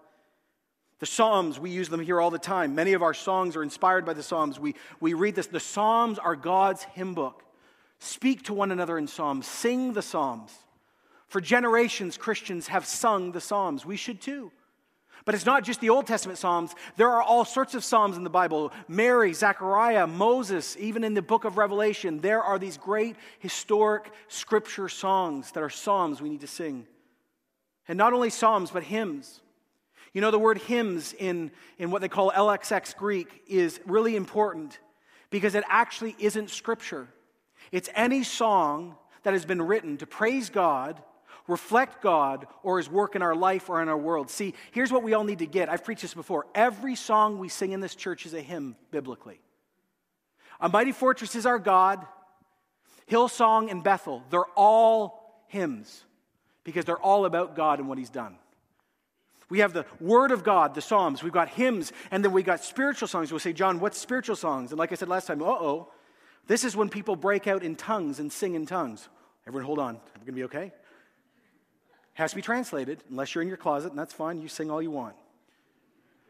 The 0.99 1.07
Psalms, 1.07 1.61
we 1.61 1.71
use 1.71 1.89
them 1.89 2.01
here 2.01 2.21
all 2.21 2.31
the 2.31 2.39
time. 2.39 2.75
Many 2.75 2.95
of 2.95 3.03
our 3.03 3.15
songs 3.15 3.55
are 3.55 3.63
inspired 3.63 4.07
by 4.07 4.15
the 4.15 4.23
Psalms. 4.23 4.59
We, 4.59 4.75
we 5.01 5.13
read 5.13 5.35
this. 5.35 5.47
The 5.47 5.61
Psalms 5.61 6.19
are 6.19 6.35
God's 6.35 6.83
hymn 6.85 7.15
book. 7.15 7.45
Speak 7.99 8.45
to 8.45 8.55
one 8.55 8.73
another 8.73 8.99
in 8.99 9.07
Psalms, 9.07 9.47
sing 9.47 9.93
the 9.93 10.03
Psalms. 10.03 10.53
For 11.29 11.41
generations, 11.41 12.17
Christians 12.17 12.69
have 12.69 12.87
sung 12.87 13.33
the 13.33 13.41
Psalms. 13.41 13.85
We 13.85 13.97
should 13.97 14.21
too. 14.21 14.53
But 15.27 15.35
it's 15.35 15.45
not 15.45 15.65
just 15.65 15.81
the 15.81 15.91
Old 15.91 16.07
Testament 16.07 16.39
Psalms. 16.39 16.75
There 16.97 17.11
are 17.11 17.21
all 17.21 17.45
sorts 17.45 17.75
of 17.75 17.83
Psalms 17.83 18.17
in 18.17 18.23
the 18.23 18.31
Bible 18.31 18.73
Mary, 18.87 19.33
Zechariah, 19.33 20.07
Moses, 20.07 20.77
even 20.79 21.03
in 21.03 21.15
the 21.15 21.21
book 21.21 21.45
of 21.45 21.59
Revelation. 21.59 22.21
There 22.21 22.41
are 22.41 22.61
these 22.61 22.79
great 22.79 23.17
historic 23.41 24.13
scripture 24.29 24.89
songs 24.89 25.51
that 25.51 25.63
are 25.65 25.69
Psalms 25.69 26.23
we 26.23 26.31
need 26.31 26.43
to 26.43 26.47
sing. 26.47 26.87
And 27.89 27.99
not 27.99 28.13
only 28.13 28.31
Psalms, 28.31 28.71
but 28.71 28.85
hymns. 28.85 29.41
You 30.13 30.21
know, 30.21 30.31
the 30.31 30.39
word 30.39 30.59
hymns 30.59 31.13
in, 31.13 31.51
in 31.77 31.91
what 31.91 32.03
they 32.03 32.09
call 32.09 32.31
LXX 32.31 32.97
Greek 32.97 33.43
is 33.49 33.81
really 33.85 34.15
important 34.15 34.79
because 35.31 35.57
it 35.57 35.65
actually 35.69 36.15
isn't 36.21 36.51
scripture. 36.51 37.09
It's 37.73 37.91
any 37.97 38.23
song 38.23 38.95
that 39.25 39.33
has 39.33 39.45
been 39.45 39.61
written 39.61 39.97
to 39.97 40.07
praise 40.07 40.51
God 40.51 41.03
reflect 41.47 42.03
God 42.03 42.47
or 42.63 42.79
his 42.79 42.89
work 42.89 43.17
in 43.17 43.23
our 43.23 43.35
life 43.35 43.69
or 43.69 43.83
in 43.83 43.89
our 43.89 43.97
world. 43.97 44.31
See, 44.31 44.55
here's 44.73 44.93
what 44.93 45.03
we 45.03 45.15
all 45.15 45.25
need 45.25 45.39
to 45.41 45.47
get. 45.47 45.69
I've 45.69 45.85
preached 45.85 46.03
this 46.03 46.15
before. 46.15 46.47
Every 46.55 46.95
song 46.95 47.39
we 47.39 47.49
sing 47.49 47.73
in 47.73 47.81
this 47.81 47.95
church 47.95 48.27
is 48.27 48.35
a 48.35 48.41
hymn 48.41 48.77
biblically. 48.91 49.41
A 50.61 50.69
mighty 50.69 50.93
fortress 50.93 51.35
is 51.35 51.47
our 51.47 51.59
God. 51.59 52.05
Hillsong 53.11 53.71
and 53.71 53.85
Bethel, 53.85 54.23
they're 54.31 54.45
all 54.57 55.45
hymns 55.49 56.05
because 56.65 56.85
they're 56.85 56.99
all 56.99 57.25
about 57.25 57.55
God 57.55 57.79
and 57.79 57.89
what 57.89 57.99
He's 57.99 58.11
done. 58.11 58.37
We 59.49 59.61
have 59.61 59.73
the 59.73 59.87
Word 60.01 60.33
of 60.33 60.43
God, 60.43 60.75
the 60.75 60.81
Psalms, 60.81 61.23
we've 61.23 61.33
got 61.33 61.49
hymns, 61.49 61.93
and 62.11 62.25
then 62.25 62.33
we 62.33 62.43
got 62.43 62.65
spiritual 62.65 63.07
songs. 63.07 63.31
We'll 63.31 63.39
say, 63.39 63.53
John, 63.53 63.79
what's 63.79 63.97
spiritual 63.97 64.35
songs? 64.35 64.73
And 64.73 64.79
like 64.79 64.91
I 64.91 64.97
said 64.97 65.09
last 65.09 65.29
time, 65.29 65.41
uh 65.41 65.47
oh, 65.47 65.93
this 66.49 66.65
is 66.65 66.77
when 66.77 66.89
people 66.89 67.15
break 67.15 67.47
out 67.47 67.63
in 67.63 67.77
tongues 67.77 68.19
and 68.19 68.33
sing 68.33 68.55
in 68.55 68.67
tongues. 68.67 69.09
Everyone, 69.47 69.65
hold 69.67 69.79
on. 69.79 69.95
We're 69.95 70.19
going 70.21 70.27
to 70.27 70.33
be 70.33 70.45
okay? 70.45 70.73
Has 72.17 72.31
to 72.31 72.37
be 72.37 72.43
translated, 72.43 73.05
unless 73.11 73.35
you're 73.35 73.43
in 73.43 73.49
your 73.49 73.59
closet, 73.59 73.91
and 73.91 73.99
that's 73.99 74.15
fine. 74.15 74.41
You 74.41 74.49
sing 74.49 74.71
all 74.71 74.81
you 74.81 74.91
want. 74.91 75.15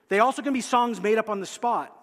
They 0.09 0.19
also 0.19 0.43
can 0.43 0.53
be 0.53 0.61
songs 0.61 1.01
made 1.01 1.17
up 1.17 1.31
on 1.31 1.39
the 1.39 1.47
spot. 1.47 1.97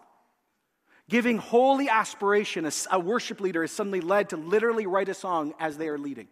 Giving 1.10 1.38
holy 1.38 1.90
aspiration, 1.90 2.70
a, 2.92 3.00
worship 3.00 3.42
leader 3.42 3.62
is 3.62 3.74
suddenly 3.74 4.00
led 4.00 4.30
to 4.30 4.38
literally 4.38 4.86
write 4.86 5.10
a 5.10 5.14
song 5.14 5.54
as 5.60 5.76
they 5.76 5.90
are 5.90 5.98
leading. 5.98 6.30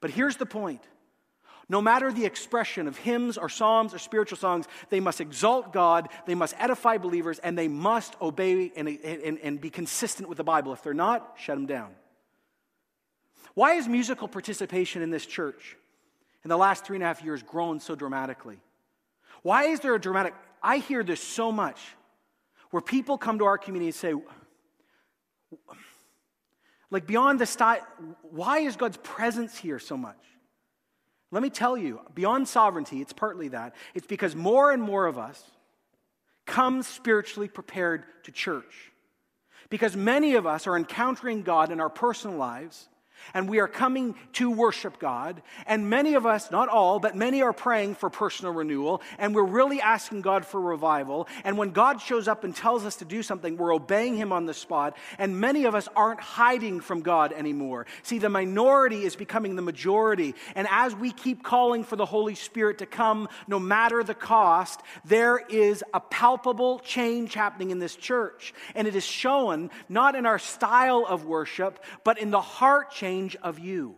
But 0.00 0.10
here's 0.10 0.36
the 0.36 0.46
point 0.46 0.80
no 1.68 1.82
matter 1.82 2.10
the 2.10 2.24
expression 2.24 2.88
of 2.88 2.96
hymns 2.96 3.36
or 3.36 3.50
psalms 3.50 3.92
or 3.92 3.98
spiritual 3.98 4.38
songs, 4.38 4.66
they 4.88 5.00
must 5.00 5.20
exalt 5.20 5.70
God, 5.70 6.08
they 6.24 6.34
must 6.34 6.54
edify 6.58 6.96
believers, 6.96 7.38
and 7.40 7.58
they 7.58 7.68
must 7.68 8.16
obey 8.22 8.72
and, 8.74 8.88
and, 8.88 9.38
and, 9.42 9.60
be 9.60 9.68
consistent 9.68 10.30
with 10.30 10.38
the 10.38 10.44
Bible. 10.44 10.72
If 10.72 10.82
they're 10.82 10.94
not, 10.94 11.34
shut 11.36 11.56
them 11.56 11.66
down. 11.66 11.90
Why 13.52 13.74
is 13.74 13.86
musical 13.86 14.28
participation 14.28 15.02
in 15.02 15.10
this 15.10 15.26
church 15.26 15.76
in 16.44 16.48
the 16.48 16.56
last 16.56 16.84
three 16.84 16.96
and 16.96 17.02
a 17.02 17.06
half 17.06 17.22
years 17.22 17.42
grown 17.42 17.80
so 17.80 17.94
dramatically? 17.94 18.58
Why 19.42 19.64
is 19.64 19.80
there 19.80 19.94
a 19.94 20.00
dramatic? 20.00 20.34
I 20.62 20.78
hear 20.78 21.02
this 21.02 21.22
so 21.22 21.52
much 21.52 21.80
where 22.70 22.82
people 22.82 23.18
come 23.18 23.38
to 23.38 23.44
our 23.44 23.58
community 23.58 23.88
and 23.88 23.94
say, 23.94 24.14
like 26.90 27.06
beyond 27.06 27.38
the 27.38 27.46
style, 27.46 27.86
why 28.22 28.60
is 28.60 28.76
God's 28.76 28.98
presence 28.98 29.56
here 29.56 29.78
so 29.78 29.96
much? 29.96 30.16
Let 31.30 31.42
me 31.42 31.50
tell 31.50 31.76
you, 31.76 32.00
beyond 32.14 32.48
sovereignty, 32.48 33.02
it's 33.02 33.12
partly 33.12 33.48
that. 33.48 33.74
It's 33.94 34.06
because 34.06 34.34
more 34.34 34.72
and 34.72 34.82
more 34.82 35.06
of 35.06 35.18
us 35.18 35.42
come 36.46 36.82
spiritually 36.82 37.48
prepared 37.48 38.04
to 38.24 38.32
church. 38.32 38.92
Because 39.68 39.94
many 39.94 40.36
of 40.36 40.46
us 40.46 40.66
are 40.66 40.76
encountering 40.76 41.42
God 41.42 41.70
in 41.70 41.80
our 41.80 41.90
personal 41.90 42.38
lives 42.38 42.88
and 43.34 43.48
we 43.48 43.58
are 43.58 43.68
coming 43.68 44.14
to 44.34 44.50
worship 44.50 44.98
God. 44.98 45.42
And 45.66 45.90
many 45.90 46.14
of 46.14 46.26
us, 46.26 46.50
not 46.50 46.68
all, 46.68 46.98
but 46.98 47.16
many 47.16 47.42
are 47.42 47.52
praying 47.52 47.94
for 47.96 48.10
personal 48.10 48.52
renewal. 48.52 49.02
And 49.18 49.34
we're 49.34 49.44
really 49.44 49.80
asking 49.80 50.22
God 50.22 50.44
for 50.44 50.60
revival. 50.60 51.28
And 51.44 51.58
when 51.58 51.70
God 51.70 52.00
shows 52.00 52.28
up 52.28 52.44
and 52.44 52.54
tells 52.54 52.84
us 52.84 52.96
to 52.96 53.04
do 53.04 53.22
something, 53.22 53.56
we're 53.56 53.74
obeying 53.74 54.16
Him 54.16 54.32
on 54.32 54.46
the 54.46 54.54
spot. 54.54 54.96
And 55.18 55.40
many 55.40 55.64
of 55.64 55.74
us 55.74 55.88
aren't 55.96 56.20
hiding 56.20 56.80
from 56.80 57.02
God 57.02 57.32
anymore. 57.32 57.86
See, 58.02 58.18
the 58.18 58.28
minority 58.28 59.04
is 59.04 59.16
becoming 59.16 59.56
the 59.56 59.62
majority. 59.62 60.34
And 60.54 60.66
as 60.70 60.94
we 60.94 61.12
keep 61.12 61.42
calling 61.42 61.84
for 61.84 61.96
the 61.96 62.06
Holy 62.06 62.34
Spirit 62.34 62.78
to 62.78 62.86
come, 62.86 63.28
no 63.46 63.58
matter 63.58 64.02
the 64.02 64.14
cost, 64.14 64.80
there 65.04 65.38
is 65.38 65.84
a 65.94 66.00
palpable 66.00 66.78
change 66.80 67.34
happening 67.34 67.70
in 67.70 67.78
this 67.78 67.96
church. 67.96 68.54
And 68.74 68.86
it 68.88 68.94
is 68.94 69.04
shown 69.04 69.70
not 69.88 70.14
in 70.14 70.26
our 70.26 70.38
style 70.38 71.06
of 71.08 71.24
worship, 71.24 71.82
but 72.04 72.18
in 72.18 72.30
the 72.30 72.40
heart 72.40 72.90
change 72.90 73.07
change 73.08 73.36
of 73.36 73.58
you. 73.58 73.96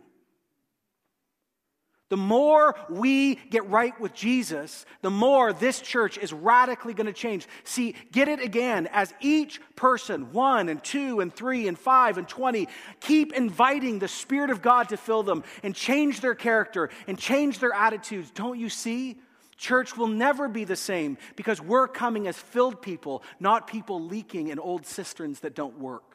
The 2.09 2.17
more 2.17 2.75
we 2.89 3.35
get 3.35 3.69
right 3.69 3.97
with 3.99 4.13
Jesus, 4.13 4.85
the 5.01 5.09
more 5.09 5.53
this 5.53 5.79
church 5.79 6.17
is 6.17 6.33
radically 6.33 6.93
going 6.93 7.07
to 7.07 7.13
change. 7.13 7.47
See, 7.63 7.95
get 8.11 8.27
it 8.27 8.41
again 8.41 8.89
as 8.91 9.13
each 9.21 9.61
person, 9.77 10.33
one 10.33 10.67
and 10.67 10.83
two 10.83 11.21
and 11.21 11.33
three 11.33 11.69
and 11.69 11.79
five 11.79 12.17
and 12.17 12.27
20, 12.27 12.67
keep 12.99 13.31
inviting 13.31 13.99
the 13.99 14.09
Spirit 14.09 14.49
of 14.49 14.61
God 14.61 14.89
to 14.89 14.97
fill 14.97 15.23
them 15.23 15.45
and 15.63 15.73
change 15.73 16.19
their 16.19 16.35
character 16.35 16.89
and 17.07 17.17
change 17.17 17.59
their 17.59 17.73
attitudes. 17.73 18.29
Don't 18.31 18.59
you 18.59 18.67
see? 18.67 19.17
Church 19.55 19.95
will 19.95 20.07
never 20.07 20.49
be 20.49 20.65
the 20.65 20.75
same 20.75 21.17
because 21.37 21.61
we're 21.61 21.87
coming 21.87 22.27
as 22.27 22.37
filled 22.37 22.81
people, 22.81 23.23
not 23.39 23.67
people 23.67 24.01
leaking 24.01 24.49
in 24.49 24.59
old 24.59 24.85
cisterns 24.85 25.41
that 25.41 25.55
don't 25.55 25.79
work. 25.79 26.11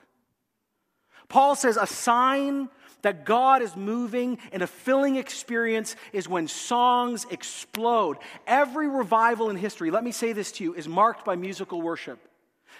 Paul 1.28 1.56
says 1.56 1.76
a 1.76 1.86
sign 1.86 2.68
that 3.02 3.24
God 3.24 3.62
is 3.62 3.76
moving 3.76 4.38
and 4.52 4.62
a 4.62 4.66
filling 4.66 5.16
experience 5.16 5.96
is 6.12 6.28
when 6.28 6.48
songs 6.48 7.26
explode. 7.30 8.16
Every 8.46 8.88
revival 8.88 9.50
in 9.50 9.56
history, 9.56 9.90
let 9.90 10.04
me 10.04 10.12
say 10.12 10.32
this 10.32 10.52
to 10.52 10.64
you, 10.64 10.74
is 10.74 10.88
marked 10.88 11.24
by 11.24 11.36
musical 11.36 11.82
worship. 11.82 12.18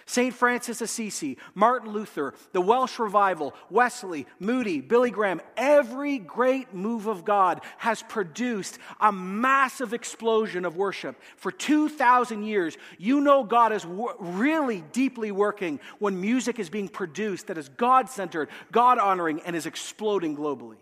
St. 0.09 0.32
Francis 0.32 0.80
Assisi, 0.80 1.36
Martin 1.54 1.92
Luther, 1.92 2.32
the 2.52 2.61
Welsh 2.61 3.00
Revival, 3.00 3.54
Wesley, 3.70 4.26
Moody, 4.38 4.80
Billy 4.80 5.11
Graham, 5.11 5.40
every 5.57 6.18
great 6.18 6.72
move 6.72 7.09
of 7.09 7.24
God 7.24 7.61
has 7.78 8.02
produced 8.04 8.78
a 9.00 9.11
massive 9.11 9.92
explosion 9.92 10.64
of 10.64 10.76
worship. 10.76 11.20
For 11.36 11.50
2,000 11.50 12.44
years, 12.44 12.78
you 12.98 13.20
know 13.20 13.42
God 13.42 13.72
is 13.72 13.84
really 13.84 14.84
deeply 14.92 15.32
working 15.32 15.80
when 15.98 16.20
music 16.20 16.61
is 16.61 16.70
being 16.70 16.88
produced 16.88 17.48
that 17.48 17.59
is 17.59 17.68
God 17.70 18.09
centered, 18.09 18.48
God 18.70 18.98
honoring, 18.98 19.40
and 19.40 19.57
is 19.57 19.66
exploding 19.66 20.36
globally. 20.36 20.78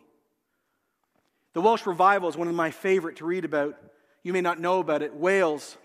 The 1.54 1.62
Welsh 1.62 1.86
Revival 1.86 2.28
is 2.28 2.36
one 2.36 2.48
of 2.48 2.54
my 2.54 2.70
favorite 2.70 3.16
to 3.16 3.24
read 3.24 3.46
about. 3.46 3.76
You 4.22 4.34
may 4.34 4.42
not 4.42 4.60
know 4.60 4.80
about 4.80 5.00
it. 5.00 5.14
Wales, 5.14 5.78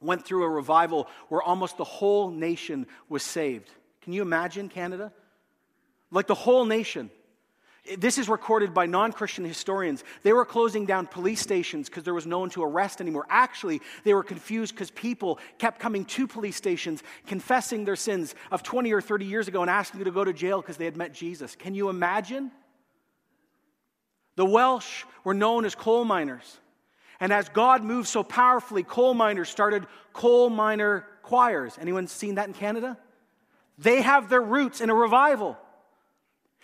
went 0.00 0.24
through 0.24 0.44
a 0.44 0.48
revival 0.48 1.08
where 1.28 1.42
almost 1.42 1.76
the 1.76 1.84
whole 1.84 2.30
nation 2.30 2.86
was 3.08 3.22
saved. 3.22 3.70
Can 4.02 4.12
you 4.12 4.22
imagine 4.22 4.68
Canada? 4.68 5.12
Like 6.10 6.26
the 6.26 6.34
whole 6.34 6.64
nation. 6.64 7.10
This 7.96 8.18
is 8.18 8.28
recorded 8.28 8.74
by 8.74 8.86
non 8.86 9.12
Christian 9.12 9.44
historians. 9.44 10.04
They 10.22 10.32
were 10.32 10.44
closing 10.44 10.84
down 10.84 11.06
police 11.06 11.40
stations 11.40 11.88
because 11.88 12.04
there 12.04 12.14
was 12.14 12.26
no 12.26 12.40
one 12.40 12.50
to 12.50 12.62
arrest 12.62 13.00
anymore. 13.00 13.26
Actually, 13.30 13.80
they 14.04 14.12
were 14.12 14.22
confused 14.22 14.74
because 14.74 14.90
people 14.90 15.38
kept 15.58 15.78
coming 15.78 16.04
to 16.06 16.26
police 16.26 16.56
stations 16.56 17.02
confessing 17.26 17.84
their 17.84 17.96
sins 17.96 18.34
of 18.50 18.62
20 18.62 18.92
or 18.92 19.00
30 19.00 19.24
years 19.24 19.48
ago 19.48 19.62
and 19.62 19.70
asking 19.70 20.04
to 20.04 20.10
go 20.10 20.24
to 20.24 20.32
jail 20.32 20.60
because 20.60 20.76
they 20.76 20.84
had 20.84 20.96
met 20.96 21.14
Jesus. 21.14 21.56
Can 21.56 21.74
you 21.74 21.88
imagine? 21.88 22.50
The 24.36 24.44
Welsh 24.44 25.04
were 25.24 25.34
known 25.34 25.64
as 25.64 25.74
coal 25.74 26.04
miners. 26.04 26.58
And 27.20 27.32
as 27.32 27.48
God 27.48 27.82
moved 27.82 28.08
so 28.08 28.22
powerfully, 28.22 28.82
coal 28.82 29.14
miners 29.14 29.48
started 29.48 29.86
coal 30.12 30.50
miner 30.50 31.04
choirs. 31.22 31.76
Anyone 31.80 32.06
seen 32.06 32.36
that 32.36 32.48
in 32.48 32.54
Canada? 32.54 32.96
They 33.78 34.02
have 34.02 34.28
their 34.28 34.42
roots 34.42 34.80
in 34.80 34.90
a 34.90 34.94
revival. 34.94 35.56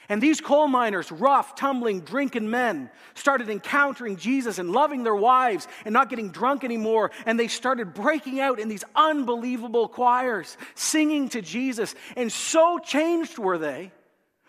And 0.08 0.22
these 0.22 0.40
coal 0.40 0.68
miners, 0.68 1.10
rough, 1.10 1.54
tumbling, 1.54 2.00
drinking 2.02 2.50
men, 2.50 2.90
started 3.14 3.48
encountering 3.48 4.16
Jesus 4.16 4.58
and 4.58 4.70
loving 4.70 5.02
their 5.02 5.14
wives 5.14 5.66
and 5.84 5.94
not 5.94 6.10
getting 6.10 6.30
drunk 6.30 6.62
anymore. 6.62 7.10
And 7.24 7.40
they 7.40 7.48
started 7.48 7.94
breaking 7.94 8.38
out 8.38 8.60
in 8.60 8.68
these 8.68 8.84
unbelievable 8.94 9.88
choirs, 9.88 10.58
singing 10.74 11.30
to 11.30 11.40
Jesus. 11.40 11.94
And 12.16 12.30
so 12.30 12.78
changed 12.78 13.38
were 13.38 13.56
they 13.56 13.92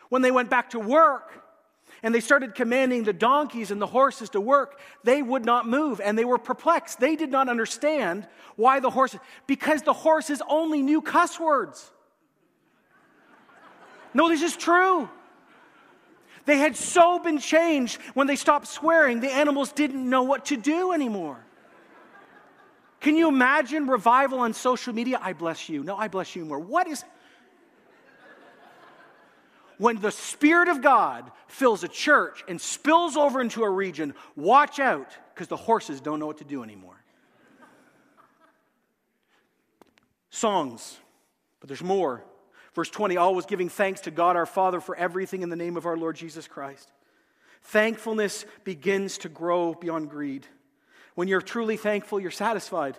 when 0.10 0.22
they 0.22 0.32
went 0.32 0.49
back 0.49 0.72
to 0.72 0.80
work 0.80 1.45
and 2.06 2.14
they 2.14 2.20
started 2.20 2.53
commanding 2.53 3.03
the 3.03 3.14
donkeys 3.14 3.72
and 3.72 3.82
the 3.82 3.88
horses 3.88 4.30
to 4.30 4.39
work, 4.39 4.80
they 5.03 5.24
would 5.24 5.43
not 5.43 5.68
move 5.68 5.99
and 5.99 6.16
they 6.16 6.24
were 6.24 6.38
perplexed. 6.38 6.99
They 6.99 7.16
did 7.16 7.32
not 7.32 7.49
understand 7.49 8.28
why 8.56 8.80
the 8.80 8.91
horses, 8.91 9.20
because 9.47 9.82
the 9.82 9.91
horses 9.91 10.39
only 10.47 10.84
knew 10.84 11.01
cuss 11.01 11.39
words. 11.39 11.91
No, 14.14 14.30
this 14.30 14.43
is 14.43 14.56
true. 14.56 15.10
They 16.45 16.60
had 16.60 16.76
so 16.76 17.18
been 17.18 17.39
changed 17.39 17.99
when 18.14 18.28
they 18.28 18.36
stopped 18.36 18.68
swearing, 18.68 19.20
the 19.20 19.34
animals 19.34 19.72
didn't 19.72 20.08
know 20.08 20.22
what 20.22 20.45
to 20.45 20.58
do 20.58 20.91
anymore. 20.91 21.43
Can 22.99 23.16
you 23.16 23.28
imagine 23.30 23.88
revival 23.88 24.41
on 24.41 24.53
social 24.53 24.93
media? 24.93 25.18
I 25.20 25.34
bless 25.34 25.70
you. 25.70 25.84
No, 25.84 25.97
I 25.97 26.08
bless 26.08 26.36
you 26.36 26.45
more. 26.45 26.60
What 26.60 26.88
is 26.88 27.03
when 29.78 29.99
the 29.99 30.11
Spirit 30.11 30.67
of 30.67 30.82
God 30.82 31.32
fills 31.47 31.84
a 31.84 31.88
church 31.88 32.43
and 32.47 32.59
spills 32.59 33.17
over 33.17 33.41
into 33.41 33.63
a 33.63 33.69
region, 33.69 34.13
watch 34.36 34.80
out 34.80 35.15
because 35.34 35.47
the 35.47 35.55
horses 35.55 36.01
don't 36.01 36.19
know 36.19 36.28
what 36.28 36.38
to 36.38 36.43
do 36.43 36.63
anymore. 36.63 37.01
Songs, 40.30 40.97
but 41.59 41.67
there's 41.67 41.84
more. 41.84 42.23
Verse 42.73 42.89
20 42.89 43.15
always 43.17 43.45
giving 43.45 43.69
thanks 43.69 44.01
to 44.01 44.11
God 44.11 44.36
our 44.36 44.45
Father 44.45 44.82
for 44.82 44.95
everything 44.95 45.43
in 45.43 45.49
the 45.49 45.55
name 45.55 45.78
of 45.78 45.86
our 45.86 45.95
Lord 45.95 46.15
Jesus 46.15 46.47
Christ. 46.47 46.91
Thankfulness 47.63 48.45
begins 48.63 49.17
to 49.19 49.30
grow 49.30 49.73
beyond 49.73 50.09
greed. 50.09 50.45
When 51.15 51.28
you're 51.28 51.41
truly 51.41 51.78
thankful, 51.78 52.19
you're 52.19 52.32
satisfied. 52.32 52.97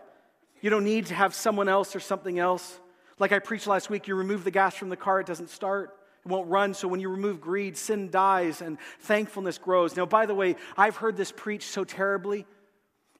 You 0.60 0.70
don't 0.70 0.84
need 0.84 1.06
to 1.06 1.14
have 1.14 1.34
someone 1.34 1.68
else 1.68 1.94
or 1.94 2.00
something 2.00 2.38
else. 2.38 2.80
Like 3.18 3.32
I 3.32 3.38
preached 3.38 3.66
last 3.66 3.90
week, 3.90 4.08
you 4.08 4.14
remove 4.14 4.42
the 4.42 4.50
gas 4.50 4.74
from 4.74 4.88
the 4.88 4.96
car, 4.96 5.20
it 5.20 5.26
doesn't 5.26 5.50
start. 5.50 5.94
It 6.26 6.30
won't 6.30 6.50
run. 6.50 6.74
So 6.74 6.88
when 6.88 6.98
you 6.98 7.08
remove 7.08 7.40
greed, 7.40 7.76
sin 7.76 8.10
dies 8.10 8.60
and 8.60 8.78
thankfulness 9.00 9.58
grows. 9.58 9.96
Now, 9.96 10.06
by 10.06 10.26
the 10.26 10.34
way, 10.34 10.56
I've 10.76 10.96
heard 10.96 11.16
this 11.16 11.30
preached 11.30 11.70
so 11.70 11.84
terribly. 11.84 12.46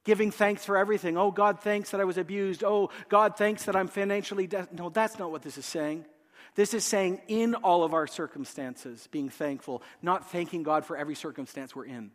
Giving 0.03 0.29
thanks 0.29 0.65
for 0.65 0.77
everything. 0.77 1.17
Oh, 1.17 1.31
God, 1.31 1.61
thanks 1.61 1.91
that 1.91 2.01
I 2.01 2.03
was 2.03 2.17
abused. 2.17 2.65
Oh, 2.65 2.89
God, 3.07 3.37
thanks 3.37 3.63
that 3.63 3.77
I'm 3.77 3.87
financially. 3.87 4.49
No, 4.73 4.89
that's 4.89 5.17
not 5.17 5.31
what 5.31 5.41
this 5.41 5.57
is 5.57 5.65
saying. 5.65 6.05
This 6.55 6.73
is 6.73 6.83
saying 6.83 7.21
in 7.27 7.55
all 7.55 7.83
of 7.83 7.93
our 7.93 8.07
circumstances, 8.07 9.07
being 9.09 9.29
thankful, 9.29 9.83
not 10.01 10.29
thanking 10.29 10.63
God 10.63 10.85
for 10.85 10.97
every 10.97 11.15
circumstance 11.15 11.75
we're 11.75 11.85
in. 11.85 12.11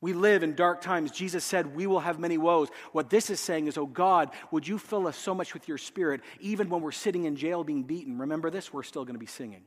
We 0.00 0.12
live 0.12 0.42
in 0.42 0.54
dark 0.54 0.82
times. 0.82 1.12
Jesus 1.12 1.44
said, 1.44 1.74
We 1.74 1.86
will 1.86 2.00
have 2.00 2.18
many 2.18 2.36
woes. 2.36 2.68
What 2.92 3.10
this 3.10 3.30
is 3.30 3.40
saying 3.40 3.68
is, 3.68 3.78
Oh 3.78 3.86
God, 3.86 4.30
would 4.50 4.66
you 4.66 4.78
fill 4.78 5.06
us 5.06 5.16
so 5.16 5.34
much 5.34 5.54
with 5.54 5.68
your 5.68 5.78
spirit, 5.78 6.20
even 6.40 6.68
when 6.68 6.82
we're 6.82 6.92
sitting 6.92 7.24
in 7.24 7.36
jail 7.36 7.64
being 7.64 7.84
beaten? 7.84 8.18
Remember 8.18 8.50
this, 8.50 8.72
we're 8.72 8.82
still 8.82 9.04
going 9.04 9.14
to 9.14 9.20
be 9.20 9.26
singing. 9.26 9.62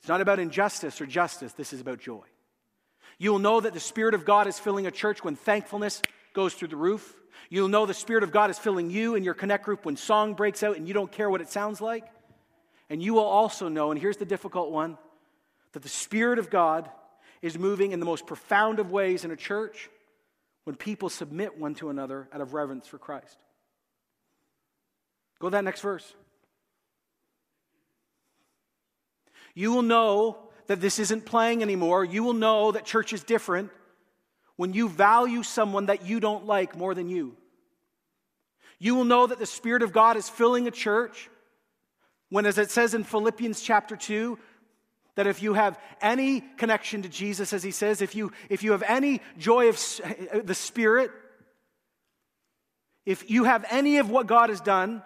It's 0.00 0.08
not 0.08 0.20
about 0.20 0.38
injustice 0.38 1.00
or 1.00 1.06
justice, 1.06 1.52
this 1.52 1.72
is 1.72 1.80
about 1.80 2.00
joy. 2.00 2.24
You 3.18 3.32
will 3.32 3.38
know 3.38 3.60
that 3.60 3.72
the 3.72 3.80
Spirit 3.80 4.14
of 4.14 4.24
God 4.24 4.46
is 4.46 4.58
filling 4.58 4.86
a 4.86 4.90
church 4.90 5.24
when 5.24 5.36
thankfulness 5.36 6.02
goes 6.34 6.54
through 6.54 6.68
the 6.68 6.76
roof. 6.76 7.14
You'll 7.48 7.68
know 7.68 7.86
the 7.86 7.94
Spirit 7.94 8.22
of 8.22 8.30
God 8.30 8.50
is 8.50 8.58
filling 8.58 8.90
you 8.90 9.14
in 9.14 9.24
your 9.24 9.34
connect 9.34 9.64
group 9.64 9.84
when 9.84 9.96
song 9.96 10.34
breaks 10.34 10.62
out 10.62 10.76
and 10.76 10.86
you 10.86 10.94
don't 10.94 11.10
care 11.10 11.30
what 11.30 11.40
it 11.40 11.48
sounds 11.48 11.80
like. 11.80 12.04
And 12.90 13.02
you 13.02 13.14
will 13.14 13.24
also 13.24 13.68
know, 13.68 13.90
and 13.90 14.00
here's 14.00 14.18
the 14.18 14.26
difficult 14.26 14.70
one, 14.70 14.98
that 15.72 15.82
the 15.82 15.88
Spirit 15.88 16.38
of 16.38 16.50
God 16.50 16.88
is 17.42 17.58
moving 17.58 17.92
in 17.92 18.00
the 18.00 18.06
most 18.06 18.26
profound 18.26 18.78
of 18.78 18.90
ways 18.90 19.24
in 19.24 19.30
a 19.30 19.36
church 19.36 19.88
when 20.64 20.76
people 20.76 21.08
submit 21.08 21.58
one 21.58 21.74
to 21.76 21.90
another 21.90 22.28
out 22.32 22.40
of 22.40 22.54
reverence 22.54 22.86
for 22.86 22.98
Christ. 22.98 23.38
Go 25.38 25.48
to 25.48 25.52
that 25.52 25.64
next 25.64 25.80
verse. 25.80 26.14
You 29.56 29.72
will 29.72 29.82
know 29.82 30.36
that 30.66 30.82
this 30.82 30.98
isn't 30.98 31.24
playing 31.24 31.62
anymore. 31.62 32.04
You 32.04 32.22
will 32.22 32.34
know 32.34 32.72
that 32.72 32.84
church 32.84 33.14
is 33.14 33.24
different 33.24 33.70
when 34.56 34.74
you 34.74 34.88
value 34.88 35.42
someone 35.42 35.86
that 35.86 36.04
you 36.04 36.20
don't 36.20 36.44
like 36.44 36.76
more 36.76 36.94
than 36.94 37.08
you. 37.08 37.34
You 38.78 38.94
will 38.94 39.04
know 39.04 39.26
that 39.26 39.38
the 39.38 39.46
Spirit 39.46 39.82
of 39.82 39.94
God 39.94 40.18
is 40.18 40.28
filling 40.28 40.68
a 40.68 40.70
church 40.70 41.30
when, 42.28 42.44
as 42.44 42.58
it 42.58 42.70
says 42.70 42.92
in 42.92 43.02
Philippians 43.02 43.62
chapter 43.62 43.96
2, 43.96 44.38
that 45.14 45.26
if 45.26 45.42
you 45.42 45.54
have 45.54 45.80
any 46.02 46.42
connection 46.58 47.00
to 47.00 47.08
Jesus, 47.08 47.54
as 47.54 47.62
he 47.62 47.70
says, 47.70 48.02
if 48.02 48.14
you, 48.14 48.32
if 48.50 48.62
you 48.62 48.72
have 48.72 48.82
any 48.86 49.22
joy 49.38 49.70
of 49.70 49.80
the 50.44 50.54
Spirit, 50.54 51.10
if 53.06 53.30
you 53.30 53.44
have 53.44 53.64
any 53.70 53.96
of 53.96 54.10
what 54.10 54.26
God 54.26 54.50
has 54.50 54.60
done, 54.60 55.02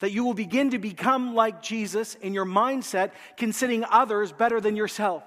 that 0.00 0.12
you 0.12 0.24
will 0.24 0.34
begin 0.34 0.70
to 0.70 0.78
become 0.78 1.34
like 1.34 1.62
Jesus 1.62 2.16
in 2.16 2.34
your 2.34 2.44
mindset, 2.44 3.12
considering 3.36 3.84
others 3.88 4.32
better 4.32 4.60
than 4.60 4.76
yourself. 4.76 5.22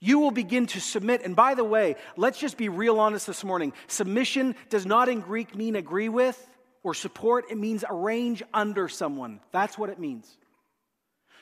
You 0.00 0.18
will 0.18 0.30
begin 0.30 0.66
to 0.68 0.80
submit. 0.80 1.22
And 1.24 1.36
by 1.36 1.54
the 1.54 1.64
way, 1.64 1.96
let's 2.16 2.38
just 2.38 2.56
be 2.56 2.70
real 2.70 2.98
honest 2.98 3.26
this 3.26 3.44
morning. 3.44 3.74
Submission 3.86 4.56
does 4.70 4.86
not 4.86 5.10
in 5.10 5.20
Greek 5.20 5.54
mean 5.54 5.76
agree 5.76 6.08
with 6.08 6.46
or 6.82 6.94
support, 6.94 7.44
it 7.50 7.58
means 7.58 7.84
arrange 7.88 8.42
under 8.54 8.88
someone. 8.88 9.40
That's 9.52 9.76
what 9.76 9.90
it 9.90 9.98
means. 9.98 10.38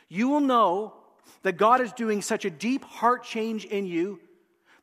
You 0.09 0.29
will 0.29 0.41
know 0.41 0.95
that 1.43 1.57
God 1.57 1.81
is 1.81 1.93
doing 1.93 2.23
such 2.23 2.45
a 2.45 2.51
deep 2.51 2.85
heart 2.85 3.23
change 3.23 3.65
in 3.65 3.87
you 3.87 4.19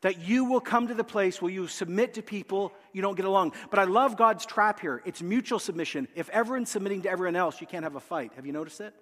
that 0.06 0.20
you 0.20 0.46
will 0.46 0.62
come 0.62 0.88
to 0.88 0.94
the 0.94 1.04
place 1.04 1.42
where 1.42 1.52
you 1.52 1.66
submit 1.66 2.14
to 2.14 2.22
people 2.22 2.72
you 2.94 3.02
don't 3.02 3.16
get 3.16 3.26
along. 3.26 3.54
But 3.72 3.80
I 3.80 3.86
love 3.86 4.16
God's 4.16 4.46
trap 4.46 4.80
here. 4.80 5.02
It's 5.04 5.20
mutual 5.20 5.58
submission. 5.58 6.08
If 6.14 6.30
everyone's 6.30 6.70
submitting 6.70 7.02
to 7.02 7.10
everyone 7.10 7.36
else, 7.36 7.60
you 7.60 7.66
can't 7.66 7.84
have 7.84 7.96
a 7.96 8.00
fight. 8.00 8.32
Have 8.36 8.46
you 8.46 8.52
noticed 8.52 8.82
it? 8.82 8.94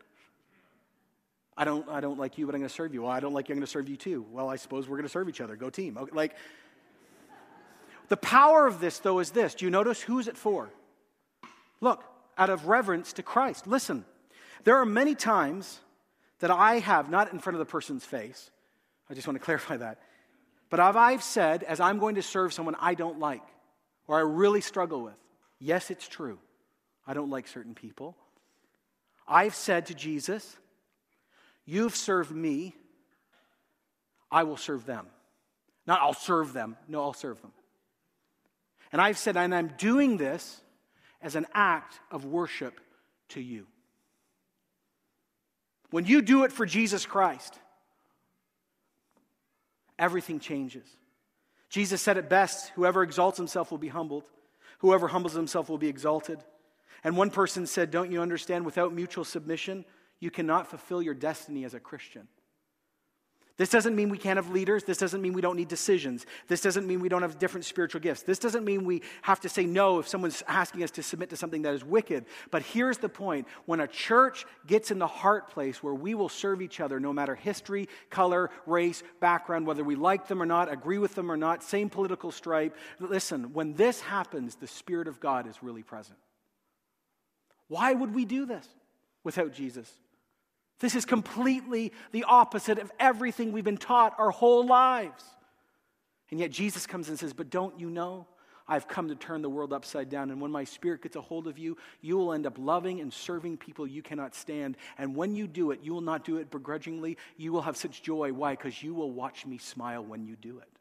I 1.57 1.65
don't, 1.65 1.89
I 1.89 1.99
don't 1.99 2.17
like 2.17 2.37
you, 2.37 2.45
but 2.45 2.55
I'm 2.55 2.61
going 2.61 2.69
to 2.69 2.73
serve 2.73 2.93
you. 2.93 3.01
Well, 3.01 3.11
I 3.11 3.19
don't 3.19 3.33
like 3.33 3.49
you, 3.49 3.53
I'm 3.53 3.59
going 3.59 3.65
to 3.65 3.69
serve 3.69 3.89
you 3.89 3.97
too. 3.97 4.25
Well, 4.31 4.47
I 4.47 4.55
suppose 4.55 4.87
we're 4.87 4.95
going 4.95 5.03
to 5.03 5.11
serve 5.11 5.27
each 5.27 5.41
other. 5.41 5.57
Go 5.57 5.69
team. 5.69 5.97
Okay, 5.97 6.15
like, 6.15 6.37
the 8.07 8.15
power 8.15 8.65
of 8.65 8.79
this, 8.79 8.99
though, 8.99 9.19
is 9.19 9.31
this. 9.31 9.55
Do 9.55 9.65
you 9.65 9.71
notice 9.71 9.99
who's 10.01 10.29
it 10.29 10.37
for? 10.37 10.69
Look, 11.81 12.01
out 12.37 12.49
of 12.49 12.69
reverence 12.69 13.11
to 13.11 13.23
Christ. 13.23 13.67
Listen, 13.67 14.05
there 14.63 14.77
are 14.77 14.85
many 14.85 15.15
times 15.15 15.81
that 16.39 16.49
I 16.49 16.79
have, 16.79 17.09
not 17.09 17.33
in 17.33 17.39
front 17.39 17.55
of 17.55 17.59
the 17.59 17.69
person's 17.69 18.05
face, 18.05 18.51
I 19.09 19.15
just 19.15 19.27
want 19.27 19.35
to 19.37 19.43
clarify 19.43 19.75
that, 19.75 19.99
but 20.73 20.79
I've 20.79 21.21
said, 21.21 21.61
as 21.61 21.79
I'm 21.79 21.99
going 21.99 22.15
to 22.15 22.23
serve 22.23 22.51
someone 22.51 22.75
I 22.79 22.95
don't 22.95 23.19
like 23.19 23.43
or 24.07 24.17
I 24.17 24.21
really 24.21 24.59
struggle 24.59 25.03
with, 25.03 25.13
yes, 25.59 25.91
it's 25.91 26.07
true. 26.07 26.39
I 27.05 27.13
don't 27.13 27.29
like 27.29 27.47
certain 27.47 27.75
people. 27.75 28.17
I've 29.27 29.53
said 29.53 29.85
to 29.85 29.93
Jesus, 29.93 30.57
You've 31.63 31.95
served 31.95 32.31
me, 32.31 32.73
I 34.31 34.45
will 34.45 34.57
serve 34.57 34.87
them. 34.87 35.05
Not 35.85 36.01
I'll 36.01 36.15
serve 36.15 36.53
them. 36.53 36.75
No, 36.87 37.03
I'll 37.03 37.13
serve 37.13 37.39
them. 37.43 37.51
And 38.91 38.99
I've 38.99 39.19
said, 39.19 39.37
and 39.37 39.53
I'm 39.53 39.73
doing 39.77 40.17
this 40.17 40.59
as 41.21 41.35
an 41.35 41.45
act 41.53 41.99
of 42.09 42.25
worship 42.25 42.79
to 43.29 43.39
you. 43.39 43.67
When 45.91 46.07
you 46.07 46.23
do 46.23 46.45
it 46.45 46.51
for 46.51 46.65
Jesus 46.65 47.05
Christ, 47.05 47.59
everything 49.97 50.39
changes. 50.39 50.85
Jesus 51.69 52.01
said 52.01 52.17
it 52.17 52.29
best 52.29 52.69
whoever 52.75 53.03
exalts 53.03 53.37
himself 53.37 53.71
will 53.71 53.77
be 53.77 53.87
humbled, 53.87 54.25
whoever 54.79 55.07
humbles 55.07 55.33
himself 55.33 55.69
will 55.69 55.77
be 55.77 55.87
exalted. 55.87 56.39
And 57.03 57.17
one 57.17 57.31
person 57.31 57.65
said, 57.65 57.91
Don't 57.91 58.11
you 58.11 58.21
understand? 58.21 58.65
Without 58.65 58.93
mutual 58.93 59.25
submission, 59.25 59.85
you 60.19 60.31
cannot 60.31 60.67
fulfill 60.67 61.01
your 61.01 61.13
destiny 61.13 61.65
as 61.65 61.73
a 61.73 61.79
Christian. 61.79 62.27
This 63.55 63.69
doesn't 63.69 63.95
mean 63.95 64.09
we 64.09 64.17
can't 64.17 64.37
have 64.37 64.49
leaders. 64.49 64.83
This 64.83 64.97
doesn't 64.97 65.21
mean 65.21 65.33
we 65.33 65.41
don't 65.41 65.55
need 65.55 65.67
decisions. 65.67 66.25
This 66.47 66.59
doesn't 66.59 66.87
mean 66.87 66.99
we 66.99 67.07
don't 67.07 67.21
have 67.21 67.37
different 67.37 67.65
spiritual 67.65 68.01
gifts. 68.01 68.23
This 68.23 68.39
doesn't 68.39 68.65
mean 68.65 68.83
we 68.83 69.03
have 69.21 69.39
to 69.41 69.49
say 69.49 69.63
no 69.63 69.99
if 69.99 70.07
someone's 70.07 70.41
asking 70.47 70.81
us 70.81 70.89
to 70.91 71.03
submit 71.03 71.29
to 71.29 71.37
something 71.37 71.61
that 71.61 71.75
is 71.75 71.83
wicked. 71.83 72.25
But 72.49 72.63
here's 72.63 72.97
the 72.97 73.09
point 73.09 73.47
when 73.67 73.79
a 73.79 73.87
church 73.87 74.47
gets 74.65 74.89
in 74.89 74.97
the 74.97 75.05
heart 75.05 75.51
place 75.51 75.83
where 75.83 75.93
we 75.93 76.15
will 76.15 76.29
serve 76.29 76.63
each 76.63 76.79
other, 76.79 76.99
no 76.99 77.13
matter 77.13 77.35
history, 77.35 77.89
color, 78.09 78.49
race, 78.65 79.03
background, 79.19 79.67
whether 79.67 79.83
we 79.83 79.95
like 79.95 80.27
them 80.27 80.41
or 80.41 80.47
not, 80.47 80.71
agree 80.71 80.97
with 80.97 81.13
them 81.13 81.31
or 81.31 81.37
not, 81.37 81.61
same 81.61 81.91
political 81.91 82.31
stripe, 82.31 82.75
listen, 82.99 83.53
when 83.53 83.75
this 83.75 84.01
happens, 84.01 84.55
the 84.55 84.65
Spirit 84.65 85.07
of 85.07 85.19
God 85.19 85.45
is 85.45 85.61
really 85.61 85.83
present. 85.83 86.17
Why 87.67 87.93
would 87.93 88.15
we 88.15 88.25
do 88.25 88.47
this 88.47 88.67
without 89.23 89.53
Jesus? 89.53 89.91
This 90.79 90.95
is 90.95 91.05
completely 91.05 91.93
the 92.11 92.25
opposite 92.25 92.79
of 92.79 92.91
everything 92.99 93.51
we've 93.51 93.63
been 93.63 93.77
taught 93.77 94.15
our 94.17 94.31
whole 94.31 94.65
lives. 94.65 95.23
And 96.31 96.39
yet 96.39 96.51
Jesus 96.51 96.87
comes 96.87 97.09
and 97.09 97.17
says, 97.17 97.33
But 97.33 97.49
don't 97.49 97.79
you 97.79 97.89
know? 97.89 98.27
I've 98.67 98.87
come 98.87 99.09
to 99.09 99.15
turn 99.15 99.41
the 99.41 99.49
world 99.49 99.73
upside 99.73 100.09
down. 100.09 100.31
And 100.31 100.39
when 100.39 100.51
my 100.51 100.63
spirit 100.63 101.01
gets 101.01 101.15
a 101.15 101.21
hold 101.21 101.47
of 101.47 101.57
you, 101.57 101.77
you 102.01 102.17
will 102.17 102.33
end 102.33 102.45
up 102.45 102.57
loving 102.57 103.01
and 103.01 103.11
serving 103.11 103.57
people 103.57 103.85
you 103.85 104.01
cannot 104.01 104.35
stand. 104.35 104.77
And 104.97 105.15
when 105.15 105.35
you 105.35 105.47
do 105.47 105.71
it, 105.71 105.81
you 105.83 105.93
will 105.93 106.01
not 106.01 106.23
do 106.23 106.37
it 106.37 106.49
begrudgingly. 106.49 107.17
You 107.37 107.51
will 107.51 107.61
have 107.61 107.75
such 107.75 108.01
joy. 108.01 108.31
Why? 108.31 108.53
Because 108.53 108.81
you 108.81 108.93
will 108.93 109.11
watch 109.11 109.45
me 109.45 109.57
smile 109.57 110.03
when 110.03 110.25
you 110.25 110.37
do 110.37 110.59
it. 110.59 110.72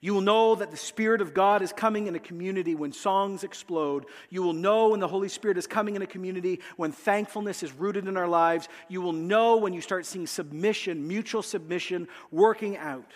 You 0.00 0.14
will 0.14 0.20
know 0.20 0.54
that 0.54 0.70
the 0.70 0.76
Spirit 0.76 1.20
of 1.20 1.34
God 1.34 1.62
is 1.62 1.72
coming 1.72 2.06
in 2.06 2.14
a 2.14 2.20
community 2.20 2.74
when 2.74 2.92
songs 2.92 3.44
explode. 3.44 4.06
You 4.30 4.42
will 4.42 4.52
know 4.52 4.88
when 4.88 5.00
the 5.00 5.08
Holy 5.08 5.28
Spirit 5.28 5.58
is 5.58 5.66
coming 5.66 5.96
in 5.96 6.02
a 6.02 6.06
community 6.06 6.60
when 6.76 6.92
thankfulness 6.92 7.62
is 7.62 7.72
rooted 7.72 8.08
in 8.08 8.16
our 8.16 8.28
lives. 8.28 8.68
You 8.88 9.02
will 9.02 9.12
know 9.12 9.56
when 9.56 9.72
you 9.72 9.80
start 9.80 10.06
seeing 10.06 10.26
submission, 10.26 11.06
mutual 11.06 11.42
submission, 11.42 12.08
working 12.30 12.76
out 12.76 13.12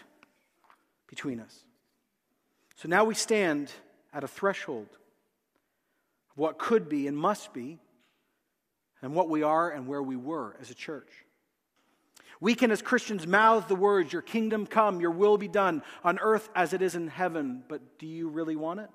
between 1.08 1.40
us. 1.40 1.64
So 2.76 2.88
now 2.88 3.04
we 3.04 3.14
stand 3.14 3.72
at 4.12 4.24
a 4.24 4.28
threshold 4.28 4.88
of 6.30 6.38
what 6.38 6.58
could 6.58 6.88
be 6.88 7.06
and 7.06 7.16
must 7.16 7.52
be, 7.52 7.78
and 9.02 9.14
what 9.14 9.28
we 9.28 9.42
are 9.42 9.70
and 9.70 9.86
where 9.86 10.02
we 10.02 10.16
were 10.16 10.56
as 10.60 10.70
a 10.70 10.74
church. 10.74 11.10
We 12.40 12.54
can, 12.54 12.70
as 12.70 12.82
Christians, 12.82 13.26
mouth 13.26 13.68
the 13.68 13.74
words, 13.74 14.12
Your 14.12 14.22
kingdom 14.22 14.66
come, 14.66 15.00
your 15.00 15.10
will 15.10 15.38
be 15.38 15.48
done 15.48 15.82
on 16.04 16.18
earth 16.18 16.48
as 16.54 16.72
it 16.72 16.82
is 16.82 16.94
in 16.94 17.08
heaven. 17.08 17.62
But 17.68 17.98
do 17.98 18.06
you 18.06 18.28
really 18.28 18.56
want 18.56 18.80
it? 18.80 18.90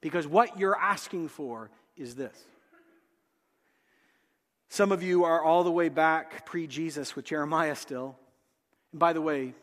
Because 0.00 0.26
what 0.26 0.58
you're 0.58 0.78
asking 0.78 1.28
for 1.28 1.70
is 1.96 2.14
this. 2.14 2.36
Some 4.68 4.92
of 4.92 5.02
you 5.02 5.24
are 5.24 5.42
all 5.42 5.64
the 5.64 5.72
way 5.72 5.88
back 5.88 6.46
pre 6.46 6.66
Jesus 6.66 7.16
with 7.16 7.24
Jeremiah 7.24 7.74
still. 7.74 8.16
And 8.92 9.00
by 9.00 9.12
the 9.12 9.22
way, 9.22 9.54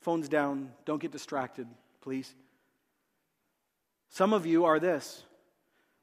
phones 0.00 0.28
down, 0.28 0.72
don't 0.84 1.00
get 1.00 1.12
distracted, 1.12 1.66
please. 2.00 2.34
Some 4.08 4.32
of 4.32 4.46
you 4.46 4.64
are 4.64 4.78
this 4.78 5.24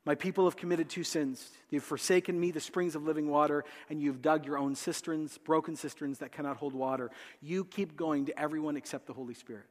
my 0.10 0.16
people 0.16 0.46
have 0.46 0.58
committed 0.58 0.90
two 0.90 1.04
sins. 1.04 1.52
You've 1.70 1.84
forsaken 1.84 2.40
me, 2.40 2.50
the 2.50 2.60
springs 2.60 2.96
of 2.96 3.04
living 3.04 3.30
water, 3.30 3.64
and 3.92 4.02
you've 4.02 4.24
dug 4.24 4.44
your 4.44 4.58
own 4.58 4.74
cisterns, 4.74 5.38
broken 5.38 5.76
cisterns 5.76 6.18
that 6.18 6.32
cannot 6.32 6.58
hold 6.58 6.74
water. 6.74 7.12
You 7.44 7.64
keep 7.64 7.96
going 7.96 8.26
to 8.26 8.40
everyone 8.40 8.76
except 8.76 9.06
the 9.06 9.14
Holy 9.14 9.36
Spirit. 9.36 9.68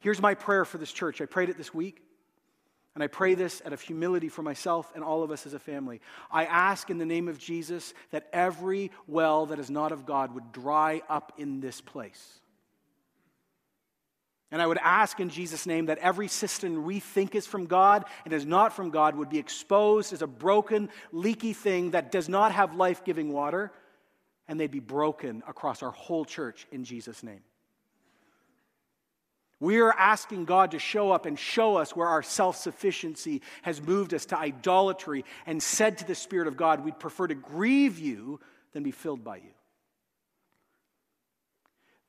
Here's 0.00 0.22
my 0.22 0.32
prayer 0.32 0.64
for 0.64 0.78
this 0.78 0.90
church. 0.90 1.20
I 1.20 1.26
prayed 1.26 1.50
it 1.50 1.58
this 1.58 1.74
week, 1.74 2.00
and 2.94 3.04
I 3.04 3.08
pray 3.08 3.34
this 3.34 3.60
out 3.66 3.74
of 3.74 3.82
humility 3.82 4.30
for 4.30 4.40
myself 4.40 4.90
and 4.94 5.04
all 5.04 5.22
of 5.22 5.30
us 5.30 5.44
as 5.44 5.52
a 5.52 5.58
family. 5.58 6.00
I 6.30 6.46
ask 6.46 6.88
in 6.88 6.96
the 6.96 7.04
name 7.04 7.28
of 7.28 7.38
Jesus 7.38 7.92
that 8.10 8.26
every 8.32 8.90
well 9.06 9.44
that 9.44 9.58
is 9.58 9.68
not 9.68 9.92
of 9.92 10.06
God 10.06 10.32
would 10.32 10.50
dry 10.50 11.02
up 11.10 11.34
in 11.36 11.60
this 11.60 11.82
place. 11.82 12.40
And 14.56 14.62
I 14.62 14.66
would 14.66 14.78
ask 14.82 15.20
in 15.20 15.28
Jesus' 15.28 15.66
name 15.66 15.84
that 15.84 15.98
every 15.98 16.28
system 16.28 16.84
we 16.84 16.98
think 16.98 17.34
is 17.34 17.46
from 17.46 17.66
God 17.66 18.06
and 18.24 18.32
is 18.32 18.46
not 18.46 18.72
from 18.72 18.88
God 18.88 19.14
would 19.14 19.28
be 19.28 19.38
exposed 19.38 20.14
as 20.14 20.22
a 20.22 20.26
broken, 20.26 20.88
leaky 21.12 21.52
thing 21.52 21.90
that 21.90 22.10
does 22.10 22.26
not 22.26 22.52
have 22.52 22.74
life 22.74 23.04
giving 23.04 23.30
water, 23.34 23.70
and 24.48 24.58
they'd 24.58 24.70
be 24.70 24.80
broken 24.80 25.42
across 25.46 25.82
our 25.82 25.90
whole 25.90 26.24
church 26.24 26.66
in 26.72 26.84
Jesus' 26.84 27.22
name. 27.22 27.42
We 29.60 29.78
are 29.80 29.92
asking 29.92 30.46
God 30.46 30.70
to 30.70 30.78
show 30.78 31.12
up 31.12 31.26
and 31.26 31.38
show 31.38 31.76
us 31.76 31.94
where 31.94 32.08
our 32.08 32.22
self 32.22 32.56
sufficiency 32.56 33.42
has 33.60 33.82
moved 33.82 34.14
us 34.14 34.24
to 34.24 34.38
idolatry 34.38 35.26
and 35.44 35.62
said 35.62 35.98
to 35.98 36.06
the 36.06 36.14
Spirit 36.14 36.48
of 36.48 36.56
God, 36.56 36.82
we'd 36.82 36.98
prefer 36.98 37.26
to 37.26 37.34
grieve 37.34 37.98
you 37.98 38.40
than 38.72 38.84
be 38.84 38.90
filled 38.90 39.22
by 39.22 39.36
you. 39.36 39.52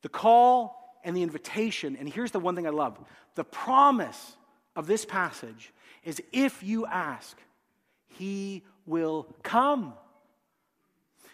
The 0.01 0.07
call 0.07 0.86
and 1.07 1.15
the 1.15 1.23
invitation, 1.23 1.95
and 1.95 2.09
here's 2.09 2.31
the 2.31 2.39
one 2.39 2.53
thing 2.53 2.67
I 2.67 2.69
love 2.69 2.99
the 3.35 3.45
promise 3.45 4.35
of 4.75 4.87
this 4.87 5.05
passage 5.05 5.71
is 6.03 6.21
if 6.33 6.61
you 6.61 6.85
ask, 6.85 7.37
he 8.09 8.61
will 8.85 9.25
come. 9.41 9.93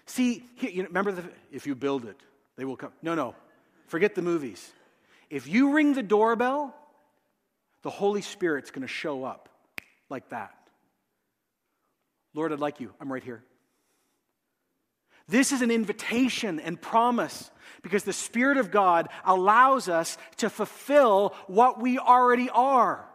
See, 0.05 0.45
know, 0.61 0.83
remember 0.83 1.11
the, 1.11 1.23
if 1.51 1.65
you 1.65 1.73
build 1.73 2.05
it, 2.05 2.17
they 2.55 2.65
will 2.65 2.77
come. 2.77 2.91
No, 3.01 3.15
no, 3.15 3.33
forget 3.87 4.13
the 4.13 4.21
movies. 4.21 4.71
If 5.31 5.47
you 5.47 5.71
ring 5.73 5.95
the 5.95 6.03
doorbell, 6.03 6.75
the 7.81 7.89
Holy 7.89 8.21
Spirit's 8.21 8.69
going 8.69 8.83
to 8.83 8.87
show 8.87 9.23
up 9.23 9.49
like 10.07 10.29
that. 10.29 10.55
Lord, 12.35 12.53
I'd 12.53 12.59
like 12.59 12.79
you. 12.79 12.93
I'm 13.01 13.11
right 13.11 13.23
here. 13.23 13.43
This 15.27 15.51
is 15.51 15.61
an 15.61 15.71
invitation 15.71 16.59
and 16.59 16.81
promise 16.81 17.49
because 17.81 18.03
the 18.03 18.13
Spirit 18.13 18.57
of 18.57 18.71
God 18.71 19.09
allows 19.25 19.89
us 19.89 20.17
to 20.37 20.49
fulfill 20.49 21.35
what 21.47 21.79
we 21.79 21.97
already 21.99 22.49
are. 22.49 23.05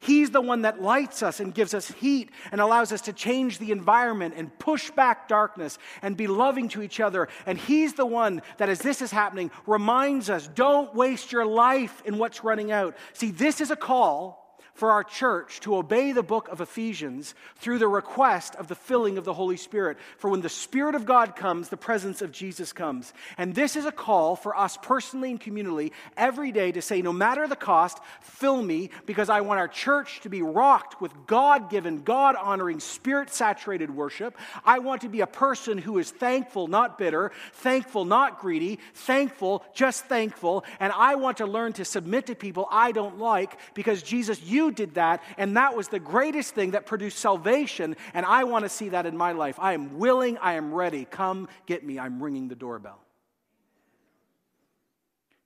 He's 0.00 0.30
the 0.30 0.40
one 0.40 0.62
that 0.62 0.80
lights 0.80 1.24
us 1.24 1.40
and 1.40 1.52
gives 1.52 1.74
us 1.74 1.90
heat 1.90 2.30
and 2.52 2.60
allows 2.60 2.92
us 2.92 3.02
to 3.02 3.12
change 3.12 3.58
the 3.58 3.72
environment 3.72 4.34
and 4.36 4.56
push 4.58 4.90
back 4.92 5.26
darkness 5.26 5.76
and 6.02 6.16
be 6.16 6.28
loving 6.28 6.68
to 6.68 6.82
each 6.82 7.00
other. 7.00 7.28
And 7.46 7.58
He's 7.58 7.94
the 7.94 8.06
one 8.06 8.42
that, 8.58 8.68
as 8.68 8.78
this 8.78 9.02
is 9.02 9.10
happening, 9.10 9.50
reminds 9.66 10.30
us 10.30 10.46
don't 10.46 10.94
waste 10.94 11.32
your 11.32 11.44
life 11.44 12.00
in 12.04 12.18
what's 12.18 12.44
running 12.44 12.70
out. 12.70 12.96
See, 13.12 13.32
this 13.32 13.60
is 13.60 13.72
a 13.72 13.76
call 13.76 14.47
for 14.78 14.92
our 14.92 15.02
church 15.02 15.58
to 15.60 15.76
obey 15.76 16.12
the 16.12 16.22
book 16.22 16.48
of 16.48 16.60
Ephesians 16.60 17.34
through 17.56 17.78
the 17.78 17.88
request 17.88 18.54
of 18.54 18.68
the 18.68 18.76
filling 18.76 19.18
of 19.18 19.24
the 19.24 19.34
Holy 19.34 19.56
Spirit. 19.56 19.98
For 20.18 20.30
when 20.30 20.40
the 20.40 20.48
Spirit 20.48 20.94
of 20.94 21.04
God 21.04 21.34
comes, 21.34 21.68
the 21.68 21.76
presence 21.76 22.22
of 22.22 22.30
Jesus 22.30 22.72
comes. 22.72 23.12
And 23.36 23.56
this 23.56 23.74
is 23.74 23.86
a 23.86 23.92
call 23.92 24.36
for 24.36 24.56
us 24.56 24.78
personally 24.80 25.32
and 25.32 25.40
communally 25.40 25.90
every 26.16 26.52
day 26.52 26.70
to 26.70 26.80
say, 26.80 27.02
no 27.02 27.12
matter 27.12 27.48
the 27.48 27.56
cost, 27.56 27.98
fill 28.20 28.62
me 28.62 28.90
because 29.04 29.28
I 29.28 29.40
want 29.40 29.58
our 29.58 29.66
church 29.66 30.20
to 30.20 30.28
be 30.28 30.42
rocked 30.42 31.00
with 31.00 31.12
God 31.26 31.70
given, 31.70 32.02
God 32.02 32.36
honoring, 32.36 32.78
spirit 32.78 33.30
saturated 33.30 33.90
worship. 33.90 34.36
I 34.64 34.78
want 34.78 35.00
to 35.00 35.08
be 35.08 35.22
a 35.22 35.26
person 35.26 35.78
who 35.78 35.98
is 35.98 36.12
thankful, 36.12 36.68
not 36.68 36.98
bitter, 36.98 37.32
thankful, 37.54 38.04
not 38.04 38.38
greedy, 38.38 38.78
thankful, 38.94 39.64
just 39.74 40.04
thankful. 40.04 40.64
And 40.78 40.92
I 40.92 41.16
want 41.16 41.38
to 41.38 41.46
learn 41.46 41.72
to 41.74 41.84
submit 41.84 42.26
to 42.26 42.36
people 42.36 42.68
I 42.70 42.92
don't 42.92 43.18
like 43.18 43.58
because 43.74 44.04
Jesus, 44.04 44.40
did 44.70 44.94
that, 44.94 45.22
and 45.36 45.56
that 45.56 45.76
was 45.76 45.88
the 45.88 45.98
greatest 45.98 46.54
thing 46.54 46.72
that 46.72 46.86
produced 46.86 47.18
salvation, 47.18 47.96
and 48.14 48.24
I 48.26 48.44
want 48.44 48.64
to 48.64 48.68
see 48.68 48.90
that 48.90 49.06
in 49.06 49.16
my 49.16 49.32
life. 49.32 49.56
I 49.58 49.72
am 49.72 49.98
willing, 49.98 50.38
I 50.38 50.54
am 50.54 50.72
ready. 50.72 51.04
Come 51.04 51.48
get 51.66 51.84
me. 51.84 51.98
I'm 51.98 52.22
ringing 52.22 52.48
the 52.48 52.54
doorbell. 52.54 53.00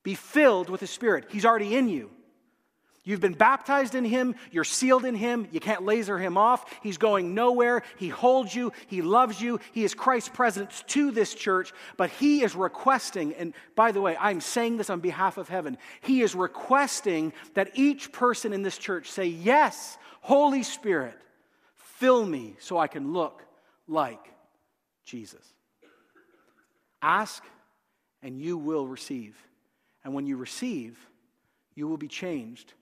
Be 0.03 0.15
filled 0.15 0.69
with 0.69 0.81
the 0.81 0.87
Spirit. 0.87 1.25
He's 1.29 1.45
already 1.45 1.75
in 1.75 1.87
you. 1.87 2.11
You've 3.05 3.19
been 3.19 3.33
baptized 3.33 3.95
in 3.95 4.05
Him. 4.05 4.35
You're 4.49 4.63
sealed 4.63 5.03
in 5.03 5.15
Him. 5.15 5.47
You 5.51 5.59
can't 5.59 5.83
laser 5.83 6.17
Him 6.17 6.37
off. 6.37 6.65
He's 6.81 6.97
going 6.97 7.35
nowhere. 7.35 7.83
He 7.97 8.07
holds 8.07 8.55
you. 8.55 8.71
He 8.87 9.01
loves 9.01 9.41
you. 9.41 9.59
He 9.73 9.83
is 9.83 9.93
Christ's 9.93 10.29
presence 10.29 10.83
to 10.87 11.11
this 11.11 11.33
church. 11.33 11.73
But 11.97 12.11
He 12.11 12.43
is 12.43 12.55
requesting, 12.55 13.33
and 13.33 13.53
by 13.75 13.91
the 13.91 13.99
way, 13.99 14.15
I'm 14.17 14.39
saying 14.39 14.77
this 14.77 14.89
on 14.89 15.01
behalf 15.01 15.37
of 15.37 15.49
heaven. 15.49 15.77
He 16.01 16.21
is 16.21 16.33
requesting 16.33 17.33
that 17.55 17.71
each 17.73 18.13
person 18.13 18.53
in 18.53 18.61
this 18.61 18.77
church 18.77 19.11
say, 19.11 19.25
Yes, 19.25 19.97
Holy 20.21 20.63
Spirit, 20.63 21.19
fill 21.75 22.25
me 22.25 22.55
so 22.59 22.77
I 22.77 22.87
can 22.87 23.11
look 23.11 23.43
like 23.85 24.33
Jesus. 25.03 25.45
Ask, 27.01 27.43
and 28.21 28.39
you 28.39 28.57
will 28.57 28.87
receive. 28.87 29.35
And 30.05 30.13
when 30.13 30.25
you 30.25 30.37
receive, 30.37 30.97
you 31.75 31.89
will 31.89 31.97
be 31.97 32.07
changed 32.07 32.73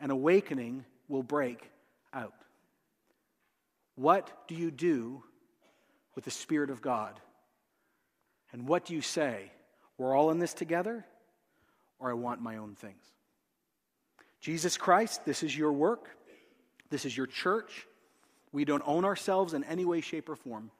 an 0.00 0.10
awakening 0.10 0.84
will 1.08 1.22
break 1.22 1.70
out. 2.12 2.34
What 3.96 4.30
do 4.48 4.54
you 4.54 4.70
do 4.70 5.22
with 6.14 6.24
the 6.24 6.30
Spirit 6.30 6.70
of 6.70 6.82
God? 6.82 7.18
And 8.52 8.66
what 8.68 8.84
do 8.84 8.94
you 8.94 9.00
say? 9.00 9.50
We're 9.98 10.16
all 10.16 10.30
in 10.30 10.38
this 10.38 10.54
together, 10.54 11.04
or 11.98 12.10
I 12.10 12.14
want 12.14 12.40
my 12.40 12.56
own 12.56 12.74
things? 12.74 13.04
Jesus 14.40 14.76
Christ, 14.76 15.24
this 15.24 15.42
is 15.42 15.56
your 15.56 15.72
work. 15.72 16.08
This 16.90 17.04
is 17.04 17.16
your 17.16 17.26
church. 17.26 17.86
We 18.52 18.64
don't 18.64 18.82
own 18.86 19.04
ourselves 19.04 19.54
in 19.54 19.64
any 19.64 19.84
way, 19.84 20.00
shape, 20.00 20.28
or 20.28 20.36
form. 20.36 20.70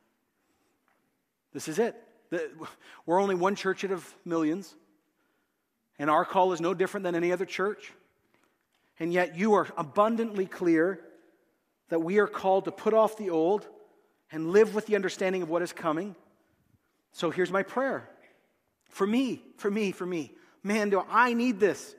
This 1.52 1.68
is 1.68 1.78
it. 1.78 1.96
We're 3.06 3.20
only 3.20 3.34
one 3.34 3.54
church 3.54 3.84
out 3.84 3.92
of 3.92 4.14
millions, 4.24 4.74
and 5.98 6.10
our 6.10 6.24
call 6.24 6.52
is 6.52 6.60
no 6.60 6.74
different 6.74 7.04
than 7.04 7.14
any 7.14 7.32
other 7.32 7.44
church. 7.46 7.92
And 8.98 9.12
yet 9.12 9.36
you 9.36 9.54
are 9.54 9.68
abundantly 9.76 10.46
clear 10.46 11.00
that 11.88 12.00
we 12.00 12.18
are 12.18 12.26
called 12.26 12.64
to 12.66 12.72
put 12.72 12.94
off 12.94 13.16
the 13.16 13.30
old 13.30 13.66
and 14.30 14.50
live 14.50 14.74
with 14.74 14.86
the 14.86 14.96
understanding 14.96 15.42
of 15.42 15.50
what 15.50 15.62
is 15.62 15.72
coming. 15.72 16.14
So 17.12 17.30
here's 17.30 17.50
my 17.50 17.62
prayer 17.62 18.08
for 18.88 19.06
me, 19.06 19.42
for 19.56 19.70
me, 19.70 19.92
for 19.92 20.06
me. 20.06 20.32
Man, 20.62 20.90
do 20.90 21.04
I 21.10 21.34
need 21.34 21.60
this? 21.60 21.94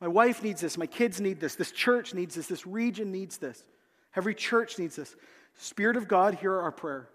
My 0.00 0.08
wife 0.08 0.42
needs 0.42 0.60
this. 0.60 0.76
My 0.76 0.86
kids 0.86 1.20
need 1.20 1.40
this. 1.40 1.54
This 1.54 1.72
church 1.72 2.12
needs 2.14 2.34
this. 2.34 2.46
This 2.46 2.66
region 2.66 3.10
needs 3.12 3.38
this. 3.38 3.64
Every 4.14 4.34
church 4.34 4.78
needs 4.78 4.96
this. 4.96 5.16
Spirit 5.56 5.96
of 5.96 6.06
God, 6.06 6.34
hear 6.34 6.58
our 6.58 6.70
prayer. 6.70 7.08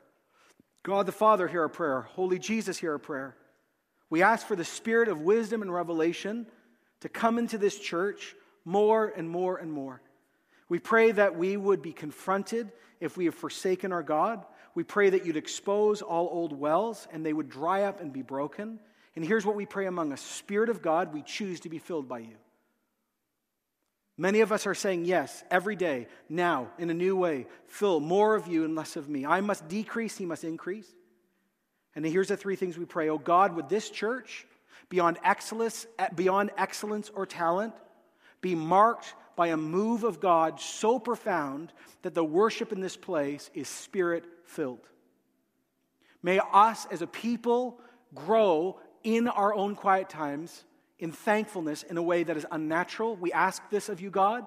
God 0.83 1.05
the 1.05 1.11
Father, 1.11 1.47
hear 1.47 1.61
our 1.61 1.69
prayer. 1.69 2.01
Holy 2.01 2.39
Jesus, 2.39 2.77
hear 2.77 2.93
our 2.93 2.99
prayer. 2.99 3.35
We 4.09 4.23
ask 4.23 4.45
for 4.45 4.55
the 4.55 4.65
spirit 4.65 5.07
of 5.07 5.21
wisdom 5.21 5.61
and 5.61 5.71
revelation 5.71 6.47
to 7.01 7.09
come 7.09 7.37
into 7.37 7.57
this 7.57 7.77
church 7.77 8.35
more 8.65 9.07
and 9.07 9.29
more 9.29 9.57
and 9.57 9.71
more. 9.71 10.01
We 10.69 10.79
pray 10.79 11.11
that 11.11 11.37
we 11.37 11.57
would 11.57 11.81
be 11.81 11.91
confronted 11.91 12.71
if 12.99 13.17
we 13.17 13.25
have 13.25 13.35
forsaken 13.35 13.91
our 13.91 14.03
God. 14.03 14.45
We 14.73 14.83
pray 14.83 15.09
that 15.09 15.25
you'd 15.25 15.37
expose 15.37 16.01
all 16.01 16.29
old 16.31 16.53
wells 16.53 17.07
and 17.11 17.25
they 17.25 17.33
would 17.33 17.49
dry 17.49 17.83
up 17.83 17.99
and 17.99 18.13
be 18.13 18.21
broken. 18.21 18.79
And 19.15 19.25
here's 19.25 19.45
what 19.45 19.55
we 19.55 19.65
pray 19.65 19.85
among 19.87 20.13
us 20.13 20.21
Spirit 20.21 20.69
of 20.69 20.81
God, 20.81 21.13
we 21.13 21.23
choose 21.23 21.59
to 21.61 21.69
be 21.69 21.79
filled 21.79 22.07
by 22.07 22.19
you. 22.19 22.37
Many 24.17 24.41
of 24.41 24.51
us 24.51 24.67
are 24.67 24.75
saying 24.75 25.05
yes 25.05 25.43
every 25.49 25.75
day, 25.75 26.07
now, 26.29 26.69
in 26.77 26.89
a 26.89 26.93
new 26.93 27.15
way. 27.15 27.47
Fill 27.65 27.99
more 27.99 28.35
of 28.35 28.47
you 28.47 28.65
and 28.65 28.75
less 28.75 28.95
of 28.95 29.09
me. 29.09 29.25
I 29.25 29.41
must 29.41 29.67
decrease, 29.67 30.15
he 30.15 30.25
must 30.25 30.43
increase. 30.43 30.87
And 31.95 32.05
here's 32.05 32.27
the 32.27 32.37
three 32.37 32.55
things 32.55 32.77
we 32.77 32.85
pray. 32.85 33.09
Oh 33.09 33.17
God, 33.17 33.55
would 33.55 33.67
this 33.67 33.89
church, 33.89 34.45
beyond 34.89 35.17
excellence, 35.23 35.87
beyond 36.15 36.51
excellence 36.57 37.09
or 37.13 37.25
talent, 37.25 37.73
be 38.41 38.55
marked 38.55 39.15
by 39.35 39.47
a 39.47 39.57
move 39.57 40.03
of 40.03 40.19
God 40.19 40.59
so 40.59 40.99
profound 40.99 41.71
that 42.01 42.13
the 42.13 42.23
worship 42.23 42.71
in 42.71 42.81
this 42.81 42.97
place 42.97 43.49
is 43.53 43.67
spirit 43.67 44.25
filled. 44.45 44.87
May 46.21 46.39
us 46.51 46.85
as 46.91 47.01
a 47.01 47.07
people 47.07 47.79
grow 48.13 48.79
in 49.03 49.27
our 49.27 49.53
own 49.53 49.75
quiet 49.75 50.09
times 50.09 50.63
in 50.99 51.11
thankfulness 51.11 51.83
in 51.83 51.97
a 51.97 52.01
way 52.01 52.23
that 52.23 52.37
is 52.37 52.45
unnatural. 52.51 53.15
We 53.15 53.31
ask 53.31 53.61
this 53.69 53.89
of 53.89 54.01
you, 54.01 54.11
God. 54.11 54.45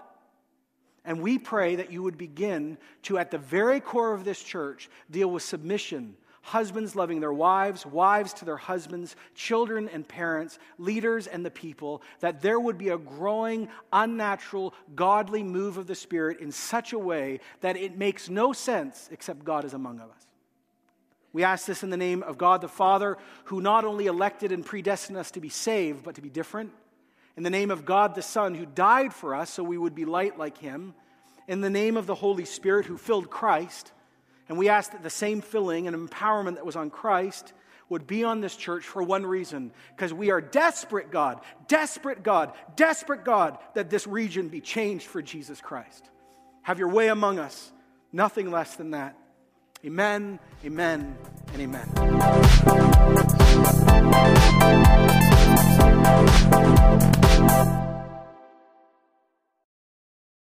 And 1.05 1.21
we 1.21 1.39
pray 1.39 1.77
that 1.77 1.93
you 1.93 2.03
would 2.03 2.17
begin 2.17 2.79
to, 3.03 3.19
at 3.19 3.31
the 3.31 3.39
very 3.39 3.81
core 3.81 4.15
of 4.15 4.25
this 4.25 4.43
church, 4.43 4.89
deal 5.11 5.31
with 5.31 5.43
submission 5.43 6.17
husbands 6.45 6.95
loving 6.95 7.21
their 7.21 7.33
wives, 7.33 7.87
wives 7.87 8.35
to 8.35 8.45
their 8.45 8.59
husbands, 8.59 9.17
children 9.35 9.89
and 9.89 10.07
parents, 10.07 10.59
leaders 10.79 11.27
and 11.27 11.45
the 11.45 11.51
people, 11.51 12.03
that 12.21 12.43
there 12.43 12.61
would 12.61 12.77
be 12.77 12.91
a 12.91 12.99
growing, 12.99 13.67
unnatural, 13.93 14.75
godly 14.95 15.43
move 15.43 15.79
of 15.79 15.87
the 15.87 15.95
Spirit 15.95 16.41
in 16.41 16.53
such 16.53 16.93
a 16.93 16.99
way 16.99 17.41
that 17.63 17.77
it 17.77 17.97
makes 17.97 18.29
no 18.29 18.53
sense 18.53 19.09
except 19.11 19.45
God 19.45 19.65
is 19.65 19.73
among 19.73 20.01
us. 20.01 20.27
We 21.33 21.45
ask 21.45 21.67
this 21.67 21.83
in 21.83 21.91
the 21.91 21.97
name 21.97 22.23
of 22.23 22.37
God 22.39 22.61
the 22.61 22.69
Father, 22.69 23.17
who 23.45 23.61
not 23.61 23.85
only 23.85 24.07
elected 24.07 24.53
and 24.53 24.65
predestined 24.65 25.17
us 25.17 25.31
to 25.33 25.41
be 25.41 25.49
saved, 25.49 26.05
but 26.05 26.15
to 26.17 26.21
be 26.21 26.31
different. 26.31 26.73
In 27.39 27.43
the 27.43 27.51
name 27.51 27.71
of 27.71 27.87
God 27.87 28.15
the 28.15 28.23
Son, 28.23 28.55
who 28.55 28.67
died 28.67 29.15
for 29.15 29.35
us 29.35 29.51
so 29.51 29.65
we 29.65 29.79
would 29.79 29.95
be 29.95 30.05
light 30.05 30.39
like 30.39 30.59
him. 30.59 30.95
In 31.49 31.63
the 31.63 31.71
name 31.71 31.97
of 31.97 32.07
the 32.07 32.15
Holy 32.15 32.45
Spirit, 32.45 32.87
who 32.87 32.99
filled 32.99 33.31
Christ 33.31 33.93
and 34.49 34.59
we 34.59 34.69
ask 34.69 34.93
that 34.93 35.03
the 35.03 35.11
same 35.11 35.41
filling 35.41 35.87
and 35.87 35.97
empowerment 35.97 36.57
that 36.57 36.67
was 36.67 36.77
on 36.77 36.91
Christ 36.91 37.53
would 37.89 38.07
be 38.07 38.25
on 38.25 38.41
this 38.41 38.57
church 38.57 38.85
for 38.85 39.03
one 39.03 39.25
reason 39.27 39.73
because 39.95 40.13
we 40.13 40.31
are 40.31 40.41
desperate, 40.41 41.11
God, 41.11 41.41
desperate, 41.69 42.23
God, 42.23 42.53
desperate, 42.77 43.25
God, 43.25 43.59
that 43.75 43.91
this 43.91 44.07
region 44.07 44.49
be 44.49 44.61
changed 44.61 45.07
for 45.07 45.21
Jesus 45.23 45.61
Christ. 45.61 46.11
Have 46.63 46.79
your 46.79 46.89
way 46.89 47.09
among 47.09 47.39
us. 47.39 47.73
Nothing 48.13 48.51
less 48.51 48.77
than 48.77 48.93
that. 48.93 49.17
Amen, 49.85 50.39
amen, 50.65 51.17
and 51.53 51.61
amen. 51.61 51.91